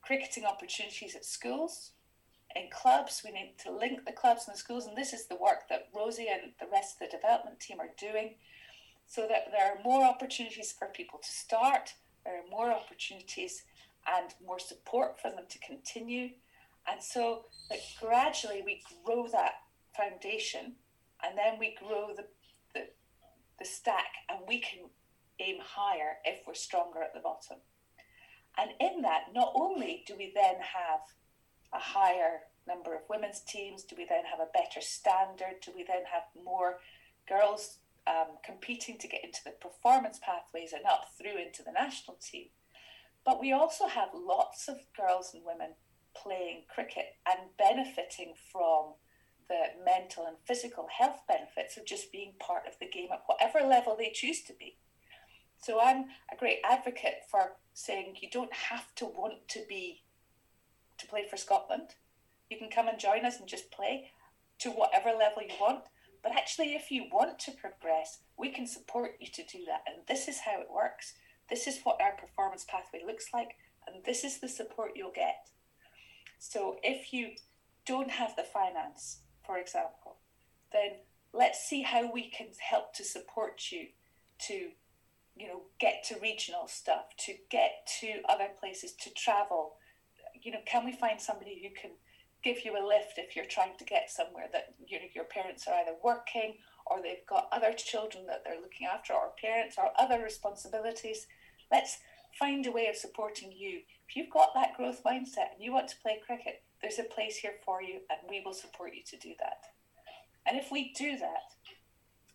cricketing 0.02 0.44
opportunities 0.44 1.14
at 1.14 1.24
schools 1.24 1.92
in 2.56 2.68
clubs. 2.72 3.22
We 3.24 3.32
need 3.32 3.54
to 3.64 3.70
link 3.70 4.04
the 4.04 4.12
clubs 4.12 4.44
and 4.46 4.54
the 4.54 4.58
schools, 4.58 4.86
and 4.86 4.96
this 4.96 5.12
is 5.12 5.26
the 5.26 5.36
work 5.36 5.68
that 5.68 5.88
Rosy 5.94 6.26
and 6.28 6.52
the 6.58 6.66
rest 6.72 6.94
of 6.94 7.08
the 7.08 7.16
development 7.16 7.60
team 7.60 7.78
are 7.80 7.94
doing, 7.98 8.34
so 9.06 9.26
that 9.28 9.52
there 9.52 9.72
are 9.72 9.82
more 9.84 10.04
opportunities 10.04 10.72
for 10.76 10.88
people 10.88 11.20
to 11.22 11.30
start. 11.30 11.94
There 12.24 12.34
are 12.34 12.50
more 12.50 12.70
opportunities 12.70 13.62
and 14.06 14.34
more 14.44 14.58
support 14.58 15.20
for 15.20 15.30
them 15.30 15.44
to 15.48 15.58
continue, 15.58 16.30
and 16.90 17.02
so 17.02 17.44
that 17.68 17.80
gradually 18.00 18.62
we 18.64 18.82
grow 19.04 19.28
that 19.28 19.52
foundation, 19.96 20.74
and 21.22 21.36
then 21.36 21.58
we 21.58 21.76
grow 21.78 22.14
the 22.16 22.26
the, 23.60 23.66
stack, 23.66 24.12
and 24.28 24.40
we 24.48 24.58
can 24.58 24.88
aim 25.38 25.58
higher 25.62 26.16
if 26.24 26.46
we're 26.46 26.54
stronger 26.54 27.02
at 27.02 27.14
the 27.14 27.20
bottom. 27.20 27.58
And 28.58 28.70
in 28.80 29.02
that, 29.02 29.26
not 29.34 29.52
only 29.54 30.02
do 30.06 30.14
we 30.18 30.32
then 30.34 30.56
have 30.56 31.00
a 31.72 31.78
higher 31.78 32.40
number 32.66 32.94
of 32.94 33.02
women's 33.08 33.40
teams? 33.40 33.84
Do 33.84 33.96
we 33.96 34.06
then 34.08 34.24
have 34.24 34.40
a 34.40 34.50
better 34.52 34.80
standard? 34.80 35.60
Do 35.62 35.72
we 35.74 35.84
then 35.84 36.04
have 36.12 36.44
more 36.44 36.78
girls 37.28 37.78
um, 38.06 38.38
competing 38.44 38.98
to 38.98 39.08
get 39.08 39.24
into 39.24 39.40
the 39.44 39.52
performance 39.52 40.18
pathways 40.22 40.72
and 40.72 40.84
up 40.86 41.06
through 41.18 41.38
into 41.38 41.62
the 41.62 41.72
national 41.72 42.18
team? 42.20 42.46
But 43.24 43.40
we 43.40 43.52
also 43.52 43.86
have 43.86 44.08
lots 44.14 44.68
of 44.68 44.76
girls 44.96 45.32
and 45.34 45.42
women 45.44 45.74
playing 46.16 46.64
cricket 46.72 47.16
and 47.26 47.50
benefiting 47.58 48.34
from 48.50 48.94
the 49.50 49.84
mental 49.84 50.26
and 50.26 50.36
physical 50.46 50.86
health 50.96 51.20
benefits 51.28 51.76
of 51.76 51.84
just 51.84 52.12
being 52.12 52.32
part 52.38 52.62
of 52.66 52.78
the 52.80 52.88
game 52.88 53.08
at 53.12 53.24
whatever 53.26 53.66
level 53.66 53.96
they 53.98 54.12
choose 54.14 54.42
to 54.44 54.54
be. 54.54 54.76
So 55.58 55.80
I'm 55.82 56.06
a 56.32 56.36
great 56.38 56.60
advocate 56.64 57.24
for 57.30 57.56
saying 57.74 58.16
you 58.22 58.30
don't 58.30 58.52
have 58.54 58.94
to 58.94 59.04
want 59.04 59.46
to 59.48 59.60
be 59.68 60.04
to 60.98 61.06
play 61.06 61.26
for 61.28 61.36
Scotland. 61.36 61.96
You 62.48 62.58
can 62.58 62.70
come 62.70 62.88
and 62.88 62.98
join 62.98 63.26
us 63.26 63.38
and 63.38 63.48
just 63.48 63.70
play 63.70 64.10
to 64.60 64.70
whatever 64.70 65.10
level 65.10 65.42
you 65.42 65.54
want. 65.60 65.84
But 66.22 66.32
actually, 66.32 66.74
if 66.74 66.90
you 66.90 67.06
want 67.10 67.38
to 67.40 67.52
progress, 67.52 68.20
we 68.38 68.50
can 68.50 68.66
support 68.66 69.12
you 69.20 69.26
to 69.32 69.42
do 69.44 69.64
that. 69.66 69.82
And 69.86 70.06
this 70.06 70.28
is 70.28 70.40
how 70.40 70.60
it 70.60 70.68
works. 70.72 71.14
This 71.48 71.66
is 71.66 71.80
what 71.82 72.00
our 72.00 72.12
performance 72.12 72.64
pathway 72.68 73.00
looks 73.04 73.26
like. 73.34 73.56
And 73.86 74.04
this 74.04 74.22
is 74.22 74.38
the 74.38 74.48
support 74.48 74.92
you'll 74.94 75.12
get. 75.12 75.48
So 76.38 76.76
if 76.82 77.12
you 77.12 77.32
don't 77.86 78.10
have 78.10 78.36
the 78.36 78.44
finance, 78.44 79.20
for 79.50 79.58
example, 79.58 80.18
then 80.72 81.02
let's 81.32 81.58
see 81.68 81.82
how 81.82 82.08
we 82.12 82.30
can 82.30 82.46
help 82.60 82.94
to 82.94 83.02
support 83.02 83.72
you 83.72 83.88
to 84.46 84.70
you 85.36 85.48
know 85.48 85.62
get 85.80 86.04
to 86.04 86.20
regional 86.22 86.68
stuff 86.68 87.06
to 87.18 87.34
get 87.50 87.88
to 88.00 88.20
other 88.28 88.46
places 88.60 88.92
to 88.92 89.10
travel. 89.14 89.74
You 90.40 90.52
know 90.52 90.60
can 90.66 90.84
we 90.84 90.92
find 90.92 91.20
somebody 91.20 91.60
who 91.60 91.70
can 91.74 91.96
give 92.44 92.64
you 92.64 92.78
a 92.78 92.86
lift 92.86 93.18
if 93.18 93.34
you're 93.34 93.44
trying 93.44 93.76
to 93.78 93.84
get 93.84 94.08
somewhere 94.08 94.46
that 94.52 94.74
you 94.86 95.00
know 95.00 95.06
your 95.12 95.24
parents 95.24 95.66
are 95.66 95.74
either 95.80 95.96
working 96.04 96.54
or 96.86 97.02
they've 97.02 97.26
got 97.28 97.48
other 97.50 97.72
children 97.72 98.26
that 98.26 98.44
they're 98.44 98.60
looking 98.60 98.86
after 98.86 99.14
or 99.14 99.32
parents 99.42 99.74
or 99.78 99.90
other 99.98 100.22
responsibilities? 100.22 101.26
Let's 101.72 101.98
find 102.38 102.64
a 102.66 102.70
way 102.70 102.86
of 102.86 102.94
supporting 102.94 103.50
you. 103.50 103.80
If 104.08 104.14
you've 104.14 104.30
got 104.30 104.54
that 104.54 104.76
growth 104.76 105.02
mindset 105.02 105.54
and 105.54 105.60
you 105.60 105.72
want 105.72 105.88
to 105.88 106.00
play 106.00 106.20
cricket 106.24 106.62
there's 106.82 106.98
a 106.98 107.04
place 107.04 107.36
here 107.36 107.54
for 107.64 107.82
you 107.82 108.00
and 108.10 108.18
we 108.28 108.42
will 108.44 108.54
support 108.54 108.94
you 108.94 109.02
to 109.06 109.16
do 109.16 109.34
that 109.38 109.62
and 110.46 110.58
if 110.58 110.70
we 110.70 110.92
do 110.96 111.16
that 111.18 111.54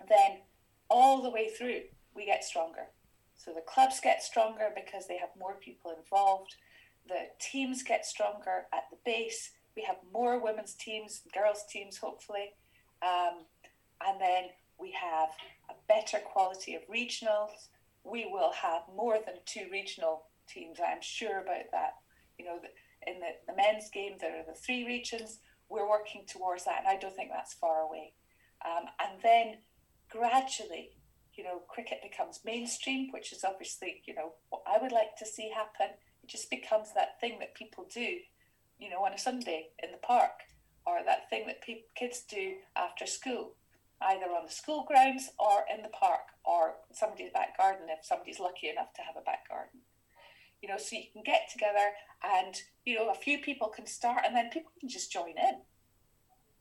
then 0.10 0.40
all 0.90 1.22
the 1.22 1.30
way 1.30 1.50
through 1.50 1.82
we 2.16 2.26
get 2.26 2.44
stronger 2.44 2.88
so 3.36 3.52
the 3.54 3.62
clubs 3.62 4.00
get 4.02 4.24
stronger 4.24 4.70
because 4.76 5.08
they 5.08 5.18
have 5.18 5.30
more 5.38 5.56
people 5.56 5.94
involved 5.98 6.56
the 7.08 7.28
teams 7.40 7.84
get 7.84 8.06
stronger 8.06 8.66
at 8.74 8.84
the 8.92 8.98
base 9.06 9.52
we 9.76 9.84
have 9.84 9.98
more 10.14 10.40
women's 10.40 10.74
teams, 10.74 11.22
girls' 11.34 11.66
teams, 11.70 11.98
hopefully. 11.98 12.54
Um, 13.02 13.44
and 14.06 14.20
then 14.20 14.46
we 14.80 14.92
have 14.92 15.30
a 15.70 15.74
better 15.88 16.20
quality 16.20 16.76
of 16.76 16.82
regionals. 16.88 17.70
We 18.04 18.26
will 18.32 18.52
have 18.54 18.84
more 18.96 19.18
than 19.26 19.36
two 19.46 19.68
regional 19.72 20.24
teams, 20.48 20.78
I'm 20.80 21.02
sure 21.02 21.40
about 21.40 21.72
that. 21.72 21.96
You 22.40 22.46
know, 22.46 22.60
in 23.08 23.20
the, 23.20 23.34
the 23.48 23.56
men's 23.56 23.90
game, 23.90 24.18
there 24.20 24.40
are 24.40 24.46
the 24.46 24.58
three 24.58 24.86
regions. 24.86 25.40
We're 25.70 25.90
working 25.90 26.26
towards 26.28 26.66
that, 26.66 26.80
and 26.80 26.88
I 26.88 26.98
don't 26.98 27.16
think 27.16 27.32
that's 27.32 27.54
far 27.54 27.82
away. 27.82 28.14
Um, 28.66 28.86
and 29.00 29.22
then 29.24 29.58
gradually, 30.10 30.92
you 31.34 31.44
know, 31.44 31.62
cricket 31.68 32.00
becomes 32.02 32.40
mainstream, 32.46 33.12
which 33.12 33.34
is 33.34 33.44
obviously, 33.44 34.02
you 34.06 34.16
know, 34.16 34.34
what 34.50 34.62
I 34.68 34.82
would 34.82 34.92
like 34.92 35.18
to 35.18 35.26
see 35.26 35.50
happen. 35.50 35.96
It 36.24 36.30
just 36.30 36.50
becomes 36.50 36.94
that 36.94 37.20
thing 37.20 37.40
that 37.40 37.56
people 37.56 37.86
do 37.94 38.18
you 38.80 38.90
know, 38.90 39.04
on 39.06 39.14
a 39.14 39.18
Sunday 39.18 39.70
in 39.82 39.92
the 39.92 39.98
park, 39.98 40.44
or 40.86 41.00
that 41.06 41.30
thing 41.30 41.48
that 41.48 41.62
pe- 41.62 41.86
kids 41.96 42.22
do 42.30 42.56
after 42.76 43.06
school, 43.06 43.56
either 44.02 44.26
on 44.26 44.46
the 44.46 44.52
school 44.52 44.86
grounds 44.88 45.30
or 45.40 45.66
in 45.74 45.82
the 45.82 45.90
park 45.90 46.36
or 46.44 46.76
somebody's 46.94 47.32
back 47.32 47.58
garden 47.58 47.88
if 47.90 48.06
somebody's 48.06 48.40
lucky 48.40 48.70
enough 48.70 48.94
to 48.94 49.02
have 49.02 49.16
a 49.18 49.22
back 49.24 49.50
garden. 49.50 49.80
You 50.62 50.70
know, 50.70 50.78
so 50.78 50.96
you 50.96 51.04
can 51.14 51.24
get 51.24 51.50
together 51.52 51.94
and, 52.24 52.56
you 52.86 52.96
know, 52.96 53.10
a 53.10 53.16
few 53.16 53.40
people 53.40 53.68
can 53.68 53.86
start 53.86 54.22
and 54.26 54.36
then 54.36 54.50
people 54.50 54.72
can 54.80 54.90
just 54.90 55.12
join 55.12 55.30
in. 55.38 55.62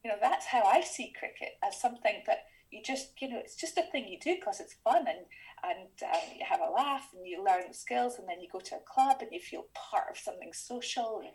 You 0.04 0.10
know, 0.10 0.18
that's 0.20 0.46
how 0.46 0.62
I 0.62 0.82
see 0.82 1.12
cricket 1.18 1.56
as 1.66 1.80
something 1.80 2.22
that 2.26 2.44
you 2.70 2.82
just, 2.82 3.12
you 3.20 3.28
know, 3.28 3.38
it's 3.38 3.56
just 3.56 3.78
a 3.78 3.82
thing 3.90 4.06
you 4.08 4.18
do 4.20 4.34
because 4.34 4.60
it's 4.60 4.76
fun 4.84 5.06
and, 5.08 5.24
and 5.62 5.88
um, 6.12 6.20
you 6.36 6.44
have 6.46 6.60
a 6.60 6.70
laugh 6.70 7.08
and 7.14 7.26
you 7.26 7.42
learn 7.42 7.72
skills 7.72 8.16
and 8.18 8.28
then 8.28 8.40
you 8.40 8.48
go 8.52 8.60
to 8.60 8.74
a 8.74 8.92
club 8.92 9.18
and 9.20 9.30
you 9.32 9.40
feel 9.40 9.66
part 9.74 10.10
of 10.10 10.18
something 10.18 10.52
social 10.52 11.20
and 11.22 11.30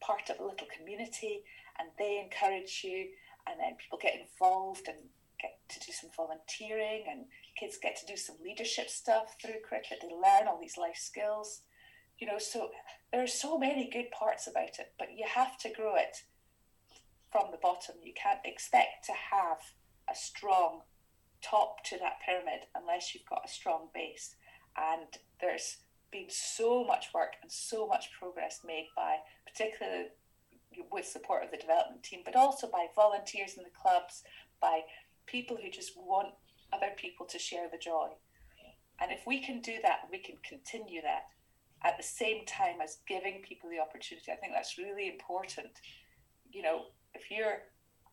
part 0.00 0.30
of 0.30 0.38
a 0.38 0.44
little 0.44 0.68
community 0.76 1.42
and 1.78 1.88
they 1.98 2.20
encourage 2.22 2.82
you 2.84 3.08
and 3.48 3.58
then 3.58 3.76
people 3.76 3.98
get 4.00 4.14
involved 4.20 4.86
and 4.88 4.98
get 5.40 5.58
to 5.68 5.80
do 5.80 5.92
some 5.92 6.10
volunteering 6.16 7.04
and 7.10 7.24
kids 7.58 7.78
get 7.82 7.96
to 7.96 8.06
do 8.06 8.16
some 8.16 8.36
leadership 8.42 8.88
stuff 8.88 9.36
through 9.40 9.60
cricket 9.66 9.98
they 10.02 10.08
learn 10.08 10.48
all 10.48 10.60
these 10.60 10.78
life 10.78 10.96
skills 10.96 11.62
you 12.24 12.30
know 12.32 12.38
so 12.38 12.70
there 13.12 13.22
are 13.22 13.26
so 13.26 13.58
many 13.58 13.90
good 13.90 14.10
parts 14.10 14.46
about 14.46 14.78
it 14.78 14.92
but 14.98 15.08
you 15.16 15.26
have 15.28 15.58
to 15.58 15.68
grow 15.68 15.94
it 15.96 16.16
from 17.34 17.50
the 17.50 17.58
bottom. 17.60 17.96
You 18.00 18.12
can't 18.14 18.38
expect 18.44 19.04
to 19.06 19.12
have 19.12 19.58
a 20.08 20.14
strong 20.14 20.82
top 21.42 21.82
to 21.86 21.98
that 21.98 22.20
pyramid 22.24 22.60
unless 22.76 23.12
you've 23.12 23.26
got 23.28 23.42
a 23.44 23.48
strong 23.48 23.88
base. 23.92 24.36
And 24.76 25.08
there's 25.40 25.78
been 26.12 26.28
so 26.28 26.84
much 26.84 27.08
work 27.12 27.32
and 27.42 27.50
so 27.50 27.88
much 27.88 28.12
progress 28.16 28.60
made 28.64 28.86
by, 28.94 29.16
particularly 29.44 30.10
with 30.92 31.06
support 31.06 31.42
of 31.42 31.50
the 31.50 31.56
development 31.56 32.04
team, 32.04 32.20
but 32.24 32.36
also 32.36 32.68
by 32.70 32.86
volunteers 32.94 33.54
in 33.58 33.64
the 33.64 33.70
clubs, 33.82 34.22
by 34.62 34.82
people 35.26 35.58
who 35.60 35.70
just 35.70 35.90
want 35.96 36.28
other 36.72 36.92
people 36.96 37.26
to 37.26 37.38
share 37.40 37.68
the 37.68 37.78
joy. 37.78 38.10
And 39.00 39.10
if 39.10 39.26
we 39.26 39.44
can 39.44 39.60
do 39.60 39.78
that, 39.82 40.06
we 40.08 40.18
can 40.18 40.36
continue 40.48 41.02
that 41.02 41.24
at 41.84 41.96
the 41.96 42.02
same 42.02 42.46
time 42.46 42.80
as 42.82 42.98
giving 43.06 43.42
people 43.42 43.68
the 43.70 43.78
opportunity. 43.78 44.32
I 44.32 44.36
think 44.36 44.52
that's 44.54 44.78
really 44.78 45.08
important. 45.08 45.70
You 46.50 46.62
know, 46.62 46.82
if 47.14 47.30
you're 47.30 47.62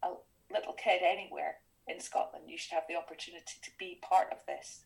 a 0.03 0.09
little 0.51 0.73
kid 0.73 1.01
anywhere 1.03 1.55
in 1.87 1.99
Scotland, 1.99 2.45
you 2.47 2.57
should 2.57 2.73
have 2.73 2.83
the 2.89 2.95
opportunity 2.95 3.57
to 3.61 3.71
be 3.79 3.99
part 4.01 4.27
of 4.31 4.39
this 4.47 4.83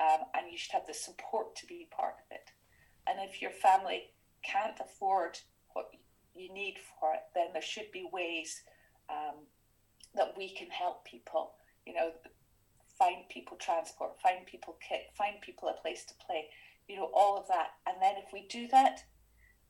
um, 0.00 0.24
and 0.34 0.50
you 0.50 0.56
should 0.56 0.72
have 0.72 0.86
the 0.86 0.94
support 0.94 1.54
to 1.56 1.66
be 1.66 1.88
part 1.90 2.14
of 2.14 2.32
it. 2.32 2.50
And 3.06 3.18
if 3.28 3.42
your 3.42 3.50
family 3.50 4.10
can't 4.42 4.78
afford 4.80 5.38
what 5.72 5.90
you 6.34 6.52
need 6.52 6.76
for 6.98 7.12
it, 7.14 7.20
then 7.34 7.48
there 7.52 7.62
should 7.62 7.90
be 7.92 8.08
ways 8.12 8.62
um, 9.10 9.44
that 10.14 10.34
we 10.36 10.54
can 10.54 10.68
help 10.68 11.04
people. 11.04 11.52
You 11.86 11.94
know, 11.94 12.10
find 12.98 13.28
people 13.28 13.56
transport, 13.58 14.20
find 14.22 14.46
people 14.46 14.76
kit, 14.86 15.10
find 15.16 15.40
people 15.40 15.68
a 15.68 15.80
place 15.80 16.04
to 16.06 16.14
play. 16.24 16.46
You 16.90 16.96
know, 16.96 17.10
all 17.14 17.38
of 17.38 17.46
that. 17.48 17.68
And 17.86 17.96
then 18.02 18.14
if 18.16 18.32
we 18.32 18.46
do 18.48 18.66
that, 18.68 19.04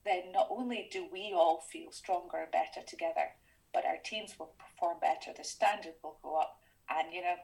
then 0.04 0.32
not 0.32 0.48
only 0.50 0.88
do 0.90 1.06
we 1.12 1.32
all 1.34 1.60
feel 1.70 1.92
stronger 1.92 2.38
and 2.38 2.50
better 2.50 2.84
together, 2.86 3.36
but 3.74 3.84
our 3.84 3.98
teams 4.04 4.38
will 4.38 4.54
perform 4.58 4.98
better, 5.00 5.30
the 5.36 5.44
standard 5.44 5.94
will 6.02 6.18
go 6.22 6.36
up, 6.36 6.58
and 6.88 7.12
you 7.12 7.20
know, 7.20 7.36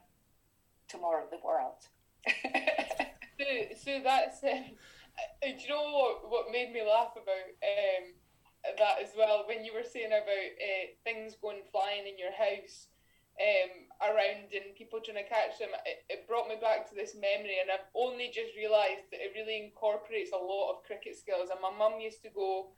tomorrow 0.89 1.25
the 1.31 1.39
world 1.45 1.89
so, 2.27 3.45
so 3.85 4.01
that's 4.03 4.43
um, 4.43 4.65
do 5.43 5.49
you 5.49 5.69
know 5.69 5.91
what, 5.93 6.31
what 6.31 6.53
made 6.53 6.73
me 6.73 6.83
laugh 6.83 7.13
about 7.13 7.49
um, 7.63 8.05
that 8.79 9.03
as 9.03 9.11
well 9.17 9.45
when 9.47 9.65
you 9.65 9.73
were 9.73 9.87
saying 9.87 10.07
about 10.07 10.19
uh, 10.19 10.87
things 11.05 11.37
going 11.41 11.63
flying 11.71 12.07
in 12.07 12.19
your 12.19 12.33
house 12.33 12.89
um, 13.37 13.73
around 14.01 14.49
and 14.53 14.73
people 14.77 15.01
trying 15.01 15.21
to 15.21 15.29
catch 15.29 15.61
them 15.61 15.69
it, 15.85 16.05
it 16.09 16.29
brought 16.29 16.49
me 16.49 16.57
back 16.57 16.89
to 16.89 16.95
this 16.95 17.13
memory 17.15 17.61
and 17.61 17.69
I've 17.69 17.89
only 17.95 18.33
just 18.33 18.57
realised 18.57 19.13
that 19.13 19.21
it 19.21 19.37
really 19.37 19.61
incorporates 19.61 20.33
a 20.33 20.41
lot 20.41 20.73
of 20.73 20.85
cricket 20.85 21.17
skills. 21.17 21.53
And 21.53 21.61
my 21.61 21.73
mum 21.73 22.01
used 22.01 22.23
to 22.25 22.33
go 22.33 22.73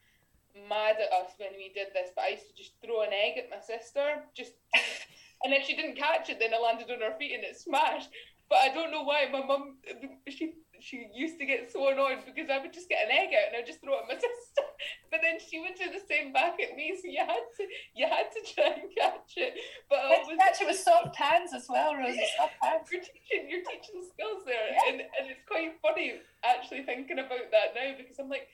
mad 0.69 0.99
at 0.99 1.15
us 1.15 1.39
when 1.39 1.55
we 1.55 1.71
did 1.71 1.95
this 1.95 2.11
but 2.15 2.27
I 2.27 2.35
used 2.35 2.51
to 2.51 2.57
just 2.59 2.75
throw 2.83 3.07
an 3.07 3.15
egg 3.15 3.39
at 3.39 3.51
my 3.51 3.63
sister 3.63 4.27
just 4.35 4.59
and 5.45 5.55
if 5.55 5.63
she 5.63 5.77
didn't 5.77 5.95
catch 5.95 6.31
it 6.31 6.43
then 6.43 6.51
it 6.51 6.59
landed 6.59 6.91
on 6.91 7.03
her 7.07 7.15
feet 7.19 7.35
and 7.35 7.45
it 7.45 7.59
smashed. 7.59 8.11
But 8.49 8.59
I 8.65 8.75
don't 8.75 8.91
know 8.91 9.05
why 9.05 9.29
my 9.31 9.45
mum 9.45 9.79
she 10.27 10.59
she 10.81 11.09
used 11.15 11.39
to 11.39 11.47
get 11.47 11.71
so 11.71 11.89
annoyed 11.89 12.25
because 12.25 12.51
I 12.51 12.59
would 12.59 12.73
just 12.73 12.89
get 12.89 13.07
an 13.07 13.13
egg 13.13 13.31
out 13.35 13.51
and 13.51 13.57
I'd 13.59 13.67
just 13.67 13.81
throw 13.81 13.99
it 13.99 14.07
at 14.07 14.11
my 14.11 14.15
sister. 14.21 14.65
But 15.11 15.21
then 15.23 15.39
she 15.43 15.59
would 15.61 15.75
do 15.75 15.91
the 15.91 16.03
same 16.07 16.33
back 16.33 16.61
at 16.61 16.77
me, 16.77 16.95
so 16.95 17.09
you 17.09 17.25
had 17.25 17.47
to 17.59 17.63
you 17.95 18.07
had 18.07 18.29
to 18.31 18.41
try 18.47 18.71
and 18.79 18.89
catch 18.95 19.35
it. 19.37 19.55
But 19.91 20.07
I 20.07 20.23
always, 20.23 20.39
catch 20.39 20.61
it 20.63 20.69
with 20.69 20.79
soft 20.79 21.17
hands 21.17 21.51
as 21.55 21.67
well, 21.69 21.97
Rosy. 21.97 22.23
Soft 22.37 22.59
hands. 22.63 22.87
You're 22.91 23.03
teaching 23.03 23.43
you're 23.51 23.67
teaching 23.67 24.03
skills 24.07 24.47
there. 24.47 24.69
Yeah. 24.71 24.89
And 24.93 24.97
and 25.03 25.25
it's 25.31 25.45
quite 25.49 25.75
funny 25.83 26.21
actually 26.47 26.87
thinking 26.87 27.19
about 27.19 27.51
that 27.51 27.75
now 27.75 27.99
because 27.99 28.19
I'm 28.19 28.31
like 28.31 28.47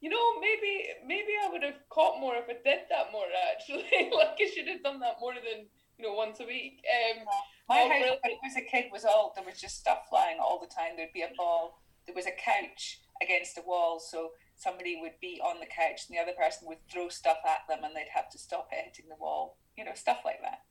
you 0.00 0.08
know, 0.08 0.40
maybe 0.40 0.88
maybe 1.06 1.36
I 1.36 1.52
would 1.52 1.62
have 1.62 1.76
caught 1.92 2.20
more 2.20 2.34
if 2.36 2.48
I 2.48 2.56
did 2.64 2.88
that 2.88 3.12
more. 3.12 3.28
Actually, 3.52 3.84
like 4.16 4.40
I 4.40 4.48
should 4.48 4.68
have 4.68 4.82
done 4.82 5.00
that 5.00 5.20
more 5.20 5.34
than 5.36 5.68
you 6.00 6.08
know 6.08 6.14
once 6.14 6.40
a 6.40 6.46
week. 6.46 6.82
Um, 6.88 7.24
my 7.68 7.80
house 7.80 7.90
really? 7.90 8.18
when 8.22 8.32
I 8.32 8.38
was 8.42 8.56
a 8.56 8.64
kid 8.64 8.86
was 8.90 9.04
all 9.04 9.32
there 9.36 9.44
was 9.44 9.60
just 9.60 9.78
stuff 9.78 10.08
flying 10.08 10.38
all 10.40 10.58
the 10.58 10.72
time. 10.72 10.96
There'd 10.96 11.12
be 11.12 11.22
a 11.22 11.36
ball. 11.36 11.82
There 12.06 12.14
was 12.14 12.26
a 12.26 12.32
couch 12.32 13.00
against 13.22 13.58
a 13.58 13.62
wall, 13.62 14.00
so 14.00 14.30
somebody 14.56 14.98
would 15.00 15.20
be 15.20 15.40
on 15.44 15.60
the 15.60 15.66
couch 15.66 16.08
and 16.08 16.16
the 16.16 16.22
other 16.22 16.32
person 16.32 16.66
would 16.68 16.80
throw 16.90 17.08
stuff 17.08 17.38
at 17.44 17.68
them, 17.68 17.84
and 17.84 17.94
they'd 17.94 18.12
have 18.14 18.30
to 18.30 18.38
stop 18.38 18.68
it 18.72 18.84
hitting 18.84 19.08
the 19.08 19.20
wall. 19.20 19.58
You 19.76 19.84
know, 19.84 19.94
stuff 19.94 20.24
like 20.24 20.40
that. 20.40 20.64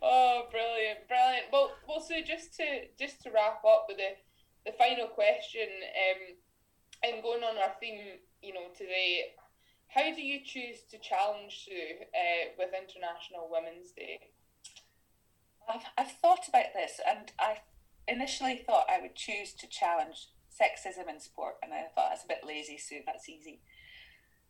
Oh, 0.00 0.46
brilliant, 0.50 1.08
brilliant. 1.08 1.50
Well, 1.52 1.72
well, 1.88 2.00
so 2.00 2.22
just 2.22 2.54
to 2.56 2.86
just 2.98 3.22
to 3.22 3.30
wrap 3.30 3.64
up 3.66 3.86
with 3.88 3.98
the 3.98 4.14
the 4.70 4.76
final 4.78 5.08
question, 5.08 5.66
um, 5.66 6.20
and 7.02 7.22
going 7.22 7.42
on 7.42 7.58
our 7.58 7.74
theme, 7.80 8.22
you 8.42 8.54
know, 8.54 8.70
today, 8.76 9.34
how 9.88 10.14
do 10.14 10.22
you 10.22 10.40
choose 10.44 10.82
to 10.90 10.98
challenge 10.98 11.64
Sue 11.64 12.04
uh, 12.14 12.52
with 12.58 12.70
International 12.74 13.48
Women's 13.50 13.92
Day? 13.92 14.30
I've, 15.68 15.84
I've 15.96 16.12
thought 16.12 16.48
about 16.48 16.72
this 16.74 17.00
and 17.06 17.32
I 17.38 17.58
initially 18.06 18.62
thought 18.66 18.86
I 18.90 19.00
would 19.00 19.14
choose 19.14 19.52
to 19.54 19.66
challenge 19.68 20.28
sexism 20.58 21.08
in 21.08 21.20
sport. 21.20 21.54
And 21.62 21.72
I 21.72 21.86
thought 21.94 22.10
that's 22.10 22.24
a 22.24 22.28
bit 22.28 22.44
lazy, 22.46 22.78
Sue, 22.78 23.00
that's 23.06 23.28
easy. 23.28 23.60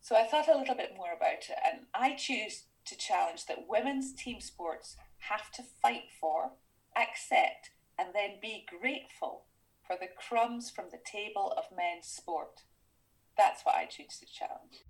So 0.00 0.16
I 0.16 0.24
thought 0.24 0.48
a 0.48 0.56
little 0.56 0.76
bit 0.76 0.94
more 0.96 1.12
about 1.14 1.50
it, 1.50 1.58
and 1.64 1.86
I 1.92 2.14
choose 2.14 2.64
to 2.86 2.96
challenge 2.96 3.46
that 3.46 3.68
women's 3.68 4.14
team 4.14 4.40
sports 4.40 4.96
have 5.18 5.50
to 5.52 5.62
fight 5.82 6.10
for, 6.20 6.52
accept, 6.96 7.70
and 7.98 8.10
then 8.14 8.38
be 8.40 8.64
grateful 8.80 9.44
for 9.84 9.96
the 10.00 10.08
crumbs 10.16 10.70
from 10.70 10.86
the 10.90 11.00
table 11.04 11.52
of 11.56 11.76
men's 11.76 12.06
sport. 12.06 12.62
That's 13.36 13.62
what 13.64 13.74
I 13.74 13.86
choose 13.86 14.18
to 14.20 14.26
challenge. 14.26 14.84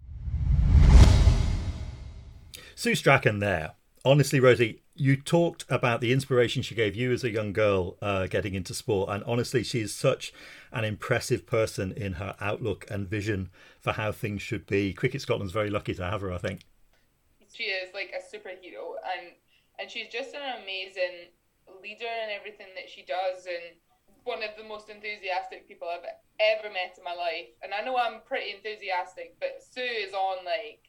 Sue 2.74 2.94
Strachan 2.94 3.38
there. 3.38 3.72
Honestly, 4.04 4.40
Rosy, 4.40 4.82
you 4.94 5.16
talked 5.16 5.64
about 5.68 6.00
the 6.00 6.12
inspiration 6.12 6.62
she 6.62 6.74
gave 6.74 6.96
you 6.96 7.12
as 7.12 7.24
a 7.24 7.30
young 7.30 7.52
girl 7.52 7.96
uh, 8.00 8.26
getting 8.26 8.54
into 8.54 8.74
sport, 8.74 9.10
and 9.10 9.22
honestly, 9.24 9.62
she 9.62 9.80
is 9.80 9.94
such 9.94 10.32
an 10.72 10.84
impressive 10.84 11.46
person 11.46 11.92
in 11.92 12.14
her 12.14 12.34
outlook 12.40 12.86
and 12.90 13.08
vision 13.08 13.50
for 13.80 13.92
how 13.92 14.12
things 14.12 14.42
should 14.42 14.66
be. 14.66 14.92
Cricket 14.92 15.20
Scotland's 15.20 15.52
very 15.52 15.70
lucky 15.70 15.94
to 15.94 16.04
have 16.04 16.20
her, 16.20 16.32
I 16.32 16.38
think. 16.38 16.62
She 17.52 17.64
is 17.64 17.92
like 17.94 18.12
a 18.14 18.22
superhero, 18.36 18.94
and 19.16 19.34
and 19.78 19.90
she's 19.90 20.08
just 20.12 20.34
an 20.34 20.62
amazing 20.62 21.30
leader 21.82 22.10
in 22.24 22.30
everything 22.30 22.68
that 22.74 22.90
she 22.90 23.02
does, 23.02 23.46
and 23.46 23.78
one 24.24 24.42
of 24.42 24.50
the 24.58 24.64
most 24.64 24.90
enthusiastic 24.90 25.68
people 25.68 25.88
I've 25.88 26.04
ever 26.40 26.72
met 26.72 26.98
in 26.98 27.04
my 27.04 27.14
life. 27.14 27.48
And 27.62 27.72
I 27.72 27.84
know 27.84 27.96
I'm 27.96 28.20
pretty 28.26 28.56
enthusiastic, 28.56 29.36
but 29.38 29.62
Sue 29.62 29.80
is 29.80 30.12
on 30.12 30.44
like 30.44 30.87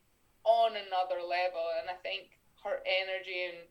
on 0.49 0.71
another 0.73 1.21
level, 1.21 1.61
and 1.77 1.89
I 1.89 1.97
think 2.01 2.41
her 2.65 2.81
energy 2.81 3.53
and 3.53 3.69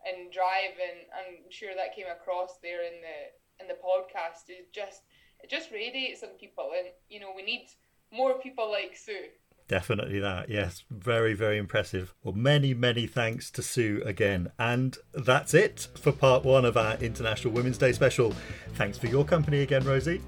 and 0.00 0.32
drive, 0.32 0.76
and 0.80 1.08
I'm 1.12 1.50
sure 1.50 1.72
that 1.76 1.96
came 1.96 2.08
across 2.08 2.56
there 2.62 2.84
in 2.84 3.00
the 3.00 3.18
in 3.60 3.68
the 3.68 3.80
podcast 3.80 4.48
is 4.48 4.68
just 4.72 5.02
it 5.40 5.48
just 5.48 5.72
radiates 5.72 6.22
on 6.22 6.30
people, 6.38 6.70
and 6.76 6.88
you 7.08 7.20
know 7.20 7.32
we 7.34 7.42
need 7.42 7.68
more 8.12 8.38
people 8.38 8.70
like 8.70 8.96
Sue. 8.96 9.32
Definitely 9.68 10.18
that. 10.18 10.48
Yes, 10.48 10.82
very, 10.90 11.32
very 11.32 11.56
impressive. 11.56 12.12
Well, 12.24 12.34
many, 12.34 12.74
many 12.74 13.06
thanks 13.06 13.52
to 13.52 13.62
Sue 13.62 14.02
again. 14.04 14.50
And 14.58 14.98
that's 15.14 15.54
it 15.54 15.86
for 15.94 16.10
part 16.10 16.44
one 16.44 16.64
of 16.64 16.76
our 16.76 16.96
International 16.96 17.54
Women's 17.54 17.78
Day 17.78 17.92
special. 17.92 18.34
Thanks 18.74 18.98
for 18.98 19.06
your 19.06 19.24
company 19.24 19.60
again, 19.60 19.84
Rosy. 19.84 20.22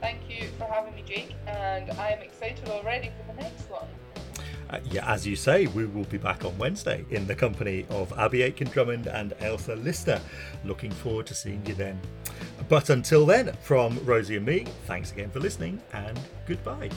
Thank 0.00 0.20
you 0.30 0.48
for 0.56 0.64
having 0.64 0.94
me, 0.94 1.02
Jake. 1.06 1.36
And 1.46 1.90
I'm 1.90 2.20
excited 2.20 2.66
already 2.70 3.10
for 3.18 3.34
the 3.34 3.42
next 3.42 3.68
one. 3.68 3.86
Uh, 4.70 4.78
yeah, 4.90 5.12
as 5.12 5.26
you 5.26 5.34
say, 5.34 5.66
we 5.68 5.84
will 5.84 6.04
be 6.04 6.18
back 6.18 6.44
on 6.44 6.56
Wednesday 6.56 7.04
in 7.10 7.26
the 7.26 7.34
company 7.34 7.84
of 7.90 8.12
Abbi 8.16 8.42
Aitken 8.42 8.68
Drummond 8.68 9.08
and 9.08 9.32
Ailsa 9.40 9.82
Lister. 9.82 10.20
Looking 10.64 10.92
forward 10.92 11.26
to 11.26 11.34
seeing 11.34 11.64
you 11.66 11.74
then. 11.74 12.00
But 12.68 12.88
until 12.90 13.26
then, 13.26 13.52
from 13.62 13.98
Rosy 14.04 14.36
and 14.36 14.46
me, 14.46 14.66
thanks 14.86 15.10
again 15.10 15.30
for 15.30 15.40
listening 15.40 15.80
and 15.92 16.18
goodbye. 16.46 16.90